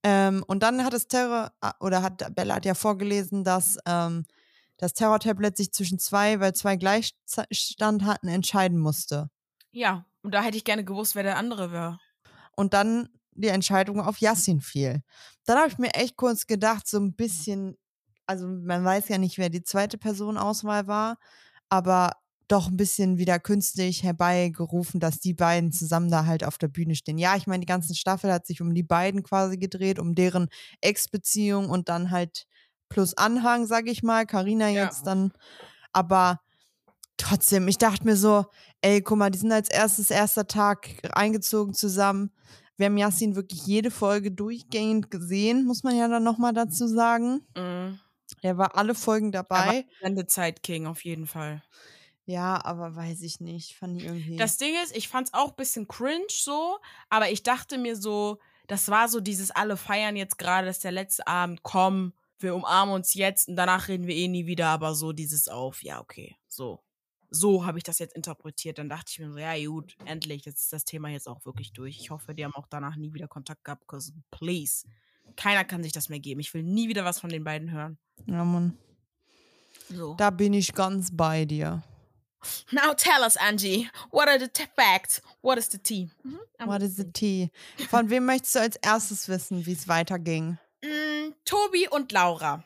Ähm, 0.04 0.44
und 0.48 0.64
dann 0.64 0.84
hat 0.84 0.94
das 0.94 1.08
Terror, 1.08 1.52
oder 1.80 2.02
hat 2.02 2.36
Bella 2.36 2.56
hat 2.56 2.66
ja 2.66 2.74
vorgelesen, 2.74 3.44
dass 3.44 3.78
ähm, 3.86 4.26
das 4.78 4.94
Terror-Tablet 4.94 5.56
sich 5.58 5.72
zwischen 5.72 6.00
zwei, 6.00 6.40
weil 6.40 6.54
zwei 6.56 6.76
Gleichstand 6.76 8.04
hatten, 8.04 8.28
entscheiden 8.28 8.80
musste. 8.80 9.30
ja, 9.72 10.06
und 10.24 10.34
da 10.34 10.42
hätte 10.44 10.58
ich 10.58 10.64
gerne 10.66 10.84
gewusst, 10.86 11.16
wer 11.16 11.24
der 11.24 11.38
andere 11.38 11.72
wäre. 11.72 12.00
und 12.56 12.74
dann 12.74 13.10
die 13.32 13.48
Entscheidung 13.48 14.02
auf 14.02 14.20
Yassin 14.20 14.62
fiel. 14.62 15.02
Dann 15.46 15.58
habe 15.58 15.70
ich 15.70 15.78
mir 15.78 15.94
echt 15.96 16.18
kurz 16.18 16.48
gedacht, 16.48 16.88
so 16.88 17.00
ein 17.00 17.16
bisschen, 17.16 17.78
also 18.28 18.48
man 18.48 18.84
weiß 18.84 19.08
ja 19.10 19.18
nicht, 19.18 19.38
wer 19.38 19.50
die 19.50 19.64
zweite 19.64 19.98
Personenauswahl 19.98 20.88
war, 20.88 21.18
aber 21.70 22.12
doch 22.52 22.68
ein 22.68 22.78
bisschen 22.78 23.18
wieder 23.18 23.40
künstlich 23.40 24.04
herbeigerufen, 24.04 25.00
dass 25.00 25.20
die 25.20 25.34
beiden 25.34 25.72
zusammen 25.72 26.12
da 26.12 26.26
halt 26.26 26.44
auf 26.44 26.58
der 26.58 26.68
Bühne 26.68 26.96
stehen. 26.96 27.18
Ja, 27.18 27.36
ich 27.36 27.48
meine, 27.48 27.62
die 27.62 27.66
ganze 27.68 27.96
Staffel 27.96 28.32
hat 28.32 28.46
sich 28.46 28.62
um 28.62 28.74
die 28.74 28.84
beiden 28.84 29.24
quasi 29.24 29.58
gedreht, 29.58 30.00
um 30.00 30.16
deren 30.16 30.50
Ex-Beziehung 30.82 31.70
und 31.70 31.90
dann 31.90 32.12
halt 32.12 32.46
plus 32.90 33.16
Anhang, 33.16 33.66
sag 33.66 33.88
ich 33.88 34.04
mal. 34.04 34.26
Carina 34.26 34.70
Ja. 34.70 34.86
jetzt 34.86 35.04
dann, 35.04 35.32
aber 35.94 36.42
trotzdem, 37.18 37.68
ich 37.68 37.78
dachte 37.78 38.06
mir 38.06 38.16
so, 38.18 38.46
ey, 38.82 39.02
guck 39.02 39.18
mal, 39.18 39.30
die 39.32 39.40
sind 39.40 39.52
als 39.52 39.70
erstes 39.70 40.12
erster 40.12 40.48
Tag 40.48 40.90
eingezogen 41.14 41.74
zusammen. 41.74 42.32
Wir 42.78 42.88
haben 42.88 42.98
Yassin 42.98 43.36
wirklich 43.36 43.66
jede 43.66 43.92
Folge 43.92 44.32
durchgehend 44.32 45.12
gesehen, 45.12 45.66
muss 45.66 45.84
man 45.84 45.96
ja 45.96 46.08
dann 46.08 46.24
nochmal 46.24 46.54
dazu 46.54 46.88
sagen. 46.88 47.46
Mhm. 47.56 48.00
Er 48.42 48.58
war 48.58 48.76
alle 48.76 48.96
Folgen 48.96 49.32
dabei. 49.32 49.86
Sendezeit 50.02 50.64
King 50.64 50.88
auf 50.88 51.04
jeden 51.04 51.28
Fall. 51.28 51.62
Ja, 52.32 52.63
aber 52.63 52.96
weiß 52.96 53.22
ich 53.24 53.41
nicht. 53.41 53.76
Fand 53.76 53.98
ich 53.98 54.06
irgendwie. 54.06 54.38
Das 54.38 54.58
Ding 54.58 54.74
ist, 54.82 54.96
ich 54.96 55.10
fand's 55.10 55.34
auch 55.34 55.50
ein 55.50 55.56
bisschen 55.58 55.88
cringe 55.88 56.28
so, 56.30 56.78
aber 57.10 57.30
ich 57.30 57.44
dachte 57.44 57.78
mir 57.78 57.98
so, 57.98 58.39
das 58.67 58.88
war 58.88 59.10
so 59.10 59.20
dieses 59.20 59.52
alle 59.52 59.76
feiern 59.76 60.15
jetzt 60.15 60.38
gerade, 60.38 60.65
das 60.65 60.78
ist 60.78 60.86
der 60.86 60.94
letzte 60.94 61.28
Abend, 61.28 61.62
komm, 61.62 62.13
wir 62.39 62.56
umarmen 62.56 62.96
uns 62.96 63.15
jetzt 63.15 63.50
und 63.50 63.58
danach 63.58 63.89
reden 63.89 64.08
wir 64.08 64.15
eh 64.15 64.30
nie 64.30 64.46
wieder, 64.46 64.67
aber 64.67 64.96
so 64.96 65.12
dieses 65.12 65.50
auf, 65.50 65.84
ja, 65.84 66.00
okay, 66.00 66.38
so. 66.48 66.82
So 67.34 67.65
habe 67.65 67.78
ich 67.78 67.84
das 67.84 68.00
jetzt 68.00 68.15
interpretiert. 68.15 68.78
Dann 68.78 68.89
dachte 68.89 69.10
ich 69.10 69.20
mir 69.20 69.32
so, 69.32 69.38
ja 69.38 69.56
gut, 69.65 69.96
endlich, 70.06 70.44
jetzt 70.46 70.63
ist 70.63 70.74
das 70.74 70.84
Thema 70.84 71.10
jetzt 71.10 71.28
auch 71.30 71.46
wirklich 71.46 71.72
durch. 71.72 71.98
Ich 71.98 72.12
hoffe, 72.12 72.34
die 72.34 72.44
haben 72.44 72.56
auch 72.56 72.67
danach 72.67 72.98
nie 72.98 73.13
wieder 73.13 73.28
Kontakt 73.28 73.63
gehabt, 73.63 73.82
because 73.82 74.13
please. 74.32 74.86
Keiner 75.38 75.63
kann 75.63 75.82
sich 75.82 75.94
das 75.94 76.10
mehr 76.10 76.20
geben. 76.20 76.41
Ich 76.41 76.54
will 76.54 76.63
nie 76.63 76.89
wieder 76.89 77.06
was 77.06 77.20
von 77.22 77.30
den 77.30 77.46
beiden 77.46 77.72
hören. 77.72 77.98
Ja, 78.26 78.44
Mann. 78.44 78.78
So. 79.89 80.15
Da 80.15 80.30
bin 80.30 80.54
ich 80.54 80.74
ganz 80.74 81.10
bei 81.15 81.46
dir. 81.46 81.84
Now 82.72 82.94
tell 82.94 83.24
us, 83.24 83.38
Angie, 83.38 83.90
what 84.12 84.28
are 84.28 84.40
the 84.40 84.50
facts? 84.76 85.22
What 85.42 85.58
is 85.58 85.70
the 85.70 85.78
tea? 85.78 86.10
Mhm, 86.26 86.40
I'm 86.60 86.68
What 86.68 86.82
is 86.82 86.96
the 86.96 87.12
tea? 87.12 87.52
Von 87.90 88.10
wem 88.10 88.26
möchtest 88.26 88.56
du 88.56 88.60
als 88.60 88.76
erstes 88.78 89.28
wissen, 89.28 89.66
wie 89.66 89.74
es 89.74 89.88
weiterging? 89.88 90.58
Mm, 90.84 91.34
Tobi 91.46 91.88
und 91.90 92.12
Laura. 92.12 92.64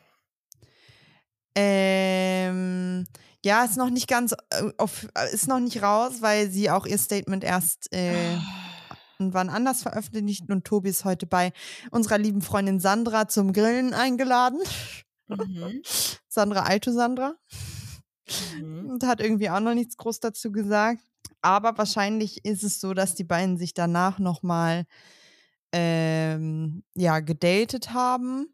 Ähm, 1.54 3.06
ja, 3.44 3.64
ist 3.64 3.76
noch 3.76 3.90
nicht 3.90 4.08
ganz, 4.08 4.32
äh, 4.50 4.70
auf, 4.76 5.06
ist 5.32 5.48
noch 5.48 5.60
nicht 5.60 5.82
raus, 5.82 6.16
weil 6.20 6.50
sie 6.50 6.70
auch 6.70 6.86
ihr 6.86 6.98
Statement 6.98 7.44
erst 7.44 7.92
äh, 7.92 8.36
wann 9.18 9.48
anders 9.48 9.82
veröffentlicht 9.82 10.48
und 10.50 10.64
Tobi 10.64 10.90
ist 10.90 11.04
heute 11.04 11.26
bei 11.26 11.52
unserer 11.90 12.18
lieben 12.18 12.42
Freundin 12.42 12.80
Sandra 12.80 13.28
zum 13.28 13.52
Grillen 13.52 13.94
eingeladen. 13.94 14.60
Mhm. 15.28 15.82
Sandra 16.28 16.64
Alto 16.64 16.92
Sandra. 16.92 17.34
Mhm. 18.60 18.90
und 18.90 19.04
hat 19.04 19.20
irgendwie 19.20 19.50
auch 19.50 19.60
noch 19.60 19.74
nichts 19.74 19.96
groß 19.96 20.20
dazu 20.20 20.52
gesagt. 20.52 21.02
Aber 21.42 21.78
wahrscheinlich 21.78 22.44
ist 22.44 22.64
es 22.64 22.80
so, 22.80 22.94
dass 22.94 23.14
die 23.14 23.24
beiden 23.24 23.56
sich 23.56 23.74
danach 23.74 24.18
nochmal 24.18 24.86
ähm, 25.72 26.82
ja, 26.94 27.20
gedatet 27.20 27.92
haben 27.92 28.48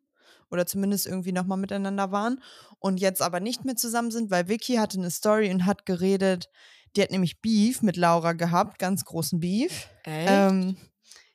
oder 0.51 0.67
zumindest 0.67 1.07
irgendwie 1.07 1.33
nochmal 1.33 1.59
miteinander 1.59 2.13
waren 2.13 2.43
und 2.79 3.01
jetzt 3.01 3.23
aber 3.23 3.41
nicht 3.41 3.65
mehr 3.65 3.77
zusammen 3.77 4.11
sind, 4.11 4.31
weil 4.31 4.49
Vicky 4.49 4.75
hatte 4.75 4.99
eine 4.99 5.11
Story 5.11 5.51
und 5.51 5.65
hat 5.65 5.87
geredet, 5.87 6.51
die 6.95 7.03
hat 7.03 7.11
nämlich 7.11 7.41
Beef 7.41 7.83
mit 7.83 7.97
Laura 7.97 8.33
gehabt, 8.33 8.79
ganz 8.79 9.05
großen 9.05 9.41
Beef. 9.41 9.89
Echt? 10.05 10.29
Ähm, 10.29 10.77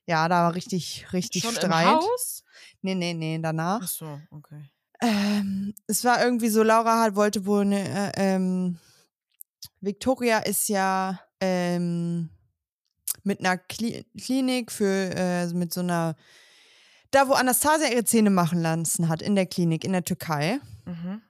ja, 0.05 0.27
da 0.27 0.43
war 0.43 0.55
richtig, 0.55 1.11
richtig 1.13 1.43
Schon 1.43 1.55
Streit. 1.55 1.85
im 1.85 1.91
Haus? 1.99 2.43
Nee, 2.81 2.95
nee, 2.95 3.13
nee, 3.13 3.39
danach. 3.41 3.81
Ach 3.83 3.87
so, 3.87 4.19
okay. 4.31 4.69
Ähm, 5.01 5.73
es 5.87 6.03
war 6.03 6.23
irgendwie 6.23 6.49
so, 6.49 6.63
Laura 6.63 7.01
hat, 7.01 7.15
wollte 7.15 7.45
wohl 7.45 7.61
eine, 7.61 8.13
äh, 8.15 8.35
ähm, 8.35 8.77
Victoria 9.79 10.39
ist 10.39 10.69
ja 10.69 11.19
ähm, 11.39 12.29
mit 13.23 13.39
einer 13.39 13.57
Kli 13.57 14.05
Klinik 14.19 14.71
für, 14.71 15.11
äh, 15.15 15.47
mit 15.53 15.73
so 15.73 15.81
einer, 15.81 16.15
da 17.11 17.27
wo 17.27 17.33
Anastasia 17.33 17.89
ihre 17.89 18.05
Zähne 18.05 18.31
machen 18.31 18.61
lassen 18.61 19.07
hat, 19.07 19.21
in 19.21 19.35
der 19.35 19.45
Klinik 19.45 19.83
in 19.83 19.91
der 19.91 20.03
Türkei. 20.03 20.59
Mhm. 20.85 21.21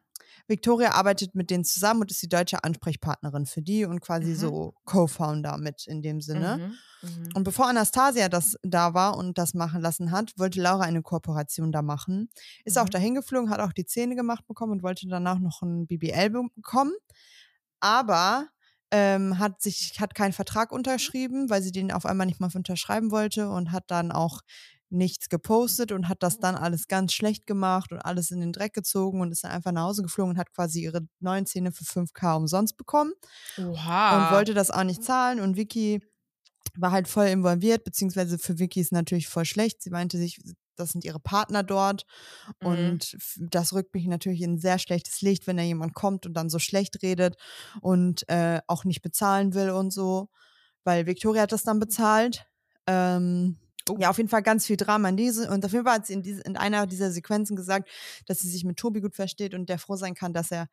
Victoria 0.48 0.92
arbeitet 0.94 1.36
mit 1.36 1.50
denen 1.50 1.64
zusammen 1.66 2.02
und 2.02 2.12
ist 2.12 2.22
die 2.22 2.30
deutsche 2.30 2.64
Ansprechpartnerin 2.64 3.46
für 3.46 3.62
die 3.62 3.86
und 3.86 4.00
quasi 4.00 4.30
Mhm. 4.32 4.36
so 4.36 4.74
Co-Founder 4.86 5.58
mit 5.58 5.86
in 5.88 6.02
dem 6.02 6.22
Sinne. 6.22 6.58
Mhm. 7.02 7.10
Mhm. 7.10 7.30
Und 7.36 7.44
bevor 7.44 7.68
Anastasia 7.68 8.30
das 8.30 8.58
da 8.64 8.94
war 8.94 9.18
und 9.18 9.38
das 9.38 9.54
machen 9.54 9.82
lassen 9.82 10.12
hat, 10.12 10.32
wollte 10.38 10.62
Laura 10.62 10.84
eine 10.84 11.02
Kooperation 11.02 11.72
da 11.72 11.82
machen. 11.82 12.30
Ist 12.66 12.78
auch 12.78 12.86
Mhm. 12.86 12.90
dahin 12.92 13.16
geflogen, 13.16 13.50
hat 13.50 13.60
auch 13.60 13.74
die 13.74 13.86
Zähne 13.86 14.16
gemacht 14.16 14.48
bekommen 14.48 14.72
und 14.74 14.84
wollte 14.84 15.08
danach 15.08 15.40
noch 15.40 15.62
ein 15.62 15.86
BBL 15.88 16.30
be- 16.30 16.48
bekommen. 16.56 16.94
Aber 17.80 18.48
ähm, 18.90 19.38
hat 19.38 19.62
sich 19.62 20.00
hat 20.00 20.16
keinen 20.16 20.32
Vertrag 20.32 20.72
unterschrieben, 20.72 21.50
weil 21.50 21.62
sie 21.62 21.74
den 21.74 21.92
auf 21.92 22.06
einmal 22.06 22.26
nicht 22.26 22.40
mal 22.40 22.50
unterschreiben 22.56 23.12
wollte 23.12 23.50
und 23.50 23.74
hat 23.74 23.84
dann 23.92 24.14
auch 24.14 24.42
nichts 24.90 25.30
gepostet 25.30 25.92
und 25.92 26.08
hat 26.08 26.24
das 26.24 26.40
dann 26.40 26.56
alles 26.56 26.88
ganz 26.88 27.14
schlecht 27.14 27.46
gemacht 27.46 27.92
und 27.92 28.00
alles 28.00 28.32
in 28.32 28.40
den 28.40 28.54
Dreck 28.54 28.74
gezogen 28.74 29.22
und 29.22 29.32
ist 29.32 29.44
dann 29.44 29.52
einfach 29.52 29.72
nach 29.72 29.84
Hause 29.84 30.02
geflogen 30.02 30.32
und 30.32 30.38
hat 30.38 30.54
quasi 30.54 30.82
ihre 30.82 31.02
neuen 31.20 31.46
Zähne 31.46 31.72
für 31.72 31.84
5k 31.84 32.38
umsonst 32.38 32.78
bekommen 32.78 33.12
Oha. 33.58 34.28
und 34.28 34.36
wollte 34.36 34.54
das 34.54 34.72
auch 34.72 34.84
nicht 34.84 35.04
zahlen. 35.04 35.40
Und 35.40 35.58
Vicky 35.58 36.02
war 36.76 36.92
halt 36.92 37.08
voll 37.08 37.28
involviert, 37.28 37.84
beziehungsweise 37.84 38.38
für 38.38 38.60
Vicky 38.60 38.80
ist 38.80 38.92
natürlich 38.92 39.28
voll 39.28 39.46
schlecht. 39.46 39.82
Sie 39.82 39.90
meinte 39.90 40.18
sich, 40.18 40.40
das 40.78 40.92
sind 40.92 41.04
ihre 41.04 41.20
Partner 41.20 41.64
dort. 41.64 42.06
Mhm. 42.62 42.68
Und 42.68 43.18
das 43.38 43.74
rückt 43.74 43.94
mich 43.94 44.06
natürlich 44.08 44.42
in 44.42 44.54
ein 44.54 44.60
sehr 44.60 44.80
schlechtes 44.80 45.22
Licht, 45.22 45.48
wenn 45.48 45.58
da 45.58 45.64
jemand 45.64 45.94
kommt 45.94 46.26
und 46.26 46.34
dann 46.34 46.50
so 46.50 46.60
schlecht 46.60 47.02
redet 47.02 47.36
und 47.82 48.28
äh, 48.30 48.62
auch 48.68 48.86
nicht 48.86 49.02
bezahlen 49.02 49.54
will 49.54 49.72
und 49.72 49.92
so. 49.92 50.30
Weil 50.84 51.06
Victoria 51.06 51.44
hat 51.44 51.52
das 51.52 51.64
dann 51.64 51.80
bezahlt. 51.80 52.46
Ähm, 52.86 53.58
Oh. 53.90 53.98
Ja, 54.00 54.10
auf 54.10 54.18
jeden 54.18 54.30
Fall 54.30 54.44
ganz 54.44 54.66
viel 54.66 54.78
Drama 54.78 55.10
in 55.10 55.18
diese. 55.18 55.50
Und 55.50 55.66
auf 55.66 55.72
jeden 55.72 55.86
Fall 55.86 55.96
hat 55.96 56.08
sie 56.08 56.14
in, 56.14 56.24
diese, 56.24 56.42
in 56.42 56.58
einer 56.58 56.88
dieser 56.88 57.12
Sequenzen 57.12 57.56
gesagt, 57.56 57.90
dass 58.26 58.40
sie 58.40 58.50
sich 58.50 58.64
mit 58.64 58.78
Tobi 58.78 59.02
gut 59.02 59.16
versteht 59.16 59.54
und 59.54 59.70
der 59.70 59.80
froh 59.80 59.96
sein 59.96 60.14
kann, 60.16 60.34
dass 60.34 60.52
er 60.52 60.68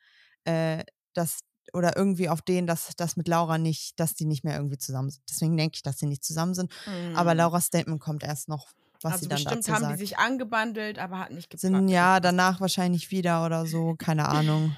äh, 0.45 0.85
das 1.15 1.41
oder 1.73 1.97
irgendwie 1.97 2.29
auf 2.29 2.43
den, 2.43 2.67
dass 2.67 2.91
das 2.97 3.17
mit 3.17 3.27
Laura 3.27 3.57
nicht, 3.59 3.99
dass 3.99 4.15
die 4.15 4.27
nicht 4.27 4.45
mehr 4.45 4.57
irgendwie 4.57 4.79
zusammen 4.79 5.11
sind. 5.11 5.25
Deswegen 5.29 5.57
denke 5.57 5.77
ich, 5.77 5.83
dass 5.83 5.99
sie 5.99 6.07
nicht 6.07 6.23
zusammen 6.25 6.55
sind. 6.55 6.71
Aber 7.15 7.33
Mhm. 7.33 7.39
Lauras 7.39 7.67
Statement 7.67 8.01
kommt 8.01 8.23
erst 8.23 8.49
noch, 8.49 8.69
was 9.01 9.15
also 9.15 9.23
sie 9.25 9.29
dann 9.29 9.37
bestimmt 9.37 9.57
dazu 9.65 9.73
haben 9.73 9.81
sagt. 9.83 9.95
die 9.95 9.99
sich 9.99 10.19
angebandelt, 10.19 10.99
aber 10.99 11.19
hat 11.21 11.31
nicht 11.31 11.51
geklappt. 11.51 11.75
sind 11.75 11.89
ja 11.89 12.21
danach 12.21 12.61
wahrscheinlich 12.61 13.11
wieder 13.11 13.45
oder 13.47 13.67
so, 13.67 13.95
keine 13.97 14.29
Ahnung. 14.29 14.77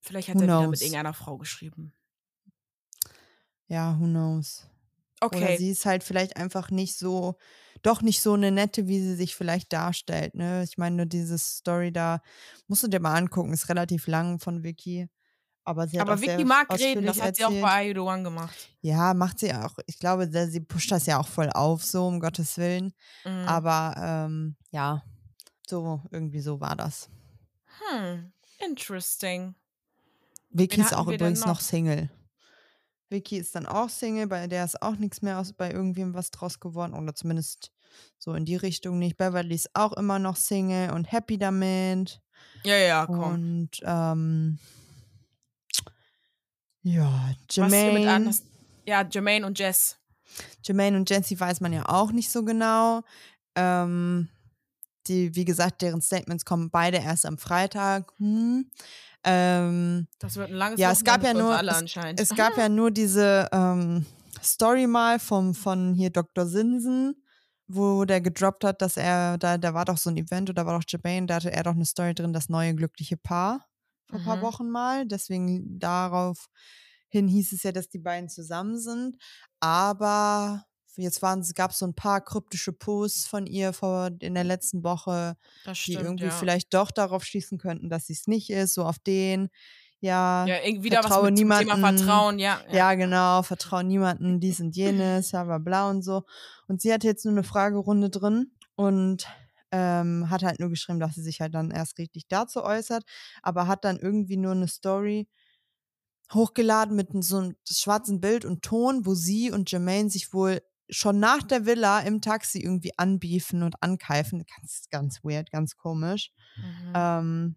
Vielleicht 0.00 0.28
who 0.28 0.34
hat 0.34 0.36
er 0.40 0.42
wieder 0.42 0.60
mit 0.60 0.68
knows? 0.68 0.80
irgendeiner 0.82 1.14
Frau 1.14 1.38
geschrieben. 1.38 1.92
Ja, 3.66 3.98
who 3.98 4.04
knows. 4.04 4.66
Oder 5.32 5.52
Okay. 5.52 5.56
sie 5.56 5.70
ist 5.70 5.84
halt 5.86 6.04
vielleicht 6.04 6.36
einfach 6.36 6.70
nicht 6.70 6.96
so, 6.98 7.36
doch 7.82 8.02
nicht 8.02 8.20
so 8.22 8.34
eine 8.34 8.50
nette, 8.50 8.86
wie 8.86 9.00
sie 9.00 9.14
sich 9.16 9.34
vielleicht 9.34 9.72
darstellt. 9.72 10.34
Ne? 10.34 10.64
Ich 10.64 10.78
meine, 10.78 10.96
nur 10.96 11.06
diese 11.06 11.38
Story 11.38 11.92
da, 11.92 12.20
musst 12.66 12.82
du 12.82 12.88
dir 12.88 13.00
mal 13.00 13.14
angucken, 13.14 13.52
ist 13.52 13.68
relativ 13.68 14.06
lang 14.06 14.38
von 14.40 14.62
Vicky. 14.62 15.08
Aber 15.64 15.86
sie 15.88 16.00
hat 16.00 16.08
Aber 16.08 16.14
auch 16.14 16.20
Vicky 16.20 16.44
mag 16.44 16.70
reden, 16.78 17.04
das 17.06 17.20
hat 17.20 17.36
sie 17.36 17.44
auch 17.44 17.50
erzählt. 17.50 17.62
bei 17.62 17.90
I 17.90 17.94
Do 17.94 18.08
One 18.10 18.22
gemacht. 18.22 18.68
Ja, 18.80 19.12
macht 19.14 19.38
sie 19.38 19.52
auch. 19.54 19.78
Ich 19.86 19.98
glaube, 19.98 20.28
sie 20.48 20.60
pusht 20.60 20.90
das 20.90 21.06
ja 21.06 21.18
auch 21.18 21.28
voll 21.28 21.50
auf, 21.50 21.84
so 21.84 22.06
um 22.06 22.20
Gottes 22.20 22.56
Willen. 22.56 22.94
Mhm. 23.24 23.48
Aber 23.48 23.94
ähm, 23.98 24.56
ja, 24.70 25.02
so 25.66 26.02
irgendwie 26.10 26.40
so 26.40 26.60
war 26.60 26.76
das. 26.76 27.10
Hm, 27.90 28.32
interesting. 28.58 29.54
Vicky 30.50 30.80
ist 30.80 30.94
auch 30.94 31.08
übrigens 31.08 31.40
noch 31.40 31.54
noch? 31.54 31.60
Single. 31.60 32.10
Vicky 33.10 33.38
ist 33.38 33.54
dann 33.54 33.66
auch 33.66 33.88
Single, 33.88 34.26
bei 34.26 34.46
der 34.46 34.64
ist 34.64 34.82
auch 34.82 34.96
nichts 34.96 35.22
mehr 35.22 35.38
aus, 35.38 35.52
bei 35.52 35.70
irgendwem 35.70 36.14
was 36.14 36.30
draus 36.30 36.60
geworden. 36.60 36.94
Oder 36.94 37.14
zumindest 37.14 37.72
so 38.18 38.34
in 38.34 38.44
die 38.44 38.56
Richtung 38.56 38.98
nicht. 38.98 39.16
Beverly 39.16 39.54
ist 39.54 39.70
auch 39.74 39.92
immer 39.94 40.18
noch 40.18 40.36
Single 40.36 40.90
und 40.90 41.10
happy 41.10 41.38
damit. 41.38 42.20
Ja, 42.64 42.76
ja, 42.76 43.06
komm. 43.06 43.22
Und 43.22 43.70
ähm, 43.82 44.58
ja, 46.82 47.34
Was 47.46 47.56
Jermaine. 47.56 48.10
anders? 48.10 48.42
Ja, 48.84 49.06
Jermaine 49.08 49.46
und 49.46 49.58
Jess. 49.58 49.96
Jermaine 50.62 50.96
und 50.96 51.08
Jessie 51.10 51.38
weiß 51.38 51.60
man 51.60 51.72
ja 51.72 51.88
auch 51.88 52.12
nicht 52.12 52.30
so 52.30 52.44
genau. 52.44 53.02
Ähm, 53.54 54.28
die, 55.06 55.34
wie 55.34 55.44
gesagt, 55.44 55.82
deren 55.82 56.02
Statements 56.02 56.44
kommen 56.44 56.70
beide 56.70 56.98
erst 56.98 57.26
am 57.26 57.38
Freitag. 57.38 58.12
Hm. 58.18 58.70
Ähm, 59.24 60.06
Das 60.18 60.36
wird 60.36 60.50
ein 60.50 60.54
langes 60.56 60.80
Ja, 60.80 60.92
es 60.92 61.04
gab 61.04 61.22
ja 61.22 61.34
nur- 61.34 61.56
anscheinend. 61.58 62.20
es 62.20 62.34
gab 62.34 62.56
ja 62.56 62.68
nur 62.68 62.90
diese 62.90 63.48
ähm, 63.52 64.06
Story 64.42 64.86
mal 64.86 65.18
vom, 65.18 65.54
von 65.54 65.94
hier 65.94 66.10
Dr. 66.10 66.46
Sinsen, 66.46 67.22
wo 67.66 68.04
der 68.04 68.20
gedroppt 68.20 68.64
hat, 68.64 68.80
dass 68.80 68.96
er, 68.96 69.36
da, 69.38 69.58
da 69.58 69.74
war 69.74 69.84
doch 69.84 69.98
so 69.98 70.08
ein 70.10 70.16
Event 70.16 70.48
oder 70.50 70.64
war 70.66 70.78
doch 70.78 70.84
Jermaine, 70.88 71.26
da 71.26 71.34
hatte 71.36 71.52
er 71.52 71.64
doch 71.64 71.72
eine 71.74 71.84
Story 71.84 72.14
drin, 72.14 72.32
das 72.32 72.48
neue 72.48 72.74
glückliche 72.74 73.16
Paar 73.16 73.66
vor 74.08 74.18
ein 74.20 74.24
paar 74.24 74.36
Mhm. 74.36 74.42
Wochen 74.42 74.70
mal. 74.70 75.06
Deswegen 75.06 75.78
daraufhin 75.78 77.28
hieß 77.28 77.52
es 77.52 77.62
ja, 77.64 77.72
dass 77.72 77.88
die 77.88 77.98
beiden 77.98 78.28
zusammen 78.30 78.78
sind. 78.78 79.16
Aber 79.60 80.64
jetzt 81.02 81.20
gab 81.20 81.70
es 81.70 81.78
so 81.78 81.86
ein 81.86 81.94
paar 81.94 82.20
kryptische 82.20 82.72
Posts 82.72 83.26
von 83.26 83.46
ihr 83.46 83.72
vor, 83.72 84.10
in 84.20 84.34
der 84.34 84.44
letzten 84.44 84.82
Woche, 84.82 85.36
das 85.64 85.78
die 85.78 85.92
stimmt, 85.92 86.04
irgendwie 86.04 86.26
ja. 86.26 86.30
vielleicht 86.30 86.74
doch 86.74 86.90
darauf 86.90 87.24
schließen 87.24 87.58
könnten, 87.58 87.88
dass 87.88 88.06
sie 88.06 88.14
es 88.14 88.26
nicht 88.26 88.50
ist, 88.50 88.74
so 88.74 88.84
auf 88.84 88.98
den. 88.98 89.48
Ja, 90.00 90.46
Ja, 90.46 90.58
irgendwie 90.64 90.84
wieder 90.84 90.98
was 90.98 91.06
vertraue 91.06 91.30
mit 91.30 91.38
Thema. 91.38 91.76
Vertrauen, 91.76 92.38
ja. 92.38 92.60
ja, 92.70 92.94
genau, 92.94 93.42
vertraue 93.42 93.82
niemanden, 93.82 94.38
dies 94.38 94.60
und 94.60 94.76
jenes, 94.76 95.30
bla 95.30 95.42
bla 95.42 95.58
bla 95.58 95.90
und 95.90 96.02
so. 96.02 96.22
Und 96.68 96.80
sie 96.80 96.92
hatte 96.92 97.08
jetzt 97.08 97.24
nur 97.24 97.32
eine 97.32 97.42
Fragerunde 97.42 98.08
drin 98.08 98.52
und 98.76 99.26
ähm, 99.72 100.30
hat 100.30 100.44
halt 100.44 100.60
nur 100.60 100.70
geschrieben, 100.70 101.00
dass 101.00 101.16
sie 101.16 101.22
sich 101.22 101.40
halt 101.40 101.54
dann 101.54 101.70
erst 101.70 101.98
richtig 101.98 102.28
dazu 102.28 102.62
äußert, 102.62 103.04
aber 103.42 103.66
hat 103.66 103.84
dann 103.84 103.98
irgendwie 103.98 104.36
nur 104.36 104.52
eine 104.52 104.68
Story 104.68 105.28
hochgeladen 106.32 106.94
mit 106.94 107.08
so 107.24 107.38
einem 107.38 107.56
schwarzen 107.68 108.20
Bild 108.20 108.44
und 108.44 108.62
Ton, 108.62 109.06
wo 109.06 109.14
sie 109.14 109.50
und 109.50 109.70
Jermaine 109.70 110.10
sich 110.10 110.32
wohl 110.32 110.60
schon 110.90 111.20
nach 111.20 111.42
der 111.42 111.66
Villa 111.66 112.00
im 112.00 112.20
Taxi 112.20 112.60
irgendwie 112.60 112.96
anbiefen 112.98 113.62
und 113.62 113.82
ankeifen. 113.82 114.44
Ganz, 114.56 114.88
ganz 114.90 115.24
weird, 115.24 115.50
ganz 115.50 115.76
komisch. 115.76 116.32
Mhm. 116.56 116.92
Ähm, 116.94 117.56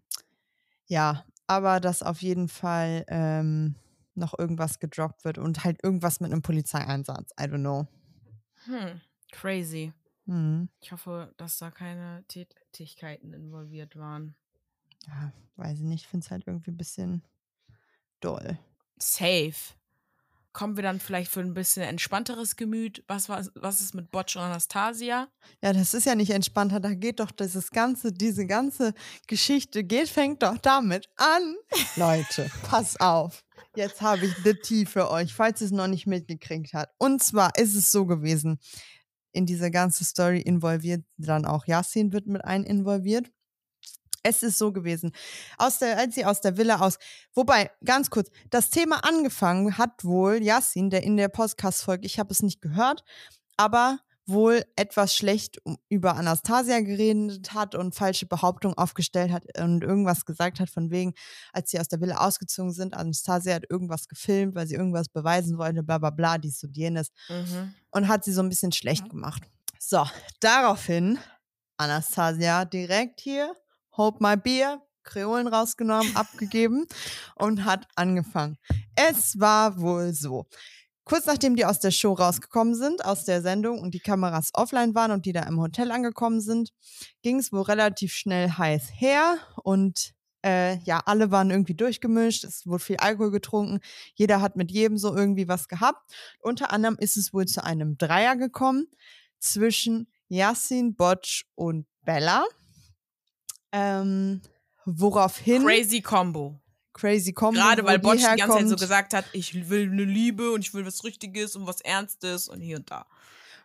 ja, 0.86 1.24
aber 1.46 1.80
dass 1.80 2.02
auf 2.02 2.22
jeden 2.22 2.48
Fall 2.48 3.04
ähm, 3.08 3.76
noch 4.14 4.38
irgendwas 4.38 4.78
gedroppt 4.78 5.24
wird 5.24 5.38
und 5.38 5.64
halt 5.64 5.82
irgendwas 5.82 6.20
mit 6.20 6.32
einem 6.32 6.42
Polizeieinsatz. 6.42 7.30
I 7.40 7.44
don't 7.44 7.60
know. 7.60 7.86
Hm, 8.66 9.00
crazy. 9.30 9.92
Hm. 10.26 10.68
Ich 10.80 10.92
hoffe, 10.92 11.34
dass 11.36 11.58
da 11.58 11.70
keine 11.70 12.24
Tätigkeiten 12.28 13.32
involviert 13.32 13.96
waren. 13.96 14.36
Ja, 15.06 15.32
weiß 15.56 15.78
ich 15.78 15.84
nicht. 15.84 16.02
Ich 16.02 16.08
finde 16.08 16.24
es 16.24 16.30
halt 16.30 16.46
irgendwie 16.46 16.70
ein 16.70 16.76
bisschen 16.76 17.24
doll. 18.20 18.58
Safe. 18.98 19.74
Kommen 20.52 20.76
wir 20.76 20.82
dann 20.82 21.00
vielleicht 21.00 21.30
für 21.30 21.40
ein 21.40 21.54
bisschen 21.54 21.82
entspannteres 21.82 22.56
Gemüt? 22.56 23.02
Was, 23.08 23.28
war, 23.28 23.44
was 23.54 23.80
ist 23.80 23.94
mit 23.94 24.10
Botsch 24.10 24.36
und 24.36 24.42
Anastasia? 24.42 25.28
Ja, 25.62 25.72
das 25.72 25.94
ist 25.94 26.04
ja 26.04 26.14
nicht 26.14 26.30
entspannter. 26.30 26.78
Da 26.78 26.94
geht 26.94 27.20
doch 27.20 27.30
dieses 27.30 27.70
ganze, 27.70 28.12
diese 28.12 28.46
ganze 28.46 28.92
Geschichte 29.26 29.82
geht, 29.82 30.08
fängt 30.08 30.42
doch 30.42 30.58
damit 30.58 31.08
an. 31.16 31.56
Leute, 31.96 32.50
pass 32.64 33.00
auf. 33.00 33.44
Jetzt 33.74 34.02
habe 34.02 34.26
ich 34.26 34.34
the 34.44 34.54
Tea 34.54 34.84
für 34.84 35.10
euch, 35.10 35.32
falls 35.32 35.62
ihr 35.62 35.66
es 35.66 35.72
noch 35.72 35.86
nicht 35.86 36.06
mitgekriegt 36.06 36.74
habt. 36.74 36.92
Und 36.98 37.22
zwar 37.22 37.56
ist 37.56 37.74
es 37.74 37.90
so 37.90 38.04
gewesen, 38.04 38.58
in 39.32 39.46
diese 39.46 39.70
ganze 39.70 40.04
Story 40.04 40.40
involviert 40.40 41.04
dann 41.16 41.46
auch 41.46 41.66
Yasin 41.66 42.12
wird 42.12 42.26
mit 42.26 42.44
ein 42.44 42.64
involviert. 42.64 43.30
Es 44.22 44.42
ist 44.42 44.58
so 44.58 44.72
gewesen, 44.72 45.12
aus 45.58 45.78
der, 45.78 45.98
als 45.98 46.14
sie 46.14 46.24
aus 46.24 46.40
der 46.40 46.56
Villa 46.56 46.80
aus, 46.80 46.98
wobei, 47.34 47.70
ganz 47.84 48.10
kurz, 48.10 48.30
das 48.50 48.70
Thema 48.70 49.04
angefangen 49.04 49.78
hat 49.78 50.04
wohl 50.04 50.42
Yasin, 50.42 50.90
der 50.90 51.02
in 51.02 51.16
der 51.16 51.28
Podcast-Folge, 51.28 52.06
ich 52.06 52.18
habe 52.18 52.32
es 52.32 52.42
nicht 52.42 52.60
gehört, 52.60 53.04
aber 53.56 53.98
wohl 54.26 54.64
etwas 54.76 55.16
schlecht 55.16 55.60
über 55.88 56.16
Anastasia 56.16 56.80
geredet 56.80 57.54
hat 57.54 57.74
und 57.74 57.94
falsche 57.94 58.26
Behauptungen 58.26 58.76
aufgestellt 58.78 59.32
hat 59.32 59.44
und 59.58 59.82
irgendwas 59.82 60.24
gesagt 60.24 60.60
hat 60.60 60.70
von 60.70 60.90
wegen, 60.90 61.14
als 61.52 61.70
sie 61.70 61.80
aus 61.80 61.88
der 61.88 62.00
Villa 62.00 62.18
ausgezogen 62.24 62.72
sind, 62.72 62.94
Anastasia 62.94 63.54
hat 63.54 63.64
irgendwas 63.68 64.08
gefilmt, 64.08 64.54
weil 64.54 64.66
sie 64.66 64.74
irgendwas 64.74 65.08
beweisen 65.08 65.58
wollte, 65.58 65.82
bla 65.82 65.98
bla 65.98 66.10
bla, 66.10 66.38
dies 66.38 66.62
und 66.62 66.76
jenes. 66.76 67.10
Mhm. 67.28 67.74
Und 67.90 68.08
hat 68.08 68.24
sie 68.24 68.32
so 68.32 68.42
ein 68.42 68.48
bisschen 68.48 68.72
schlecht 68.72 69.08
gemacht. 69.10 69.42
So, 69.78 70.06
daraufhin 70.40 71.18
Anastasia 71.76 72.64
direkt 72.64 73.20
hier, 73.20 73.56
Hope 73.96 74.18
My 74.20 74.36
Beer, 74.36 74.82
Kreolen 75.02 75.46
rausgenommen, 75.46 76.10
abgegeben 76.16 76.86
und 77.36 77.64
hat 77.64 77.86
angefangen. 77.96 78.58
Es 78.94 79.38
war 79.38 79.80
wohl 79.80 80.12
so. 80.14 80.46
Kurz 81.04 81.26
nachdem 81.26 81.56
die 81.56 81.64
aus 81.64 81.80
der 81.80 81.90
Show 81.90 82.12
rausgekommen 82.12 82.76
sind, 82.76 83.04
aus 83.04 83.24
der 83.24 83.42
Sendung 83.42 83.80
und 83.80 83.92
die 83.92 84.00
Kameras 84.00 84.50
offline 84.54 84.94
waren 84.94 85.10
und 85.10 85.26
die 85.26 85.32
da 85.32 85.42
im 85.42 85.60
Hotel 85.60 85.90
angekommen 85.90 86.40
sind, 86.40 86.70
ging 87.22 87.38
es 87.38 87.52
wohl 87.52 87.62
relativ 87.62 88.12
schnell 88.12 88.50
heiß 88.50 88.88
her 88.94 89.38
und 89.64 90.14
äh, 90.44 90.78
ja, 90.84 91.00
alle 91.04 91.30
waren 91.30 91.50
irgendwie 91.50 91.74
durchgemischt, 91.74 92.44
es 92.44 92.66
wurde 92.66 92.84
viel 92.84 92.96
Alkohol 92.96 93.30
getrunken, 93.30 93.80
jeder 94.14 94.40
hat 94.40 94.56
mit 94.56 94.70
jedem 94.70 94.96
so 94.96 95.14
irgendwie 95.14 95.48
was 95.48 95.68
gehabt. 95.68 96.12
Unter 96.40 96.72
anderem 96.72 96.96
ist 96.98 97.16
es 97.16 97.32
wohl 97.32 97.46
zu 97.46 97.64
einem 97.64 97.96
Dreier 97.98 98.36
gekommen 98.36 98.86
zwischen 99.38 100.08
Yassin, 100.28 100.94
Botsch 100.94 101.44
und 101.54 101.86
Bella. 102.02 102.44
Ähm, 103.72 104.40
woraufhin. 104.84 105.64
Crazy 105.64 106.00
Combo. 106.00 106.60
Crazy 106.92 107.32
Combo. 107.32 107.58
Gerade 107.58 107.84
weil 107.84 107.98
Botsch 107.98 108.20
die 108.20 108.36
ganze 108.36 108.58
Zeit 108.58 108.68
so 108.68 108.76
gesagt 108.76 109.14
hat, 109.14 109.24
ich 109.32 109.70
will 109.70 109.90
eine 109.90 110.04
Liebe 110.04 110.50
und 110.52 110.60
ich 110.60 110.74
will 110.74 110.84
was 110.86 111.04
Richtiges 111.04 111.56
und 111.56 111.66
was 111.66 111.80
Ernstes 111.80 112.48
und 112.48 112.60
hier 112.60 112.76
und 112.76 112.90
da. 112.90 113.06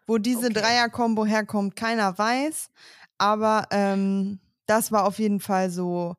Wo 0.05 0.17
diese 0.17 0.45
Okay. 0.47 0.53
Dreier-Kombo 0.53 1.25
herkommt, 1.25 1.75
keiner 1.75 2.17
weiß. 2.17 2.69
Aber 3.17 3.67
ähm, 3.71 4.39
das 4.65 4.91
war 4.91 5.05
auf 5.05 5.19
jeden 5.19 5.41
Fall 5.41 5.69
so, 5.69 6.15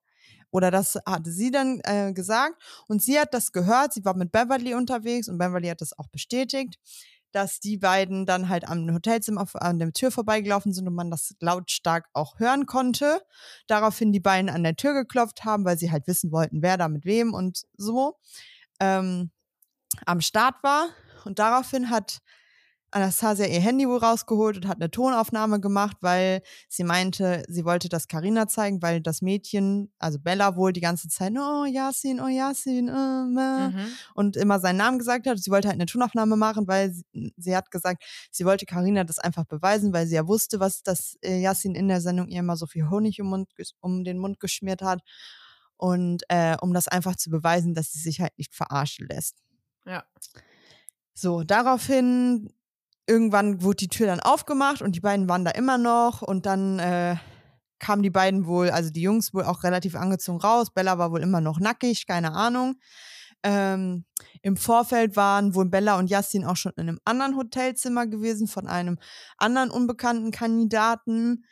oder 0.50 0.70
das 0.70 0.98
hatte 1.06 1.30
sie 1.30 1.50
dann 1.50 1.80
äh, 1.84 2.12
gesagt. 2.12 2.56
Und 2.88 3.02
sie 3.02 3.18
hat 3.18 3.32
das 3.32 3.52
gehört, 3.52 3.94
sie 3.94 4.04
war 4.04 4.14
mit 4.14 4.30
Beverly 4.30 4.74
unterwegs 4.74 5.28
und 5.28 5.38
Beverly 5.38 5.68
hat 5.68 5.80
das 5.80 5.98
auch 5.98 6.08
bestätigt, 6.08 6.78
dass 7.32 7.60
die 7.60 7.76
beiden 7.76 8.26
dann 8.26 8.48
halt 8.48 8.68
am 8.68 8.92
Hotelzimmer 8.92 9.46
an 9.54 9.78
der 9.78 9.92
Tür 9.92 10.10
vorbeigelaufen 10.10 10.72
sind 10.72 10.86
und 10.86 10.94
man 10.94 11.10
das 11.10 11.34
lautstark 11.40 12.06
auch 12.12 12.38
hören 12.38 12.66
konnte. 12.66 13.22
Daraufhin 13.66 14.12
die 14.12 14.20
beiden 14.20 14.50
an 14.50 14.62
der 14.62 14.76
Tür 14.76 14.94
geklopft 14.94 15.44
haben, 15.44 15.64
weil 15.64 15.78
sie 15.78 15.90
halt 15.90 16.06
wissen 16.06 16.32
wollten, 16.32 16.62
wer 16.62 16.76
da 16.76 16.88
mit 16.88 17.04
wem 17.04 17.34
und 17.34 17.62
so 17.76 18.16
ähm, 18.80 19.30
am 20.06 20.20
Start 20.20 20.56
war. 20.62 20.88
Und 21.24 21.38
daraufhin 21.38 21.90
hat 21.90 22.18
Anastasia 22.90 23.46
ihr 23.46 23.60
Handy 23.60 23.86
wohl 23.86 23.98
rausgeholt 23.98 24.56
und 24.56 24.66
hat 24.66 24.78
eine 24.78 24.90
Tonaufnahme 24.90 25.60
gemacht, 25.60 25.98
weil 26.00 26.42
sie 26.68 26.84
meinte, 26.84 27.42
sie 27.46 27.64
wollte 27.64 27.88
das 27.88 28.08
Karina 28.08 28.48
zeigen, 28.48 28.80
weil 28.80 29.00
das 29.02 29.20
Mädchen, 29.20 29.92
also 29.98 30.18
Bella 30.18 30.56
wohl 30.56 30.72
die 30.72 30.80
ganze 30.80 31.08
Zeit, 31.08 31.32
oh 31.38 31.64
Yasin, 31.66 32.20
oh 32.20 32.28
Yasin, 32.28 32.88
äh, 32.88 32.92
Mhm. 32.92 33.88
und 34.14 34.36
immer 34.36 34.58
seinen 34.58 34.78
Namen 34.78 34.98
gesagt 34.98 35.26
hat. 35.26 35.38
Sie 35.38 35.50
wollte 35.50 35.68
halt 35.68 35.76
eine 35.76 35.86
Tonaufnahme 35.86 36.36
machen, 36.36 36.66
weil 36.66 36.92
sie, 36.92 37.04
sie 37.36 37.54
hat 37.56 37.70
gesagt, 37.70 38.02
sie 38.30 38.44
wollte 38.44 38.64
Karina 38.64 39.04
das 39.04 39.18
einfach 39.18 39.44
beweisen, 39.44 39.92
weil 39.92 40.06
sie 40.06 40.14
ja 40.14 40.26
wusste, 40.26 40.58
was 40.60 40.82
das 40.82 41.16
äh, 41.22 41.40
Yasin 41.40 41.74
in 41.74 41.88
der 41.88 42.00
Sendung 42.00 42.28
ihr 42.28 42.40
immer 42.40 42.56
so 42.56 42.66
viel 42.66 42.88
Honig 42.88 43.20
um, 43.20 43.28
Mund, 43.28 43.48
um 43.80 44.04
den 44.04 44.18
Mund 44.18 44.40
geschmiert 44.40 44.80
hat. 44.82 45.02
Und 45.76 46.22
äh, 46.28 46.56
um 46.60 46.72
das 46.74 46.88
einfach 46.88 47.14
zu 47.16 47.30
beweisen, 47.30 47.74
dass 47.74 47.92
sie 47.92 48.00
sich 48.00 48.20
halt 48.20 48.36
nicht 48.36 48.54
verarschen 48.54 49.06
lässt. 49.08 49.36
Ja. 49.86 50.04
So, 51.14 51.44
daraufhin 51.44 52.52
irgendwann 53.08 53.62
wurde 53.62 53.76
die 53.76 53.88
Tür 53.88 54.06
dann 54.06 54.20
aufgemacht 54.20 54.82
und 54.82 54.94
die 54.94 55.00
beiden 55.00 55.28
waren 55.28 55.44
da 55.44 55.50
immer 55.52 55.78
noch 55.78 56.22
und 56.22 56.46
dann 56.46 56.78
äh, 56.78 57.16
kamen 57.78 58.02
die 58.02 58.10
beiden 58.10 58.46
wohl, 58.46 58.70
also 58.70 58.90
die 58.90 59.00
Jungs 59.00 59.32
wohl 59.32 59.44
auch 59.44 59.62
relativ 59.62 59.94
angezogen 59.96 60.40
raus. 60.40 60.72
Bella 60.72 60.98
war 60.98 61.10
wohl 61.10 61.22
immer 61.22 61.40
noch 61.40 61.58
nackig, 61.58 62.06
keine 62.06 62.32
Ahnung. 62.32 62.76
Ähm, 63.42 64.04
Im 64.42 64.56
Vorfeld 64.56 65.16
waren 65.16 65.54
wohl 65.54 65.66
Bella 65.66 65.98
und 65.98 66.10
Yassin 66.10 66.44
auch 66.44 66.56
schon 66.56 66.72
in 66.76 66.88
einem 66.88 66.98
anderen 67.04 67.36
Hotelzimmer 67.36 68.06
gewesen 68.06 68.48
von 68.48 68.66
einem 68.66 68.98
anderen 69.36 69.70
unbekannten 69.70 70.32
Kandidaten, 70.32 71.44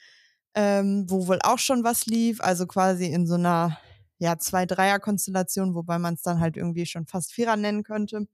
ähm, 0.55 1.07
wo 1.09 1.29
wohl 1.29 1.39
auch 1.43 1.59
schon 1.59 1.85
was 1.85 2.07
lief, 2.07 2.41
also 2.41 2.67
quasi 2.67 3.07
in 3.07 3.27
so 3.27 3.35
einer 3.35 3.79
ja, 4.19 4.39
Zwei-Dreier-Konstellation, 4.39 5.75
wobei 5.75 5.99
man 5.99 6.15
es 6.15 6.23
dann 6.23 6.41
halt 6.41 6.57
irgendwie 6.57 6.87
schon 6.87 7.07
fast 7.07 7.33
Vierer 7.33 7.57
nennen 7.57 7.83
könnte. 7.83 8.27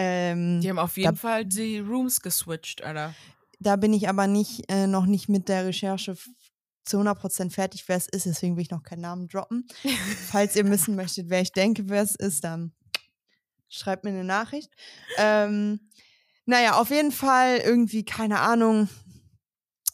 Ähm, 0.00 0.60
Die 0.60 0.68
haben 0.70 0.78
auf 0.78 0.96
jeden 0.96 1.16
Fall 1.16 1.44
die 1.44 1.78
Rooms 1.78 2.20
geswitcht, 2.20 2.82
Alter. 2.82 3.14
da 3.58 3.76
bin 3.76 3.92
ich 3.92 4.08
aber 4.08 4.26
nicht, 4.26 4.70
äh, 4.70 4.86
noch 4.86 5.06
nicht 5.06 5.28
mit 5.28 5.48
der 5.48 5.66
Recherche 5.66 6.16
zu 6.84 6.98
100% 6.98 7.50
fertig, 7.52 7.84
wer 7.88 7.96
es 7.96 8.08
ist. 8.08 8.26
Deswegen 8.26 8.56
will 8.56 8.62
ich 8.62 8.70
noch 8.70 8.82
keinen 8.82 9.02
Namen 9.02 9.28
droppen. 9.28 9.66
Falls 10.30 10.56
ihr 10.56 10.68
wissen 10.70 10.96
möchtet, 10.96 11.28
wer 11.28 11.40
ich 11.42 11.52
denke, 11.52 11.88
wer 11.88 12.02
es 12.02 12.14
ist, 12.16 12.44
dann 12.44 12.72
schreibt 13.68 14.04
mir 14.04 14.10
eine 14.10 14.24
Nachricht. 14.24 14.72
Ähm, 15.18 15.80
naja, 16.46 16.80
auf 16.80 16.90
jeden 16.90 17.12
Fall 17.12 17.58
irgendwie, 17.58 18.04
keine 18.04 18.40
Ahnung, 18.40 18.88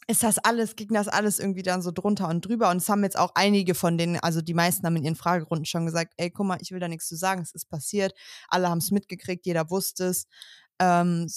ist 0.09 0.23
das 0.23 0.37
alles, 0.39 0.75
ging 0.75 0.89
das 0.93 1.07
alles 1.09 1.37
irgendwie 1.39 1.63
dann 1.63 1.81
so 1.81 1.91
drunter 1.91 2.29
und 2.29 2.45
drüber. 2.45 2.69
Und 2.69 2.77
es 2.77 2.87
haben 2.89 3.03
jetzt 3.03 3.17
auch 3.19 3.31
einige 3.35 3.75
von 3.75 3.97
denen, 3.97 4.17
also 4.19 4.41
die 4.41 4.53
meisten 4.53 4.85
haben 4.85 4.95
in 4.95 5.03
ihren 5.03 5.15
Fragerunden 5.15 5.65
schon 5.65 5.85
gesagt, 5.85 6.13
ey, 6.17 6.31
guck 6.31 6.45
mal, 6.47 6.57
ich 6.61 6.71
will 6.71 6.79
da 6.79 6.87
nichts 6.87 7.07
zu 7.07 7.15
sagen, 7.17 7.41
es 7.41 7.51
ist 7.51 7.69
passiert. 7.69 8.13
Alle 8.47 8.69
haben 8.69 8.77
es 8.77 8.91
mitgekriegt, 8.91 9.45
jeder 9.45 9.69
wusste 9.69 10.05
es. 10.05 10.27
Ähm, 10.79 11.27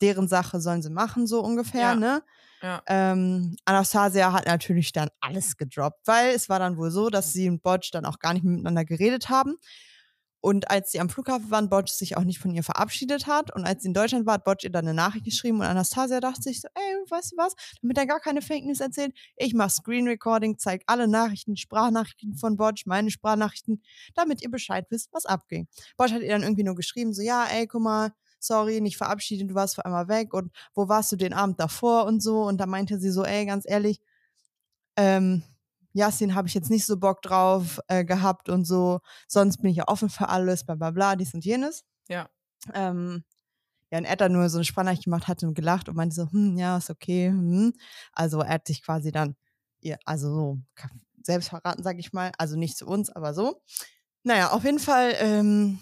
deren 0.00 0.28
Sache 0.28 0.60
sollen 0.60 0.82
sie 0.82 0.90
machen, 0.90 1.26
so 1.26 1.40
ungefähr, 1.40 1.80
Ja. 1.80 1.94
ne? 1.96 2.22
Ja. 2.62 2.82
Ähm, 2.86 3.56
Anastasia 3.64 4.32
hat 4.32 4.46
natürlich 4.46 4.92
dann 4.92 5.10
alles 5.20 5.56
gedroppt, 5.56 6.06
weil 6.06 6.34
es 6.34 6.48
war 6.48 6.58
dann 6.58 6.76
wohl 6.76 6.90
so, 6.90 7.08
dass 7.10 7.32
sie 7.32 7.48
und 7.48 7.62
Botsch 7.62 7.90
dann 7.92 8.04
auch 8.04 8.18
gar 8.18 8.32
nicht 8.34 8.44
miteinander 8.44 8.84
geredet 8.84 9.28
haben. 9.28 9.56
Und 10.40 10.70
als 10.70 10.92
sie 10.92 11.00
am 11.00 11.08
Flughafen 11.08 11.50
waren, 11.50 11.68
Botsch 11.68 11.90
sich 11.90 12.16
auch 12.16 12.24
nicht 12.24 12.38
von 12.38 12.52
ihr 12.54 12.62
verabschiedet 12.62 13.26
hat. 13.26 13.54
Und 13.54 13.64
als 13.64 13.82
sie 13.82 13.88
in 13.88 13.94
Deutschland 13.94 14.26
war, 14.26 14.34
hat 14.34 14.44
Botsch 14.44 14.64
ihr 14.64 14.70
dann 14.70 14.86
eine 14.86 14.94
Nachricht 14.94 15.24
geschrieben 15.24 15.58
und 15.58 15.66
Anastasia 15.66 16.20
dachte 16.20 16.42
sich 16.42 16.60
so, 16.60 16.68
ey, 16.74 17.10
weißt 17.10 17.32
du 17.32 17.36
was, 17.36 17.54
damit 17.82 17.98
er 17.98 18.06
gar 18.06 18.20
keine 18.20 18.42
Fake 18.42 18.64
News 18.64 18.80
erzählt, 18.80 19.12
ich 19.36 19.54
mach 19.54 19.70
Screen 19.70 20.06
Recording, 20.06 20.58
zeig 20.58 20.82
alle 20.86 21.08
Nachrichten, 21.08 21.56
Sprachnachrichten 21.56 22.36
von 22.36 22.56
Botsch, 22.56 22.86
meine 22.86 23.10
Sprachnachrichten, 23.10 23.82
damit 24.14 24.42
ihr 24.42 24.50
Bescheid 24.50 24.86
wisst, 24.90 25.12
was 25.12 25.26
abging. 25.26 25.66
Botsch 25.96 26.12
hat 26.12 26.22
ihr 26.22 26.30
dann 26.30 26.42
irgendwie 26.42 26.64
nur 26.64 26.76
geschrieben, 26.76 27.12
so, 27.12 27.22
ja, 27.22 27.44
ey, 27.46 27.66
guck 27.66 27.82
mal, 27.82 28.12
sorry, 28.38 28.80
nicht 28.80 28.96
verabschiedet, 28.96 29.50
du 29.50 29.54
warst 29.54 29.74
vor 29.74 29.84
einmal 29.84 30.08
weg 30.08 30.32
und 30.34 30.52
wo 30.74 30.88
warst 30.88 31.10
du 31.12 31.16
den 31.16 31.32
Abend 31.32 31.58
davor 31.60 32.04
und 32.06 32.22
so. 32.22 32.42
Und 32.42 32.58
da 32.58 32.66
meinte 32.66 32.98
sie 33.00 33.10
so, 33.10 33.24
ey, 33.24 33.46
ganz 33.46 33.64
ehrlich, 33.66 34.00
ähm, 34.96 35.42
Yasin 35.98 36.34
habe 36.34 36.48
ich 36.48 36.54
jetzt 36.54 36.70
nicht 36.70 36.86
so 36.86 36.96
Bock 36.96 37.22
drauf 37.22 37.80
äh, 37.88 38.04
gehabt 38.04 38.48
und 38.48 38.64
so, 38.64 39.00
sonst 39.26 39.58
bin 39.58 39.70
ich 39.70 39.76
ja 39.76 39.88
offen 39.88 40.08
für 40.08 40.28
alles, 40.28 40.64
bla 40.64 40.74
bla 40.74 40.90
bla, 40.90 41.16
dies 41.16 41.34
und 41.34 41.44
jenes. 41.44 41.84
Ja. 42.08 42.28
Ähm, 42.74 43.24
ja, 43.90 43.98
und 43.98 44.04
er 44.04 44.12
hat 44.12 44.20
dann 44.20 44.32
nur 44.32 44.48
so 44.50 44.58
eine 44.58 44.64
Sprachnachricht 44.64 45.04
gemacht, 45.04 45.28
hat 45.28 45.42
und 45.42 45.54
gelacht 45.54 45.88
und 45.88 45.96
meinte 45.96 46.14
so, 46.14 46.30
hm, 46.30 46.58
ja, 46.58 46.76
ist 46.76 46.90
okay. 46.90 47.28
Hm. 47.28 47.72
Also 48.12 48.40
er 48.40 48.54
hat 48.54 48.66
sich 48.66 48.82
quasi 48.82 49.12
dann, 49.12 49.34
ihr, 49.80 49.98
also 50.04 50.28
so 50.28 50.58
selbst 51.22 51.48
verraten, 51.48 51.82
sag 51.82 51.98
ich 51.98 52.12
mal. 52.12 52.32
Also 52.38 52.56
nicht 52.56 52.76
zu 52.76 52.86
uns, 52.86 53.10
aber 53.10 53.34
so. 53.34 53.62
Naja, 54.24 54.50
auf 54.50 54.64
jeden 54.64 54.78
Fall 54.78 55.14
ähm, 55.18 55.78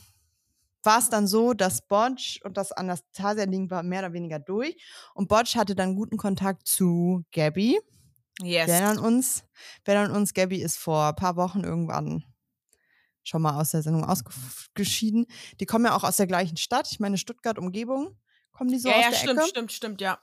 war 0.83 0.99
es 0.99 1.11
dann 1.11 1.27
so, 1.27 1.53
dass 1.53 1.87
Botsch 1.87 2.41
und 2.45 2.57
das 2.57 2.73
Anastasia-Ding 2.73 3.71
war 3.71 3.83
mehr 3.83 4.01
oder 4.01 4.13
weniger 4.13 4.39
durch. 4.39 4.77
Und 5.15 5.29
Botsch 5.29 5.57
hatte 5.57 5.75
dann 5.75 5.97
guten 5.97 6.17
Kontakt 6.17 6.67
zu 6.67 7.25
Gabby. 7.33 7.81
Yes. 8.43 8.69
Wer 8.69 8.89
an 8.89 8.99
uns, 8.99 9.45
wer 9.85 10.01
an 10.01 10.11
uns, 10.11 10.35
Gabby 10.35 10.61
ist 10.61 10.77
vor 10.77 11.09
ein 11.09 11.17
paar 11.17 11.37
Wochen 11.37 11.65
irgendwann 11.65 12.25
schon 13.25 13.43
mal 13.43 13.61
aus 13.61 13.73
der 13.73 13.83
Sendung 13.83 14.05
ausgeschieden. 14.05 15.27
Die 15.59 15.67
kommen 15.67 15.85
ja 15.85 15.97
auch 15.97 16.05
aus 16.05 16.17
der 16.17 16.27
gleichen 16.27 16.57
Stadt. 16.57 16.89
Ich 16.91 17.01
meine, 17.01 17.19
Stuttgart 17.19 17.59
Umgebung. 17.59 18.17
Kommen 18.53 18.71
die 18.71 18.79
so 18.79 18.89
ja, 18.89 18.97
aus 18.97 19.03
ja, 19.03 19.11
der 19.11 19.17
stimmt, 19.17 19.39
Ecke? 19.39 19.49
stimmt, 19.49 19.73
stimmt, 19.73 20.01
ja. 20.01 20.19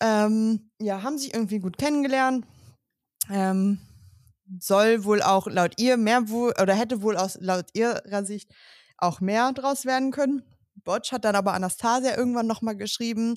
Ähm, 0.00 0.70
ja, 0.80 1.02
haben 1.02 1.18
sich 1.18 1.34
irgendwie 1.34 1.60
gut 1.60 1.78
kennengelernt. 1.78 2.46
Ähm, 3.30 3.78
soll 4.58 5.04
wohl 5.04 5.22
auch 5.22 5.46
laut 5.46 5.80
ihr 5.80 5.96
mehr 5.96 6.28
wohl 6.28 6.54
oder 6.60 6.74
hätte 6.74 7.02
wohl 7.02 7.16
aus 7.16 7.38
laut 7.40 7.66
ihrer 7.74 8.24
Sicht 8.24 8.50
auch 8.98 9.20
mehr 9.20 9.52
draus 9.52 9.84
werden 9.84 10.10
können. 10.10 10.42
Botsch 10.84 11.12
hat 11.12 11.24
dann 11.24 11.36
aber 11.36 11.54
Anastasia 11.54 12.16
irgendwann 12.16 12.46
nochmal 12.46 12.76
geschrieben, 12.76 13.36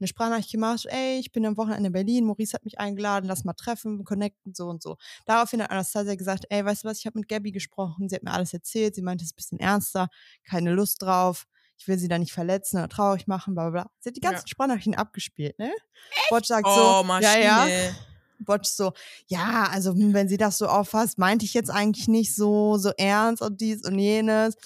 eine 0.00 0.08
Sprachnachricht 0.08 0.50
gemacht, 0.52 0.86
ey, 0.88 1.18
ich 1.18 1.32
bin 1.32 1.44
am 1.46 1.56
Wochenende 1.56 1.88
in 1.88 1.92
Berlin, 1.92 2.24
Maurice 2.24 2.54
hat 2.54 2.64
mich 2.64 2.78
eingeladen, 2.78 3.26
lass 3.26 3.44
mal 3.44 3.52
treffen, 3.54 4.04
connecten, 4.04 4.54
so 4.54 4.66
und 4.68 4.82
so. 4.82 4.96
Daraufhin 5.26 5.62
hat 5.62 5.70
Anastasia 5.70 6.14
gesagt, 6.14 6.44
ey, 6.50 6.64
weißt 6.64 6.84
du 6.84 6.88
was, 6.88 6.98
ich 6.98 7.06
habe 7.06 7.18
mit 7.18 7.28
Gabby 7.28 7.52
gesprochen, 7.52 8.08
sie 8.08 8.16
hat 8.16 8.22
mir 8.22 8.32
alles 8.32 8.52
erzählt, 8.52 8.94
sie 8.94 9.02
meinte, 9.02 9.22
es 9.24 9.30
ist 9.30 9.34
ein 9.34 9.36
bisschen 9.36 9.60
ernster, 9.60 10.08
keine 10.44 10.72
Lust 10.72 11.02
drauf, 11.02 11.46
ich 11.76 11.86
will 11.88 11.98
sie 11.98 12.08
da 12.08 12.18
nicht 12.18 12.32
verletzen 12.32 12.78
oder 12.78 12.88
traurig 12.88 13.26
machen, 13.26 13.54
bla 13.54 13.70
bla 13.70 13.82
bla. 13.82 13.90
Sie 14.00 14.08
hat 14.10 14.16
die 14.16 14.20
ganzen 14.20 14.46
Ja. 14.46 14.48
Sprachnachrichten 14.48 14.94
abgespielt, 14.96 15.58
ne? 15.58 15.72
Botsch 16.28 16.46
sagt 16.48 16.66
Oh, 16.66 16.72
so, 16.72 17.04
Maschine. 17.04 17.44
ja, 17.44 17.66
ja. 17.66 17.94
Botsch 18.40 18.66
so, 18.68 18.92
ja, 19.26 19.68
also 19.70 19.92
hm, 19.92 20.14
wenn 20.14 20.28
sie 20.28 20.36
das 20.36 20.58
so 20.58 20.66
auffasst, 20.68 21.18
meinte 21.18 21.44
ich 21.44 21.54
jetzt 21.54 21.70
eigentlich 21.70 22.06
nicht 22.08 22.34
so, 22.34 22.78
so 22.78 22.90
ernst 22.96 23.42
und 23.42 23.60
dies 23.60 23.84
und 23.84 23.98
jenes. 23.98 24.56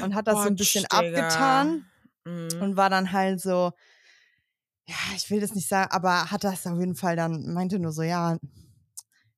Und 0.00 0.14
hat 0.14 0.26
das 0.26 0.42
so 0.42 0.48
ein 0.48 0.56
Botsch, 0.56 0.58
bisschen 0.58 0.86
Digga. 0.90 0.90
abgetan 0.90 1.84
Mhm. 2.24 2.60
und 2.60 2.76
war 2.76 2.90
dann 2.90 3.12
halt 3.12 3.40
so, 3.40 3.72
ja, 4.92 5.16
ich 5.16 5.30
will 5.30 5.40
das 5.40 5.54
nicht 5.54 5.68
sagen, 5.68 5.90
aber 5.90 6.30
hat 6.30 6.44
das 6.44 6.66
auf 6.66 6.78
jeden 6.78 6.94
Fall 6.96 7.16
dann, 7.16 7.52
meinte 7.52 7.78
nur 7.78 7.92
so, 7.92 8.02
ja, 8.02 8.36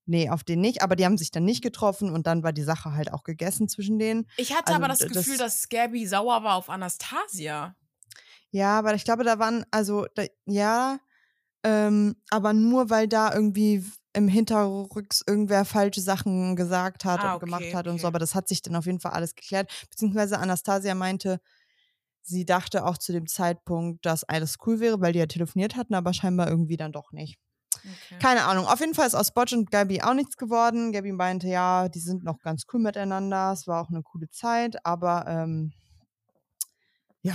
nee, 0.07 0.29
auf 0.29 0.45
den 0.45 0.61
nicht, 0.61 0.83
aber 0.83 0.97
die 0.97 1.05
haben 1.05 1.17
sich 1.19 1.31
dann 1.31 1.45
nicht 1.45 1.63
getroffen 1.63 2.11
und 2.13 2.27
dann 2.27 2.43
war 2.43 2.53
die 2.53 2.63
Sache 2.63 2.93
halt 2.93 3.13
auch 3.13 3.23
gegessen 3.25 3.69
zwischen 3.69 3.99
denen. 3.99 4.27
Ich 4.37 4.53
hatte 4.53 4.67
Also, 4.69 4.77
aber 4.77 4.89
das 4.89 4.99
das- 4.99 5.13
Gefühl, 5.13 5.39
dass 5.39 5.69
Gabby 5.69 6.07
sauer 6.07 6.43
war 6.45 6.57
auf 6.57 6.69
Anastasia. 6.69 7.75
Ja, 8.51 8.79
aber 8.79 8.95
ich 8.95 9.05
glaube, 9.05 9.25
da 9.25 9.39
waren, 9.39 9.65
also, 9.71 10.07
da, 10.15 10.25
ja, 10.47 10.99
ähm, 11.65 12.17
aber 12.31 12.53
nur 12.53 12.91
weil 12.91 13.09
da 13.09 13.33
irgendwie 13.35 13.85
im 14.13 14.29
Hinterrücks 14.29 15.23
irgendwer 15.27 15.65
falsche 15.65 16.01
Sachen 16.01 16.55
gesagt 16.55 17.05
hat 17.05 17.21
Ah, 17.25 17.35
und 17.35 17.41
gemacht 17.41 17.63
okay, 17.63 17.75
hat 17.75 17.87
und 17.89 17.95
so, 17.99 18.07
okay. 18.07 18.07
aber 18.07 18.19
das 18.21 18.35
hat 18.35 18.47
sich 18.49 18.63
dann 18.63 18.77
auf 18.77 18.87
jeden 18.87 19.01
Fall 19.01 19.13
alles 19.13 19.35
geklärt. 19.35 19.73
Beziehungsweise 19.91 20.39
Anastasia 20.39 20.95
meinte, 20.95 21.41
sie 22.25 22.45
dachte 22.45 22.85
auch 22.85 22.99
zu 22.99 23.13
dem 23.13 23.27
Zeitpunkt, 23.27 24.05
dass 24.07 24.25
alles 24.25 24.57
cool 24.67 24.81
wäre, 24.81 25.01
weil 25.01 25.13
die 25.13 25.19
ja 25.19 25.27
telefoniert 25.27 25.77
hatten, 25.77 25.95
aber 25.95 26.13
scheinbar 26.13 26.49
irgendwie 26.49 26.77
dann 26.77 26.93
doch 26.93 27.13
nicht. 27.13 27.39
Okay. 27.77 28.19
Keine 28.19 28.45
Ahnung. 28.45 28.67
Auf 28.67 28.81
jeden 28.81 28.95
Fall 28.95 29.07
ist 29.07 29.15
aus 29.15 29.33
Botch 29.33 29.53
und 29.53 29.71
Gabi 29.71 30.01
auch 30.01 30.15
nichts 30.15 30.37
geworden. 30.37 30.93
Gabi 30.93 31.13
meinte, 31.13 31.49
ja, 31.49 31.89
die 31.89 32.01
sind 32.01 32.25
noch 32.25 32.41
ganz 32.41 32.65
cool 32.73 32.81
miteinander. 32.81 33.53
Es 33.53 33.67
war 33.67 33.83
auch 33.83 33.91
eine 33.91 34.03
coole 34.03 34.31
Zeit, 34.31 34.85
aber 34.87 35.27
ähm, 35.29 35.73
ja, 37.21 37.35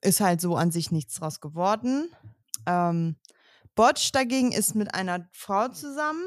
ist 0.00 0.20
halt 0.20 0.40
so 0.40 0.56
an 0.56 0.70
sich 0.72 0.90
nichts 0.90 1.14
draus 1.14 1.40
geworden. 1.40 2.10
Ähm, 2.66 3.16
Botch 3.74 4.10
dagegen 4.10 4.50
ist 4.50 4.74
mit 4.74 4.94
einer 4.94 5.28
Frau 5.32 5.68
zusammen. 5.68 6.24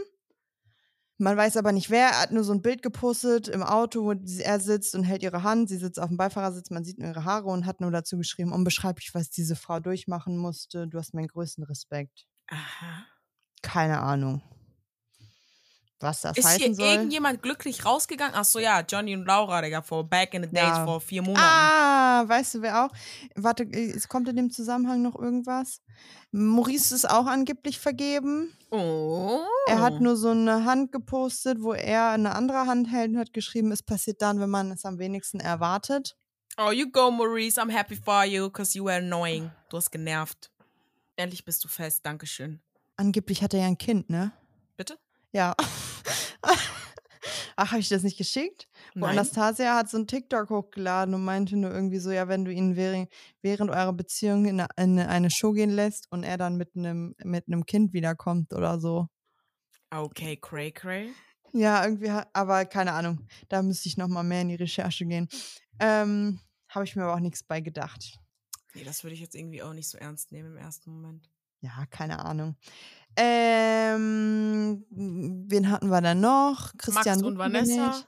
Man 1.21 1.37
weiß 1.37 1.57
aber 1.57 1.71
nicht 1.71 1.91
wer. 1.91 2.07
Er 2.07 2.21
hat 2.23 2.31
nur 2.31 2.43
so 2.43 2.51
ein 2.51 2.63
Bild 2.63 2.81
gepostet 2.81 3.47
im 3.47 3.61
Auto, 3.61 4.03
wo 4.05 4.11
er 4.11 4.59
sitzt 4.59 4.95
und 4.95 5.03
hält 5.03 5.21
ihre 5.21 5.43
Hand. 5.43 5.69
Sie 5.69 5.77
sitzt 5.77 5.99
auf 5.99 6.07
dem 6.07 6.17
Beifahrersitz, 6.17 6.71
man 6.71 6.83
sieht 6.83 6.97
nur 6.97 7.09
ihre 7.09 7.25
Haare 7.25 7.47
und 7.47 7.67
hat 7.67 7.79
nur 7.79 7.91
dazu 7.91 8.17
geschrieben, 8.17 8.51
unbeschreiblich, 8.51 9.13
was 9.13 9.29
diese 9.29 9.55
Frau 9.55 9.79
durchmachen 9.79 10.35
musste. 10.35 10.87
Du 10.87 10.97
hast 10.97 11.13
meinen 11.13 11.27
größten 11.27 11.63
Respekt. 11.63 12.25
Aha. 12.47 13.05
Keine 13.61 13.99
Ahnung. 13.99 14.41
Was 16.01 16.21
das 16.21 16.37
Ist 16.37 16.47
hier 16.49 16.59
heißen 16.65 16.75
soll. 16.75 16.85
irgendjemand 16.87 17.41
glücklich 17.43 17.85
rausgegangen? 17.85 18.33
Ach 18.35 18.43
so, 18.45 18.59
ja, 18.59 18.81
Johnny 18.81 19.15
und 19.15 19.25
Laura, 19.25 19.61
Digga, 19.61 19.81
vor 19.81 20.03
back 20.03 20.33
in 20.33 20.43
the 20.43 20.49
days, 20.49 20.63
Ja. 20.63 20.85
vor 20.85 20.99
vier 21.01 21.21
Monaten. 21.21 21.43
Ah, 21.45 22.23
weißt 22.27 22.55
du 22.55 22.61
wer 22.61 22.85
auch? 22.85 22.89
Warte, 23.35 23.63
äh, 23.63 23.91
es 23.91 24.07
kommt 24.07 24.27
in 24.29 24.35
dem 24.35 24.49
Zusammenhang 24.51 25.01
noch 25.01 25.15
irgendwas? 25.17 25.81
Maurice 26.31 26.95
ist 26.95 27.09
auch 27.09 27.25
angeblich 27.25 27.77
vergeben. 27.79 28.55
Oh. 28.71 29.41
Er 29.67 29.81
hat 29.81 29.99
nur 29.99 30.15
so 30.15 30.29
eine 30.29 30.65
Hand 30.65 30.91
gepostet, 30.91 31.61
wo 31.61 31.73
er 31.73 32.09
eine 32.11 32.33
andere 32.35 32.65
Hand 32.67 32.91
hält 32.91 33.11
und 33.11 33.17
hat 33.19 33.33
geschrieben, 33.33 33.71
es 33.71 33.83
passiert 33.83 34.21
dann, 34.21 34.39
wenn 34.39 34.49
man 34.49 34.71
es 34.71 34.85
am 34.85 34.97
wenigsten 34.97 35.39
erwartet. 35.39 36.15
Oh, 36.57 36.71
you 36.71 36.89
go, 36.91 37.11
Maurice. 37.11 37.59
I'm 37.61 37.71
happy 37.71 37.95
for 37.95 38.23
you, 38.25 38.47
because 38.49 38.77
you 38.77 38.85
were 38.85 38.97
annoying. 38.97 39.51
Du 39.69 39.77
hast 39.77 39.91
genervt. 39.91 40.51
Endlich 41.15 41.45
bist 41.45 41.63
du 41.63 41.67
fest. 41.67 42.01
Dankeschön. 42.05 42.61
Angeblich 42.97 43.41
hat 43.43 43.53
er 43.53 43.61
ja 43.61 43.67
ein 43.67 43.77
Kind, 43.77 44.09
ne? 44.09 44.31
Bitte? 44.77 44.97
Ja. 45.33 45.55
Ach, 47.55 47.71
habe 47.71 47.79
ich 47.79 47.89
das 47.89 48.03
nicht 48.03 48.17
geschickt? 48.17 48.67
Wo 48.95 49.01
Nein. 49.01 49.11
Anastasia 49.11 49.75
hat 49.75 49.89
so 49.89 49.97
ein 49.97 50.07
TikTok 50.07 50.49
hochgeladen 50.49 51.13
und 51.13 51.23
meinte 51.23 51.55
nur 51.55 51.71
irgendwie 51.71 51.99
so, 51.99 52.11
ja, 52.11 52.27
wenn 52.27 52.45
du 52.45 52.51
ihn 52.51 52.75
während, 52.75 53.11
während 53.41 53.69
eurer 53.69 53.93
Beziehung 53.93 54.45
in 54.45 54.59
eine, 54.59 54.67
in 54.77 54.99
eine 54.99 55.29
Show 55.29 55.51
gehen 55.51 55.69
lässt 55.69 56.11
und 56.11 56.23
er 56.23 56.37
dann 56.37 56.57
mit 56.57 56.75
einem 56.75 57.15
mit 57.23 57.47
einem 57.47 57.65
Kind 57.65 57.93
wiederkommt 57.93 58.53
oder 58.53 58.79
so. 58.79 59.07
Okay, 59.91 60.37
cray 60.37 60.71
cray. 60.71 61.13
Ja, 61.53 61.83
irgendwie, 61.83 62.09
aber 62.33 62.65
keine 62.65 62.93
Ahnung. 62.93 63.27
Da 63.49 63.61
müsste 63.61 63.89
ich 63.89 63.97
noch 63.97 64.07
mal 64.07 64.23
mehr 64.23 64.41
in 64.41 64.49
die 64.49 64.55
Recherche 64.55 65.05
gehen. 65.05 65.27
Ähm, 65.79 66.39
habe 66.69 66.85
ich 66.85 66.95
mir 66.95 67.03
aber 67.03 67.15
auch 67.15 67.19
nichts 67.19 67.43
bei 67.43 67.59
gedacht. 67.59 68.17
Nee, 68.73 68.85
das 68.85 69.03
würde 69.03 69.15
ich 69.15 69.19
jetzt 69.19 69.35
irgendwie 69.35 69.61
auch 69.61 69.73
nicht 69.73 69.89
so 69.89 69.97
ernst 69.97 70.31
nehmen 70.31 70.51
im 70.51 70.57
ersten 70.57 70.91
Moment. 70.91 71.29
Ja, 71.59 71.85
keine 71.89 72.23
Ahnung. 72.25 72.55
Ähm, 73.15 74.85
wen 74.89 75.69
hatten 75.69 75.89
wir 75.89 76.01
da 76.01 76.15
noch? 76.15 76.71
Christian 76.77 77.17
Max 77.17 77.23
und 77.23 77.37
Vanessa. 77.37 77.87
nicht. 77.87 78.07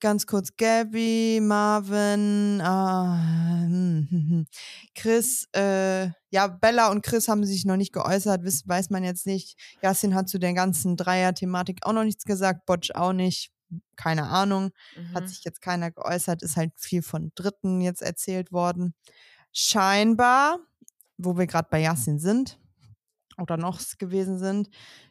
Ganz 0.00 0.26
kurz 0.26 0.50
Gabby, 0.56 1.40
Marvin, 1.40 2.60
hm. 2.62 4.46
Chris, 4.94 5.48
äh, 5.54 6.08
ja, 6.30 6.48
Bella 6.48 6.90
und 6.90 7.02
Chris 7.02 7.28
haben 7.28 7.44
sich 7.46 7.64
noch 7.64 7.76
nicht 7.76 7.92
geäußert, 7.92 8.42
wiss, 8.42 8.68
weiß 8.68 8.90
man 8.90 9.02
jetzt 9.02 9.26
nicht. 9.26 9.58
Yasin 9.82 10.14
hat 10.14 10.28
zu 10.28 10.38
der 10.38 10.52
ganzen 10.52 10.96
Dreier-Thematik 10.96 11.86
auch 11.86 11.94
noch 11.94 12.04
nichts 12.04 12.24
gesagt, 12.24 12.66
Botsch 12.66 12.90
auch 12.94 13.12
nicht. 13.12 13.50
Keine 13.96 14.28
Ahnung. 14.28 14.72
Mhm. 14.94 15.14
Hat 15.14 15.28
sich 15.28 15.42
jetzt 15.42 15.62
keiner 15.62 15.90
geäußert, 15.90 16.42
ist 16.42 16.56
halt 16.56 16.72
viel 16.76 17.00
von 17.02 17.32
Dritten 17.34 17.80
jetzt 17.80 18.02
erzählt 18.02 18.52
worden. 18.52 18.94
Scheinbar, 19.52 20.58
wo 21.16 21.38
wir 21.38 21.46
gerade 21.46 21.68
bei 21.70 21.80
Yasin 21.80 22.18
sind 22.18 22.58
oder 23.38 23.56
noch 23.56 23.80
gewesen 23.98 24.38
sind, 24.38 24.68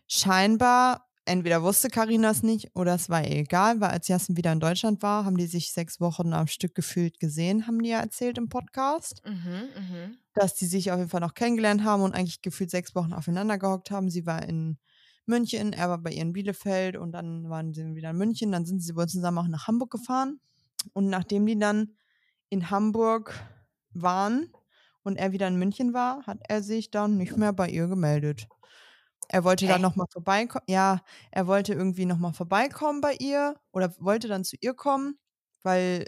scheinbar, 0.07 1.07
entweder 1.25 1.63
wusste 1.63 1.89
Karina 1.89 2.31
es 2.31 2.43
nicht 2.43 2.75
oder 2.75 2.95
es 2.95 3.09
war 3.09 3.23
ihr 3.23 3.37
egal, 3.37 3.79
weil 3.81 3.91
als 3.91 4.07
Yasin 4.07 4.37
wieder 4.37 4.51
in 4.51 4.59
Deutschland 4.59 5.01
war, 5.01 5.25
haben 5.25 5.37
die 5.37 5.47
sich 5.47 5.71
sechs 5.71 5.99
Wochen 5.99 6.33
am 6.33 6.47
Stück 6.47 6.75
gefühlt 6.75 7.19
gesehen, 7.19 7.67
haben 7.67 7.81
die 7.81 7.89
ja 7.89 7.99
erzählt 7.99 8.37
im 8.37 8.49
Podcast, 8.49 9.21
Mhm, 9.25 9.69
mhm. 9.77 10.17
dass 10.33 10.55
die 10.55 10.65
sich 10.65 10.91
auf 10.91 10.97
jeden 10.97 11.09
Fall 11.09 11.21
noch 11.21 11.33
kennengelernt 11.33 11.83
haben 11.83 12.03
und 12.03 12.13
eigentlich 12.13 12.41
gefühlt 12.41 12.71
sechs 12.71 12.95
Wochen 12.95 13.13
aufeinander 13.13 13.57
gehockt 13.57 13.91
haben. 13.91 14.09
Sie 14.09 14.25
war 14.25 14.43
in 14.43 14.77
München, 15.25 15.71
er 15.73 15.89
war 15.89 15.99
bei 15.99 16.11
ihr 16.11 16.21
in 16.21 16.33
Bielefeld 16.33 16.97
und 16.97 17.11
dann 17.13 17.49
waren 17.49 17.73
sie 17.73 17.95
wieder 17.95 18.09
in 18.09 18.17
München. 18.17 18.51
Dann 18.51 18.65
sind 18.65 18.81
sie 18.81 18.95
wohl 18.95 19.07
zusammen 19.07 19.37
auch 19.37 19.47
nach 19.47 19.67
Hamburg 19.67 19.91
gefahren. 19.91 20.39
Und 20.93 21.07
nachdem 21.07 21.45
die 21.45 21.57
dann 21.57 21.95
in 22.49 22.69
Hamburg 22.69 23.33
waren 23.93 24.49
und 25.03 25.17
er 25.17 25.31
wieder 25.31 25.47
in 25.47 25.57
München 25.57 25.93
war, 25.93 26.25
hat 26.25 26.39
er 26.47 26.63
sich 26.63 26.91
dann 26.91 27.17
nicht 27.17 27.37
mehr 27.37 27.53
bei 27.53 27.69
ihr 27.69 27.87
gemeldet. 27.87 28.47
Er 29.29 29.43
wollte 29.43 29.67
dann 29.67 29.77
Hä? 29.77 29.81
nochmal 29.81 30.07
vorbeikommen. 30.11 30.65
Ja, 30.67 31.01
er 31.31 31.47
wollte 31.47 31.73
irgendwie 31.73 32.05
nochmal 32.05 32.33
vorbeikommen 32.33 33.01
bei 33.01 33.15
ihr 33.19 33.55
oder 33.71 33.93
wollte 33.99 34.27
dann 34.27 34.43
zu 34.43 34.55
ihr 34.59 34.73
kommen, 34.73 35.17
weil 35.63 36.05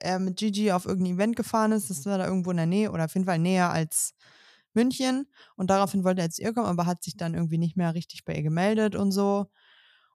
er 0.00 0.18
mit 0.18 0.38
Gigi 0.38 0.70
auf 0.72 0.86
irgendein 0.86 1.14
Event 1.14 1.36
gefahren 1.36 1.72
ist. 1.72 1.90
Das 1.90 2.04
war 2.06 2.18
da 2.18 2.26
irgendwo 2.26 2.50
in 2.50 2.56
der 2.58 2.66
Nähe 2.66 2.92
oder 2.92 3.06
auf 3.06 3.14
jeden 3.14 3.26
Fall 3.26 3.38
näher 3.38 3.70
als 3.70 4.14
München. 4.74 5.26
Und 5.56 5.70
daraufhin 5.70 6.04
wollte 6.04 6.22
er 6.22 6.30
zu 6.30 6.42
ihr 6.42 6.52
kommen, 6.52 6.66
aber 6.66 6.86
hat 6.86 7.02
sich 7.02 7.16
dann 7.16 7.34
irgendwie 7.34 7.58
nicht 7.58 7.76
mehr 7.76 7.94
richtig 7.94 8.24
bei 8.24 8.34
ihr 8.34 8.42
gemeldet 8.42 8.94
und 8.94 9.12
so. 9.12 9.46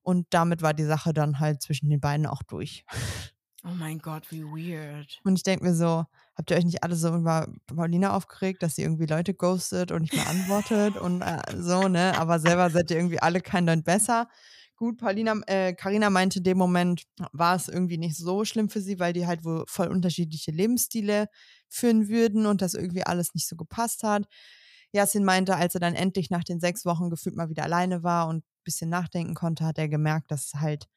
Und 0.01 0.27
damit 0.31 0.61
war 0.61 0.73
die 0.73 0.85
Sache 0.85 1.13
dann 1.13 1.39
halt 1.39 1.61
zwischen 1.61 1.89
den 1.89 1.99
beiden 1.99 2.25
auch 2.25 2.43
durch. 2.43 2.85
Oh 3.65 3.71
mein 3.71 3.99
Gott, 3.99 4.29
wie 4.29 4.43
weird. 4.43 5.19
Und 5.23 5.37
ich 5.37 5.43
denke 5.43 5.63
mir 5.63 5.73
so, 5.73 6.05
habt 6.35 6.51
ihr 6.51 6.57
euch 6.57 6.65
nicht 6.65 6.83
alle 6.83 6.95
so 6.95 7.15
über 7.15 7.47
Paulina 7.67 8.13
aufgeregt, 8.13 8.61
dass 8.61 8.75
sie 8.75 8.81
irgendwie 8.81 9.05
Leute 9.05 9.33
ghostet 9.33 9.91
und 9.91 10.01
nicht 10.01 10.13
mehr 10.13 10.27
antwortet 10.27 10.97
und 10.97 11.21
äh, 11.21 11.39
so, 11.57 11.87
ne? 11.87 12.17
Aber 12.17 12.39
selber 12.39 12.69
seid 12.69 12.91
ihr 12.91 12.97
irgendwie 12.97 13.19
alle 13.19 13.39
kein 13.39 13.65
Deut 13.65 13.85
besser. 13.85 14.27
Gut, 14.75 14.97
Paulina, 14.97 15.39
äh, 15.47 15.73
Carina 15.73 16.09
meinte, 16.09 16.39
in 16.39 16.43
dem 16.43 16.57
Moment 16.57 17.03
war 17.31 17.55
es 17.55 17.69
irgendwie 17.69 17.97
nicht 17.97 18.17
so 18.17 18.43
schlimm 18.43 18.69
für 18.69 18.81
sie, 18.81 18.99
weil 18.99 19.13
die 19.13 19.27
halt 19.27 19.45
wohl 19.45 19.63
voll 19.67 19.87
unterschiedliche 19.87 20.51
Lebensstile 20.51 21.27
führen 21.69 22.09
würden 22.09 22.45
und 22.45 22.61
das 22.61 22.73
irgendwie 22.73 23.05
alles 23.05 23.33
nicht 23.33 23.47
so 23.47 23.55
gepasst 23.55 24.03
hat. 24.03 24.27
Yasin 24.91 25.23
meinte, 25.23 25.55
als 25.55 25.73
er 25.75 25.79
dann 25.79 25.95
endlich 25.95 26.29
nach 26.29 26.43
den 26.43 26.59
sechs 26.59 26.85
Wochen 26.85 27.09
gefühlt 27.09 27.37
mal 27.37 27.49
wieder 27.49 27.63
alleine 27.63 28.03
war 28.03 28.27
und 28.27 28.39
ein 28.39 28.63
bisschen 28.65 28.89
nachdenken 28.89 29.35
konnte, 29.35 29.63
hat 29.63 29.77
er 29.77 29.87
gemerkt, 29.87 30.31
dass 30.31 30.51
halt 30.55 30.87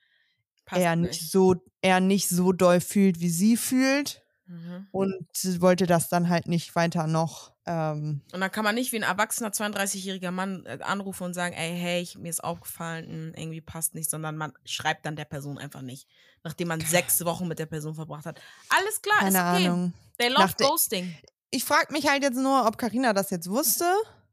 Passt 0.66 0.82
er 0.82 0.96
nicht 0.96 1.30
so, 1.30 1.54
er 1.80 2.00
nicht 2.00 2.28
so 2.28 2.52
doll 2.52 2.80
fühlt, 2.80 3.20
wie 3.20 3.30
sie 3.30 3.56
fühlt 3.56 4.22
Mhm. 4.48 4.86
und 4.92 5.26
sie 5.32 5.60
wollte 5.60 5.86
das 5.86 6.08
dann 6.08 6.28
halt 6.28 6.46
nicht 6.46 6.76
weiter 6.76 7.08
noch. 7.08 7.52
Ähm, 7.66 8.20
Und 8.32 8.40
dann 8.40 8.52
kann 8.52 8.62
man 8.62 8.76
nicht 8.76 8.92
wie 8.92 8.96
ein 8.96 9.02
erwachsener 9.02 9.50
32-jähriger 9.50 10.30
Mann 10.30 10.64
äh, 10.66 10.78
anrufen 10.82 11.24
und 11.24 11.34
sagen, 11.34 11.52
ey, 11.52 11.76
hey, 11.76 12.00
ich, 12.00 12.16
mir 12.16 12.28
ist 12.30 12.44
aufgefallen, 12.44 13.30
mh, 13.32 13.38
irgendwie 13.40 13.60
passt 13.60 13.96
nicht, 13.96 14.08
sondern 14.08 14.36
man 14.36 14.52
schreibt 14.64 15.04
dann 15.04 15.16
der 15.16 15.24
Person 15.24 15.58
einfach 15.58 15.82
nicht, 15.82 16.06
nachdem 16.44 16.68
man 16.68 16.80
sechs 16.80 17.24
Wochen 17.24 17.48
mit 17.48 17.58
der 17.58 17.66
Person 17.66 17.96
verbracht 17.96 18.24
hat. 18.24 18.40
Alles 18.68 19.02
klar, 19.02 19.18
keine 19.18 19.30
ist 19.30 19.44
okay. 19.44 19.66
Ahnung. 19.66 19.92
They 20.18 20.28
love 20.28 20.42
Nach 20.42 20.56
ghosting. 20.56 21.12
Ich 21.50 21.64
frage 21.64 21.92
mich 21.92 22.08
halt 22.08 22.22
jetzt 22.22 22.38
nur, 22.38 22.66
ob 22.66 22.78
Karina 22.78 23.12
das 23.14 23.30
jetzt 23.30 23.50
wusste 23.50 23.84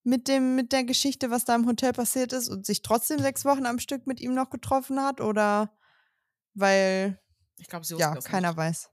mit 0.04 0.28
dem 0.28 0.56
mit 0.56 0.74
der 0.74 0.84
Geschichte, 0.84 1.32
was 1.32 1.44
da 1.46 1.56
im 1.56 1.66
Hotel 1.66 1.92
passiert 1.92 2.34
ist 2.34 2.50
und 2.50 2.68
sich 2.68 2.84
trotzdem 2.84 3.20
sechs 3.20 3.46
Wochen 3.46 3.66
am 3.66 3.80
Stück 3.80 4.06
mit 4.06 4.20
ihm 4.22 4.36
noch 4.36 4.52
getroffen 4.52 5.02
hat 5.02 5.22
oder 5.22 5.72
weil 6.54 7.20
Ich 7.58 7.68
glaube, 7.68 7.86
sie 7.86 7.96
ja 7.96 8.16
keiner 8.16 8.50
nicht. 8.50 8.58
weiß. 8.58 8.90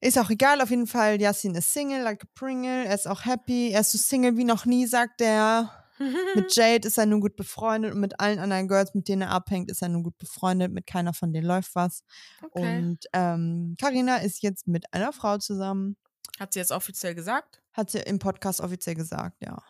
Ist 0.00 0.18
auch 0.18 0.30
egal, 0.30 0.60
auf 0.60 0.70
jeden 0.70 0.88
Fall, 0.88 1.20
Yassin 1.20 1.54
ist 1.54 1.72
Single, 1.72 2.02
like 2.02 2.24
a 2.24 2.26
Pringle, 2.34 2.86
er 2.86 2.94
ist 2.94 3.06
auch 3.06 3.24
happy, 3.24 3.70
er 3.70 3.82
ist 3.82 3.92
so 3.92 3.98
Single 3.98 4.36
wie 4.36 4.44
noch 4.44 4.66
nie, 4.66 4.86
sagt 4.86 5.20
er. 5.20 5.70
Mit 6.34 6.56
Jade 6.56 6.88
ist 6.88 6.98
er 6.98 7.06
nun 7.06 7.20
gut 7.20 7.36
befreundet 7.36 7.94
und 7.94 8.00
mit 8.00 8.18
allen 8.18 8.40
anderen 8.40 8.66
Girls, 8.66 8.92
mit 8.94 9.06
denen 9.06 9.22
er 9.22 9.30
abhängt, 9.30 9.70
ist 9.70 9.82
er 9.82 9.88
nun 9.88 10.02
gut 10.02 10.18
befreundet. 10.18 10.72
Mit 10.72 10.86
keiner 10.86 11.14
von 11.14 11.32
denen 11.32 11.46
läuft 11.46 11.76
was. 11.76 12.02
Okay. 12.42 12.78
Und 12.78 12.98
ähm, 13.12 13.76
Carina 13.80 14.16
ist 14.16 14.42
jetzt 14.42 14.66
mit 14.66 14.92
einer 14.92 15.12
Frau 15.12 15.38
zusammen. 15.38 15.96
Hat 16.40 16.54
sie 16.54 16.58
jetzt 16.58 16.72
offiziell 16.72 17.14
gesagt? 17.14 17.62
Hat 17.72 17.90
sie 17.90 17.98
im 18.00 18.18
Podcast 18.18 18.60
offiziell 18.60 18.96
gesagt, 18.96 19.36
ja. 19.42 19.62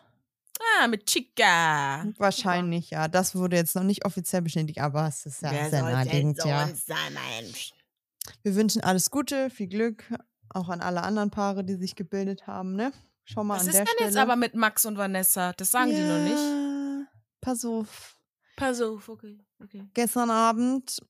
Ah, 0.79 0.87
mit 0.87 1.05
Chica. 1.05 2.05
Wahrscheinlich, 2.17 2.89
ja. 2.91 3.07
Das 3.07 3.35
wurde 3.35 3.55
jetzt 3.55 3.75
noch 3.75 3.83
nicht 3.83 4.05
offiziell 4.05 4.41
bestätigt, 4.41 4.79
aber 4.79 5.07
es 5.07 5.25
ist 5.25 5.41
ja 5.41 5.69
sehr 5.69 5.83
naheliegend, 5.83 6.43
ja. 6.43 6.67
sein, 6.67 7.17
Mensch? 7.39 7.73
Wir 8.41 8.55
wünschen 8.55 8.83
alles 8.83 9.11
Gute, 9.11 9.49
viel 9.49 9.67
Glück, 9.67 10.05
auch 10.49 10.69
an 10.69 10.81
alle 10.81 11.03
anderen 11.03 11.29
Paare, 11.29 11.63
die 11.63 11.75
sich 11.75 11.95
gebildet 11.95 12.47
haben, 12.47 12.75
ne? 12.75 12.91
Schau 13.25 13.43
mal 13.43 13.55
Was 13.55 13.63
an 13.63 13.67
ist 13.67 13.73
der 13.73 13.85
denn 13.85 13.93
Stelle. 13.95 14.09
jetzt 14.09 14.17
aber 14.17 14.35
mit 14.35 14.55
Max 14.55 14.85
und 14.85 14.97
Vanessa? 14.97 15.53
Das 15.53 15.71
sagen 15.71 15.91
die 15.91 16.01
noch 16.01 16.19
nicht. 16.19 16.37
Ja, 16.37 17.07
Pass 17.41 17.65
auf. 17.65 18.17
Pass 18.55 18.81
auf, 18.81 19.09
okay. 19.09 19.39
okay. 19.61 19.83
Gestern 19.93 20.29
Abend 20.29 21.01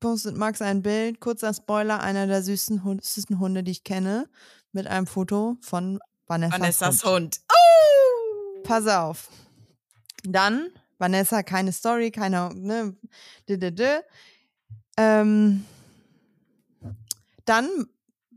postet 0.00 0.36
Max 0.36 0.60
ein 0.62 0.82
Bild, 0.82 1.20
kurzer 1.20 1.54
Spoiler, 1.54 2.00
einer 2.00 2.26
der 2.26 2.42
süßen 2.42 2.84
Hunde, 2.84 3.62
die 3.62 3.72
ich 3.72 3.84
kenne, 3.84 4.28
mit 4.72 4.86
einem 4.86 5.06
Foto 5.06 5.56
von 5.60 5.98
Vanessas, 6.26 6.60
Vanessas 6.60 7.04
Hund. 7.04 7.12
Hund. 7.14 7.40
Pass 8.64 8.86
auf. 8.88 9.28
Dann, 10.24 10.70
Vanessa, 10.98 11.42
keine 11.42 11.72
Story, 11.72 12.10
keine, 12.10 12.50
ne, 12.54 12.96
d 13.48 13.54
-d 13.54 13.70
-d. 13.70 14.02
Ähm, 14.96 15.64
dann 17.44 17.68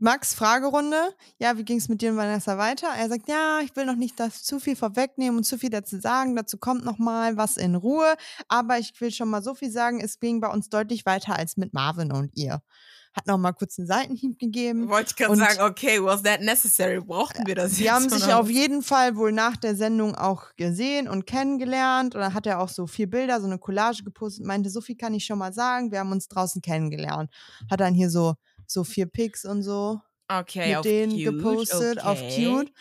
Max 0.00 0.34
Fragerunde. 0.34 1.14
Ja, 1.38 1.56
wie 1.56 1.64
ging 1.64 1.78
es 1.78 1.88
mit 1.88 2.02
dir 2.02 2.10
und 2.10 2.18
Vanessa 2.18 2.58
weiter? 2.58 2.88
Er 2.96 3.08
sagt, 3.08 3.28
ja, 3.28 3.60
ich 3.60 3.74
will 3.74 3.84
noch 3.84 3.96
nicht 3.96 4.20
das 4.20 4.44
zu 4.44 4.60
viel 4.60 4.76
vorwegnehmen 4.76 5.38
und 5.38 5.44
zu 5.44 5.58
viel 5.58 5.70
dazu 5.70 5.98
sagen. 5.98 6.36
Dazu 6.36 6.58
kommt 6.58 6.84
noch 6.84 6.98
mal 6.98 7.36
was 7.36 7.56
in 7.56 7.74
Ruhe. 7.74 8.14
Aber 8.48 8.78
ich 8.78 9.00
will 9.00 9.10
schon 9.10 9.28
mal 9.30 9.42
so 9.42 9.54
viel 9.54 9.70
sagen, 9.70 10.00
es 10.00 10.20
ging 10.20 10.40
bei 10.40 10.48
uns 10.48 10.68
deutlich 10.68 11.04
weiter 11.06 11.36
als 11.36 11.56
mit 11.56 11.72
Marvin 11.72 12.12
und 12.12 12.30
ihr. 12.36 12.62
Hat 13.14 13.26
noch 13.26 13.38
mal 13.38 13.52
kurz 13.52 13.78
einen 13.78 13.86
Seitenhieb 13.88 14.38
gegeben. 14.38 14.88
Wollte 14.88 15.10
ich 15.10 15.16
gerade 15.16 15.32
Und- 15.32 15.38
sagen, 15.38 15.60
okay, 15.60 16.02
was 16.02 16.22
that 16.22 16.40
necessary? 16.40 17.00
Brauchten 17.00 17.46
wir 17.46 17.54
das 17.54 17.72
Sie 17.72 17.84
jetzt? 17.84 17.92
haben 17.92 18.08
sich 18.08 18.24
oder 18.24 18.38
auf 18.40 18.50
jeden 18.50 18.82
Fall 18.82 19.16
wohl 19.16 19.32
nach 19.32 19.56
der 19.56 19.74
Sendung 19.74 20.14
auch 20.14 20.54
gesehen 20.56 21.08
und 21.08 21.26
kennengelernt. 21.26 22.14
Und 22.14 22.20
dann 22.20 22.34
hat 22.34 22.46
er 22.46 22.60
auch 22.60 22.68
so 22.68 22.86
vier 22.86 23.08
Bilder, 23.10 23.40
so 23.40 23.46
eine 23.46 23.58
Collage 23.58 24.02
gepostet, 24.04 24.44
meinte, 24.46 24.70
so 24.70 24.80
viel 24.80 24.96
kann 24.96 25.14
ich 25.14 25.24
schon 25.24 25.38
mal 25.38 25.52
sagen, 25.52 25.90
wir 25.90 25.98
haben 26.00 26.12
uns 26.12 26.28
draußen 26.28 26.62
kennengelernt. 26.62 27.30
Hat 27.70 27.80
dann 27.80 27.94
hier 27.94 28.10
so, 28.10 28.34
so 28.66 28.84
vier 28.84 29.06
Pics 29.06 29.44
und 29.44 29.62
so 29.62 30.00
Okay, 30.30 30.68
mit 30.68 30.76
auf 30.76 30.82
denen 30.82 31.12
cute, 31.12 31.24
gepostet, 31.24 32.04
auf 32.04 32.20
okay. 32.20 32.44
cute. 32.52 32.72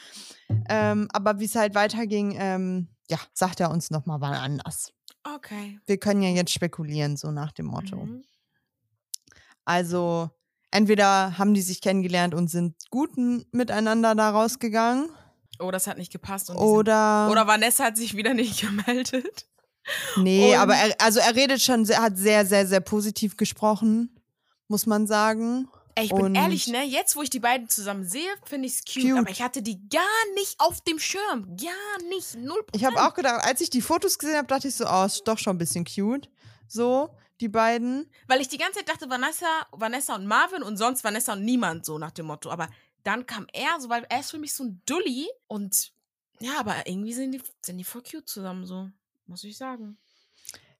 Ähm, 0.70 1.08
aber 1.14 1.40
wie 1.40 1.46
es 1.46 1.56
halt 1.56 1.76
weiterging, 1.76 2.36
ähm, 2.38 2.90
ja, 3.10 3.18
sagt 3.34 3.62
er 3.62 3.72
uns 3.72 3.90
nochmal 3.90 4.20
wann 4.20 4.34
anders. 4.34 4.92
Okay. 5.24 5.80
Wir 5.86 5.98
können 5.98 6.22
ja 6.22 6.30
jetzt 6.30 6.52
spekulieren, 6.52 7.16
so 7.18 7.32
nach 7.32 7.52
dem 7.54 7.68
Motto. 7.68 7.96
Mhm. 8.06 8.24
Also, 9.68 10.30
entweder 10.72 11.38
haben 11.38 11.54
die 11.54 11.62
sich 11.62 11.82
kennengelernt 11.82 12.34
und 12.34 12.48
sind 12.50 12.76
gut 12.90 13.12
miteinander 13.52 14.16
da 14.16 14.30
rausgegangen. 14.30 15.10
Oh, 15.60 15.72
das 15.72 15.88
hat 15.88 15.98
nicht 15.98 16.12
gepasst. 16.12 16.50
Und 16.50 16.56
die 16.56 16.60
sind- 16.62 16.70
Oder, 16.70 17.28
oder 17.30 17.48
Vanessa 17.48 17.84
hat 17.84 17.98
sich 17.98 18.16
wieder 18.16 18.34
nicht 18.34 18.62
gemeldet. 18.62 19.46
nee, 20.16 20.54
und- 20.54 20.60
aber 20.60 20.76
er, 20.76 20.96
also 21.02 21.20
er 21.20 21.36
redet 21.36 21.62
schon, 21.62 21.84
sehr, 21.84 22.02
hat 22.02 22.18
sehr, 22.18 22.46
sehr, 22.46 22.66
sehr 22.66 22.80
positiv 22.80 23.36
gesprochen, 23.36 24.18
muss 24.70 24.86
man 24.86 25.06
sagen. 25.06 25.68
Ey, 25.96 26.06
ich 26.06 26.12
bin 26.12 26.22
Und- 26.28 26.36
ehrlich, 26.36 26.68
ne? 26.68 26.84
Jetzt, 26.86 27.18
wo 27.18 27.22
ich 27.22 27.30
die 27.30 27.40
beiden 27.42 27.68
zusammen 27.68 28.08
sehe, 28.08 28.30
finde 28.46 28.68
ich 28.68 28.76
es 28.76 28.86
cute, 28.86 29.04
Cute. 29.10 29.18
Aber 29.20 29.30
ich 29.32 29.42
hatte 29.42 29.62
die 29.62 29.80
gar 29.90 30.02
nicht 30.36 30.56
auf 30.60 30.80
dem 30.82 31.00
Schirm. 31.00 31.58
Gar 31.58 32.08
nicht. 32.10 32.36
Null 32.38 32.64
Ich 32.74 32.86
habe 32.86 33.04
auch 33.06 33.14
gedacht, 33.16 33.44
als 33.44 33.60
ich 33.60 33.70
die 33.70 33.82
Fotos 33.82 34.18
gesehen 34.18 34.38
habe, 34.38 34.48
dachte 34.48 34.70
ich 34.70 34.76
so, 34.76 34.86
oh, 34.90 35.04
ist 35.06 35.24
doch 35.28 35.38
schon 35.40 35.56
ein 35.56 35.58
bisschen 35.60 35.84
cute. 35.84 36.30
So, 36.70 37.10
die 37.42 37.50
beiden. 37.50 38.10
Weil 38.28 38.42
ich 38.42 38.48
die 38.48 38.58
ganze 38.58 38.80
Zeit 38.80 38.90
dachte, 38.90 39.10
Vanessa, 39.10 39.46
Vanessa 39.72 40.16
und 40.16 40.26
Marvin 40.28 40.64
und 40.64 40.78
sonst 40.78 41.04
Vanessa 41.04 41.34
und 41.34 41.46
niemand, 41.46 41.86
so 41.86 41.98
nach 41.98 42.12
dem 42.12 42.28
Motto. 42.28 42.50
Aber 42.50 42.68
dann 43.04 43.26
kam 43.26 43.48
er, 43.54 43.80
so, 43.80 43.90
weil 43.90 44.06
er 44.10 44.20
ist 44.20 44.32
für 44.32 44.40
mich 44.40 44.54
so 44.54 44.64
ein 44.64 44.82
Dulli. 44.86 45.28
Und 45.48 45.92
ja, 46.40 46.60
aber 46.60 46.76
irgendwie 46.86 47.14
sind 47.14 47.32
die, 47.32 47.42
sind 47.62 47.78
die 47.78 47.84
voll 47.84 48.04
cute 48.04 48.28
zusammen, 48.28 48.66
so. 48.66 48.90
Muss 49.26 49.44
ich 49.44 49.58
sagen. 49.58 49.98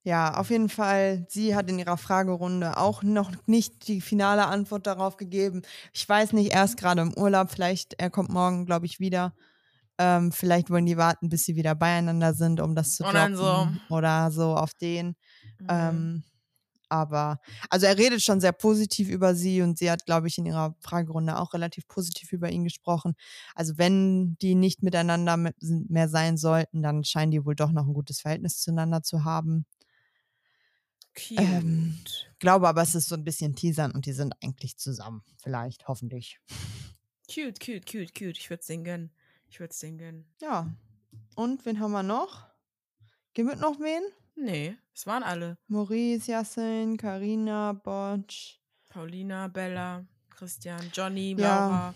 Ja, 0.02 0.38
auf 0.38 0.50
jeden 0.50 0.68
Fall. 0.68 1.26
Sie 1.28 1.54
hat 1.54 1.68
in 1.68 1.78
ihrer 1.78 1.98
Fragerunde 1.98 2.78
auch 2.78 3.02
noch 3.02 3.32
nicht 3.46 3.88
die 3.88 4.00
finale 4.00 4.46
Antwort 4.46 4.86
darauf 4.86 5.16
gegeben. 5.16 5.62
Ich 5.92 6.08
weiß 6.08 6.32
nicht, 6.32 6.52
er 6.52 6.64
ist 6.64 6.78
gerade 6.78 7.02
im 7.02 7.14
Urlaub. 7.14 7.50
Vielleicht, 7.50 7.94
er 8.00 8.08
kommt 8.08 8.30
morgen, 8.30 8.64
glaube 8.64 8.86
ich, 8.86 9.00
wieder. 9.00 9.34
Ähm, 9.98 10.30
vielleicht 10.32 10.70
wollen 10.70 10.86
die 10.86 10.96
warten, 10.96 11.28
bis 11.28 11.44
sie 11.44 11.56
wieder 11.56 11.74
beieinander 11.74 12.32
sind, 12.32 12.60
um 12.60 12.74
das 12.74 12.94
zu 12.94 13.02
dann 13.02 13.34
droppen. 13.34 13.80
Oder 13.90 14.30
so 14.30 14.54
auf 14.54 14.72
den. 14.72 15.16
Mhm. 15.58 15.66
Ähm, 15.68 16.24
aber, 16.88 17.40
also 17.70 17.86
er 17.86 17.98
redet 17.98 18.22
schon 18.22 18.40
sehr 18.40 18.52
positiv 18.52 19.08
über 19.08 19.34
sie 19.34 19.62
und 19.62 19.78
sie 19.78 19.90
hat, 19.90 20.06
glaube 20.06 20.28
ich, 20.28 20.38
in 20.38 20.46
ihrer 20.46 20.74
Fragerunde 20.80 21.38
auch 21.38 21.54
relativ 21.54 21.86
positiv 21.88 22.32
über 22.32 22.50
ihn 22.50 22.64
gesprochen. 22.64 23.14
Also 23.54 23.78
wenn 23.78 24.36
die 24.38 24.54
nicht 24.54 24.82
miteinander 24.82 25.36
me- 25.36 25.54
mehr 25.60 26.08
sein 26.08 26.36
sollten, 26.36 26.82
dann 26.82 27.04
scheinen 27.04 27.30
die 27.30 27.44
wohl 27.44 27.54
doch 27.54 27.72
noch 27.72 27.86
ein 27.86 27.94
gutes 27.94 28.20
Verhältnis 28.20 28.60
zueinander 28.60 29.02
zu 29.02 29.24
haben. 29.24 29.66
cute. 31.14 31.40
ähm, 31.40 31.98
Glaube 32.38 32.68
aber, 32.68 32.82
es 32.82 32.94
ist 32.94 33.08
so 33.08 33.16
ein 33.16 33.24
bisschen 33.24 33.54
teasern 33.56 33.90
und 33.92 34.06
die 34.06 34.12
sind 34.12 34.34
eigentlich 34.42 34.76
zusammen. 34.76 35.22
Vielleicht, 35.42 35.88
hoffentlich. 35.88 36.38
cute, 37.28 37.58
cute, 37.60 37.84
cute, 37.84 38.14
cute. 38.14 38.38
Ich 38.38 38.48
würde 38.50 38.60
es 38.60 38.66
denen 38.66 38.84
gönnen. 38.84 39.10
Ich 39.50 39.58
würde 39.60 39.72
es 39.72 39.78
denen 39.78 39.98
gönnen. 39.98 40.24
Ja. 40.40 40.72
Und 41.34 41.64
wen 41.66 41.80
haben 41.80 41.92
wir 41.92 42.02
noch? 42.02 42.46
Gibt 43.34 43.52
es 43.52 43.60
noch 43.60 43.80
wen? 43.80 44.02
Nee, 44.40 44.76
es 44.94 45.06
waren 45.06 45.22
alle. 45.22 45.58
Maurice, 45.66 46.30
Yassin, 46.30 46.96
Karina, 46.96 47.72
Botsch. 47.72 48.58
Paulina, 48.88 49.48
Bella, 49.48 50.06
Christian, 50.30 50.80
Johnny, 50.94 51.34
Ja. 51.38 51.58
Laura, 51.66 51.94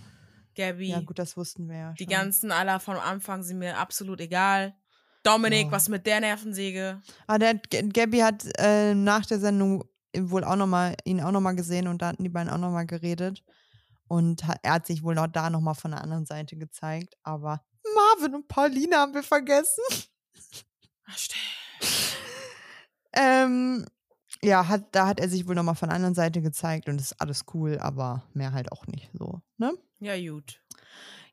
Gabby. 0.57 0.89
Ja, 0.89 1.01
gut, 1.01 1.19
das 1.19 1.37
wussten 1.37 1.69
wir 1.69 1.77
ja. 1.77 1.93
Die 1.93 2.05
schon. 2.05 2.11
ganzen 2.13 2.53
aller 2.53 2.81
vom 2.81 2.97
Anfang 2.97 3.43
sind 3.43 3.59
mir 3.59 3.79
absolut 3.79 4.21
egal. 4.21 4.75
Dominik, 5.23 5.67
Ja. 5.67 5.73
was 5.73 5.89
mit 5.89 6.05
der 6.05 6.21
Nervensäge? 6.21 7.01
Ah, 7.29 7.39
der 7.39 7.55
Gabby 7.55 8.19
hat 8.19 8.45
äh, 8.59 8.95
nach 8.95 9.25
der 9.25 9.39
Sendung 9.39 9.85
wohl 10.17 10.43
auch 10.45 10.57
noch 10.57 10.67
mal, 10.67 10.97
ihn 11.05 11.21
auch 11.23 11.31
nochmal 11.31 11.55
gesehen 11.55 11.87
und 11.87 12.03
da 12.03 12.09
hatten 12.09 12.25
die 12.25 12.29
beiden 12.29 12.51
auch 12.53 12.59
nochmal 12.59 12.87
geredet. 12.87 13.43
Und 14.09 14.45
hat, 14.47 14.59
er 14.63 14.73
hat 14.75 14.87
sich 14.87 15.03
wohl 15.03 15.17
auch 15.19 15.29
da 15.29 15.49
nochmal 15.49 15.75
von 15.75 15.93
der 15.93 16.03
anderen 16.03 16.27
Seite 16.27 16.57
gezeigt. 16.57 17.15
Aber 17.23 17.65
Marvin 17.95 18.35
und 18.35 18.49
Paulina 18.49 18.99
haben 18.99 19.15
wir 19.15 19.23
vergessen. 19.23 19.83
Ach, 21.07 21.17
stimmt. 21.17 21.41
Ähm, 23.13 23.87
ja, 24.43 24.69
hat, 24.69 24.87
da 24.93 25.07
hat 25.07 25.21
er 25.21 25.29
sich 25.29 25.47
wohl 25.47 25.55
nochmal 25.55 25.75
von 25.75 25.89
der 25.89 25.97
anderen 25.97 26.15
Seite 26.15 26.41
gezeigt 26.41 26.89
und 26.89 27.01
ist 27.01 27.21
alles 27.21 27.45
cool, 27.55 27.79
aber 27.79 28.23
mehr 28.33 28.53
halt 28.53 28.73
auch 28.73 28.87
nicht 28.87 29.11
so, 29.13 29.41
ne? 29.59 29.75
Ja, 30.01 30.19
gut. 30.19 30.61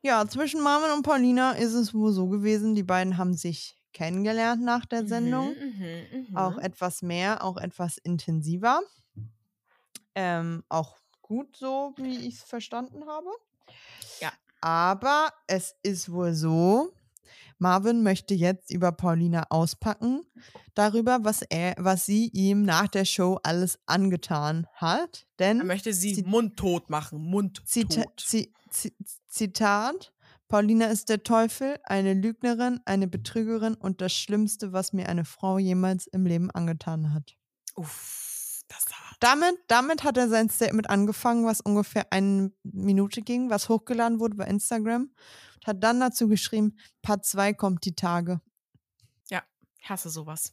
Ja, 0.02 0.26
zwischen 0.26 0.62
Marvin 0.62 0.92
und 0.92 1.02
Paulina 1.02 1.52
ist 1.52 1.74
es 1.74 1.92
wohl 1.92 2.12
so 2.12 2.28
gewesen, 2.28 2.74
die 2.74 2.82
beiden 2.82 3.18
haben 3.18 3.34
sich 3.34 3.76
kennengelernt 3.92 4.62
nach 4.62 4.86
der 4.86 5.06
Sendung. 5.06 5.54
Mhm, 5.54 5.78
mhm, 5.78 6.26
mhm. 6.30 6.36
Auch 6.36 6.58
etwas 6.58 7.02
mehr, 7.02 7.44
auch 7.44 7.56
etwas 7.56 7.98
intensiver. 7.98 8.80
Ähm, 10.14 10.64
auch 10.68 10.98
gut 11.20 11.56
so, 11.56 11.92
wie 11.96 12.26
ich 12.26 12.36
es 12.36 12.42
verstanden 12.42 13.06
habe. 13.06 13.28
Ja. 14.20 14.32
Aber 14.60 15.32
es 15.46 15.76
ist 15.82 16.10
wohl 16.12 16.34
so, 16.34 16.92
Marvin 17.60 18.02
möchte 18.02 18.34
jetzt 18.34 18.70
über 18.72 18.90
Paulina 18.90 19.44
auspacken, 19.50 20.22
darüber, 20.74 21.18
was 21.22 21.42
er, 21.42 21.74
was 21.78 22.06
sie 22.06 22.28
ihm 22.32 22.62
nach 22.64 22.88
der 22.88 23.04
Show 23.04 23.38
alles 23.42 23.78
angetan 23.86 24.66
hat. 24.74 25.26
Er 25.38 25.54
Denn 25.54 25.66
möchte 25.66 25.92
sie 25.92 26.14
Zit- 26.14 26.26
mundtot 26.26 26.90
machen. 26.90 27.20
Mundtot. 27.20 27.68
Zita 27.68 28.04
Zi 28.16 28.52
Zi 28.70 28.94
Zitat: 29.28 30.12
Paulina 30.48 30.86
ist 30.86 31.08
der 31.10 31.22
Teufel, 31.22 31.78
eine 31.84 32.14
Lügnerin, 32.14 32.80
eine 32.86 33.06
Betrügerin 33.06 33.74
und 33.74 34.00
das 34.00 34.12
Schlimmste, 34.12 34.72
was 34.72 34.92
mir 34.92 35.08
eine 35.08 35.24
Frau 35.24 35.58
jemals 35.58 36.06
im 36.06 36.24
Leben 36.26 36.50
angetan 36.50 37.12
hat. 37.12 37.36
Uff, 37.76 38.62
das 38.68 38.86
war. 38.86 38.96
Damit, 39.20 39.54
damit 39.68 40.02
hat 40.02 40.16
er 40.16 40.28
sein 40.28 40.48
Statement 40.48 40.88
angefangen, 40.88 41.44
was 41.44 41.60
ungefähr 41.60 42.10
eine 42.10 42.52
Minute 42.62 43.20
ging, 43.20 43.50
was 43.50 43.68
hochgeladen 43.68 44.18
wurde 44.18 44.36
bei 44.36 44.46
Instagram. 44.46 45.10
Und 45.60 45.66
hat 45.66 45.82
dann 45.84 46.00
dazu 46.00 46.28
geschrieben: 46.28 46.76
Part 47.02 47.24
2 47.24 47.52
kommt 47.54 47.84
die 47.84 47.94
Tage. 47.94 48.40
Ich 49.82 49.88
hasse 49.88 50.10
sowas. 50.10 50.52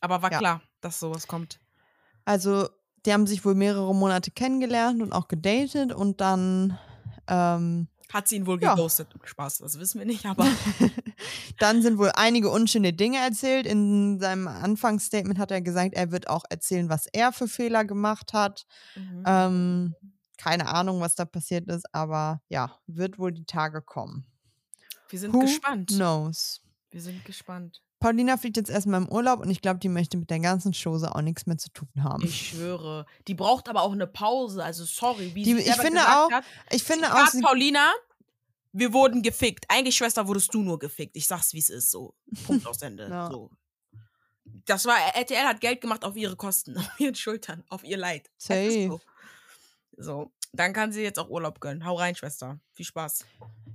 Aber 0.00 0.22
war 0.22 0.32
Ja. 0.32 0.38
klar, 0.38 0.60
dass 0.80 0.98
sowas 0.98 1.28
kommt. 1.28 1.60
Also, 2.24 2.68
die 3.04 3.12
haben 3.12 3.28
sich 3.28 3.44
wohl 3.44 3.54
mehrere 3.54 3.94
Monate 3.94 4.32
kennengelernt 4.32 5.00
und 5.02 5.12
auch 5.12 5.28
gedatet 5.28 5.92
und 5.92 6.20
dann. 6.20 6.76
Ähm, 7.28 7.86
Hat 8.12 8.26
sie 8.26 8.34
ihn 8.36 8.46
wohl 8.46 8.60
Ja. 8.60 8.74
geghostet. 8.74 9.14
Spaß, 9.22 9.58
das 9.58 9.78
wissen 9.78 10.00
wir 10.00 10.04
nicht, 10.06 10.26
aber. 10.26 10.44
Dann 11.60 11.80
sind 11.80 11.98
wohl 11.98 12.10
einige 12.16 12.50
unschöne 12.50 12.92
Dinge 12.92 13.18
erzählt. 13.18 13.66
In 13.66 14.18
seinem 14.18 14.48
Anfangsstatement 14.48 15.38
hat 15.38 15.50
er 15.52 15.60
gesagt, 15.62 15.94
er 15.94 16.10
wird 16.10 16.28
auch 16.28 16.44
erzählen, 16.50 16.88
was 16.88 17.06
er 17.12 17.30
für 17.32 17.46
Fehler 17.48 17.84
gemacht 17.84 18.32
hat. 18.32 18.66
Mhm. 18.96 19.22
Ähm, 19.26 19.94
Keine 20.38 20.66
Ahnung, 20.68 21.00
was 21.00 21.14
da 21.14 21.24
passiert 21.24 21.68
ist, 21.68 21.86
aber 21.94 22.42
ja, 22.48 22.78
wird 22.88 23.18
wohl 23.20 23.30
die 23.32 23.46
Tage 23.46 23.80
kommen. 23.80 24.26
Wir 25.08 25.18
sind 25.18 25.32
Who 25.32 25.40
gespannt. 25.40 25.88
knows? 25.88 26.60
Wir 26.90 27.00
sind 27.00 27.24
gespannt. 27.24 27.82
Paulina 27.98 28.36
fliegt 28.36 28.56
jetzt 28.58 28.70
erstmal 28.70 29.00
im 29.02 29.08
Urlaub 29.08 29.40
und 29.40 29.50
ich 29.50 29.62
glaube, 29.62 29.78
die 29.80 29.88
möchte 29.88 30.16
mit 30.18 30.28
der 30.30 30.38
ganzen 30.40 30.72
Chose 30.72 31.14
auch 31.14 31.22
nichts 31.22 31.46
mehr 31.46 31.56
zu 31.58 31.70
tun 31.70 31.88
haben. 32.02 32.22
Ich 32.24 32.48
schwöre. 32.50 33.06
Die 33.26 33.34
braucht 33.34 33.68
aber 33.68 33.82
auch 33.82 33.92
eine 33.92 34.06
Pause. 34.06 34.62
Also 34.62 34.84
sorry, 34.84 35.34
wie 35.34 35.42
Die- 35.44 35.54
sie 35.54 35.60
ich 35.60 35.74
finde 35.76 36.00
auch, 36.02 36.30
hat. 36.30 36.44
Ich 36.70 36.82
finde 36.84 37.06
auch, 37.12 37.16
Zitat 37.26 37.32
sie, 37.32 37.40
Paulina, 37.42 37.90
wir 38.72 38.92
wurden 38.92 39.22
gefickt. 39.22 39.64
Eigentlich, 39.68 39.96
Schwester, 39.96 40.28
wurdest 40.28 40.52
du 40.52 40.60
nur 40.62 40.78
gefickt. 40.78 41.16
Ich 41.16 41.26
sag's, 41.26 41.54
wie 41.54 41.58
es 41.58 41.70
ist. 41.70 41.90
So. 41.90 42.14
Punkt 42.46 42.66
aus 42.66 42.82
Ende. 42.82 43.08
Ja. 43.08 43.30
So. 43.30 43.50
Das 44.66 44.84
war, 44.84 44.96
RTL 45.14 45.44
hat 45.46 45.60
Geld 45.60 45.80
gemacht 45.80 46.04
auf 46.04 46.16
ihre 46.16 46.36
Kosten, 46.36 46.76
auf 46.78 47.00
ihren 47.00 47.14
Schultern, 47.14 47.64
auf 47.68 47.82
ihr 47.82 47.96
Leid. 47.96 48.30
Safe. 48.36 48.88
So. 48.88 49.00
so. 49.96 50.32
Dann 50.56 50.72
kann 50.72 50.92
sie 50.92 51.02
jetzt 51.02 51.18
auch 51.18 51.28
Urlaub 51.30 51.60
gönnen. 51.60 51.84
Hau 51.84 51.94
rein, 51.94 52.14
Schwester. 52.14 52.58
Viel 52.72 52.86
Spaß. 52.86 53.24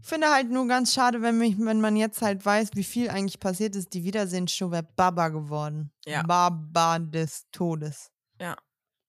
ich 0.02 0.08
finde 0.08 0.30
halt 0.30 0.50
nur 0.50 0.68
ganz 0.68 0.94
schade, 0.94 1.22
wenn, 1.22 1.38
mich, 1.38 1.56
wenn 1.60 1.80
man 1.82 1.96
jetzt 1.96 2.22
halt 2.22 2.46
weiß, 2.46 2.72
wie 2.74 2.84
viel 2.84 3.10
eigentlich 3.10 3.40
passiert 3.40 3.76
ist. 3.76 3.94
Die 3.94 4.04
Wiedersehensshow 4.04 4.72
wäre 4.72 4.88
Baba 4.96 5.30
geworden. 5.30 5.92
Ja. 6.06 6.24
Baba 6.24 7.00
des 7.00 7.46
Todes. 7.52 8.10
Das, 8.38 8.56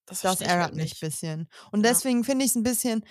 Das 0.06 0.20
versteh 0.20 0.44
ich 0.44 0.50
halt 0.50 0.60
ärgert 0.60 0.76
mich 0.76 0.92
ein 0.94 1.06
bisschen. 1.08 1.48
Und 1.70 1.84
Ja. 1.84 1.90
deswegen 1.92 2.24
finde 2.24 2.44
ich 2.44 2.50
es 2.50 2.56
ein 2.56 2.62
bisschen. 2.64 3.04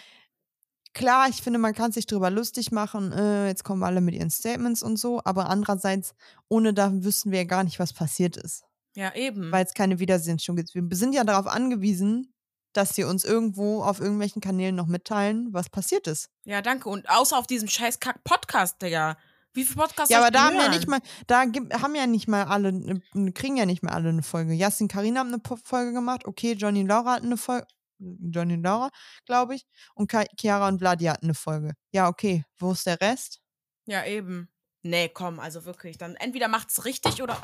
Klar, 0.94 1.30
ich 1.30 1.42
finde, 1.42 1.58
man 1.58 1.74
kann 1.74 1.94
sich 1.94 2.06
drüber 2.06 2.30
lustig 2.30 2.72
machen, 2.74 3.14
äh, 3.14 3.48
jetzt 3.48 3.64
kommen 3.64 3.82
alle 3.84 4.02
mit 4.02 4.14
ihren 4.14 4.30
Statements 4.30 4.84
und 4.84 4.98
so, 4.98 5.22
aber 5.24 5.50
andererseits, 5.50 6.14
ohne 6.50 6.74
da 6.74 6.92
wüssten 6.92 7.32
wir 7.32 7.40
ja 7.40 7.46
gar 7.46 7.64
nicht, 7.64 7.80
was 7.80 7.94
passiert 7.94 8.36
ist, 8.36 8.66
Ja, 8.94 9.16
eben. 9.16 9.54
weil 9.54 9.64
es 9.66 9.74
keine 9.74 10.00
Wiedersehensshow 10.00 10.54
gibt. 10.54 10.76
Wir 10.76 10.84
sind 10.98 11.16
ja 11.16 11.24
darauf 11.24 11.48
angewiesen, 11.48 12.34
dass 12.74 12.96
sie 12.96 13.04
uns 13.04 13.24
irgendwo 13.24 13.84
auf 13.84 14.00
irgendwelchen 14.00 14.42
Kanälen 14.42 14.76
noch 14.76 14.88
mitteilen, 14.88 15.50
was 15.52 15.70
passiert 15.70 16.08
ist. 16.08 16.30
ja, 16.46 16.62
danke. 16.62 16.90
Und 16.90 17.10
außer 17.10 17.38
auf 17.38 17.48
diesem 17.48 17.68
scheiß 17.68 18.00
Kack-Podcast, 18.00 18.82
Digga. 18.82 19.18
Wie 19.54 19.66
viele 19.66 19.82
Podcasts 19.82 20.10
Ja, 20.10 20.20
aber 20.20 20.32
da 20.32 20.46
haben 20.46 20.56
ja 20.56 20.70
nicht 20.70 20.88
mal, 20.88 21.02
da 21.28 21.42
haben 21.42 21.96
ja 21.96 22.08
nicht 22.08 22.28
mal 22.28 22.46
alle, 22.46 23.02
kriegen 23.34 23.58
ja 23.58 23.66
nicht 23.66 23.84
mehr 23.84 23.94
alle 23.94 24.10
eine 24.10 24.24
Folge. 24.24 24.54
Jasmin 24.54 24.88
Karina 24.88 25.20
haben 25.20 25.34
eine 25.34 25.42
Folge 25.64 25.92
gemacht, 25.92 26.26
okay, 26.26 26.54
Johnny 26.54 26.84
Laura 26.84 27.16
hat 27.16 27.24
eine 27.24 27.36
Folge, 27.36 27.68
Johnny 28.00 28.56
Laura, 28.56 28.90
glaube 29.26 29.56
ich, 29.56 29.66
und 29.94 30.12
Chiara 30.40 30.68
und 30.68 30.80
Vladi 30.80 31.06
hatten 31.06 31.26
eine 31.26 31.34
Folge. 31.34 31.74
Ja, 31.92 32.08
okay, 32.08 32.46
wo 32.58 32.72
ist 32.72 32.86
der 32.86 33.00
Rest? 33.02 33.42
Ja, 33.86 34.06
eben. 34.06 34.50
Nee, 34.84 35.10
komm, 35.10 35.40
also 35.40 35.66
wirklich. 35.66 35.98
Dann 35.98 36.16
entweder 36.16 36.48
macht's 36.48 36.86
richtig 36.86 37.22
oder. 37.22 37.38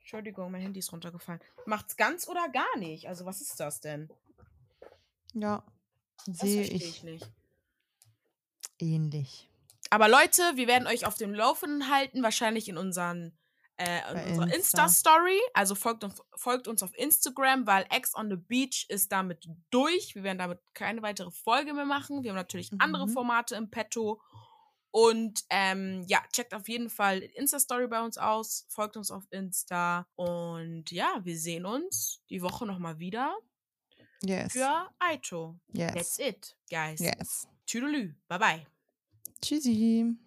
Entschuldigung, 0.00 0.52
mein 0.52 0.60
Handy 0.60 0.80
ist 0.80 0.92
runtergefallen. 0.92 1.40
Macht's 1.66 1.96
ganz 1.96 2.28
oder 2.28 2.46
gar 2.50 2.78
nicht. 2.78 3.08
Also, 3.08 3.24
was 3.24 3.40
ist 3.40 3.58
das 3.58 3.80
denn? 3.80 4.10
Ja, 5.34 5.64
Das 6.26 6.38
sehe 6.40 6.64
verstehe 6.64 6.76
ich 6.76 6.96
ich 6.98 7.02
nicht. 7.02 7.30
ähnlich. 8.78 9.48
Aber 9.90 10.08
Leute, 10.08 10.42
wir 10.54 10.66
werden 10.66 10.86
euch 10.88 11.06
auf 11.06 11.14
dem 11.16 11.34
Laufenden 11.34 11.90
halten, 11.90 12.22
wahrscheinlich 12.22 12.68
in 12.68 12.76
unseren 12.78 13.36
äh, 13.76 14.00
in 14.12 14.28
unserer 14.30 14.54
Insta. 14.54 14.84
Insta-Story. 14.84 15.40
Also 15.52 15.74
folgt 15.74 16.04
uns, 16.04 16.22
folgt 16.36 16.68
uns 16.68 16.82
auf 16.82 16.96
Instagram, 16.96 17.66
weil 17.66 17.84
Ex 17.90 18.14
on 18.14 18.30
the 18.30 18.36
Beach 18.36 18.86
ist 18.88 19.10
damit 19.12 19.48
durch. 19.70 20.14
Wir 20.14 20.22
werden 20.22 20.38
damit 20.38 20.60
keine 20.74 21.02
weitere 21.02 21.30
Folge 21.30 21.74
mehr 21.74 21.84
machen. 21.84 22.22
Wir 22.22 22.30
haben 22.30 22.36
natürlich 22.36 22.70
andere 22.78 23.06
Mhm. 23.08 23.12
Formate 23.12 23.56
im 23.56 23.70
Petto. 23.70 24.20
Und 24.92 25.42
ähm, 25.50 26.04
ja, 26.06 26.22
checkt 26.32 26.54
auf 26.54 26.68
jeden 26.68 26.88
Fall 26.88 27.18
Insta-Story 27.18 27.88
bei 27.88 28.00
uns 28.00 28.16
aus, 28.16 28.64
folgt 28.68 28.96
uns 28.96 29.10
auf 29.10 29.24
Insta. 29.30 30.06
Und 30.14 30.92
ja, 30.92 31.20
wir 31.24 31.36
sehen 31.36 31.66
uns 31.66 32.22
die 32.30 32.42
Woche 32.42 32.64
nochmal 32.66 33.00
wieder 33.00 33.36
Yes. 34.24 34.52
für 34.52 34.90
Aito. 35.00 35.56
Yes. 35.72 35.94
That's 35.94 36.20
it, 36.20 36.56
guys. 36.70 37.00
Yes. 37.00 37.46
Tüdelü. 37.66 38.14
Bye 38.30 38.40
bye. 38.40 38.66
Tschüssi. 39.42 40.23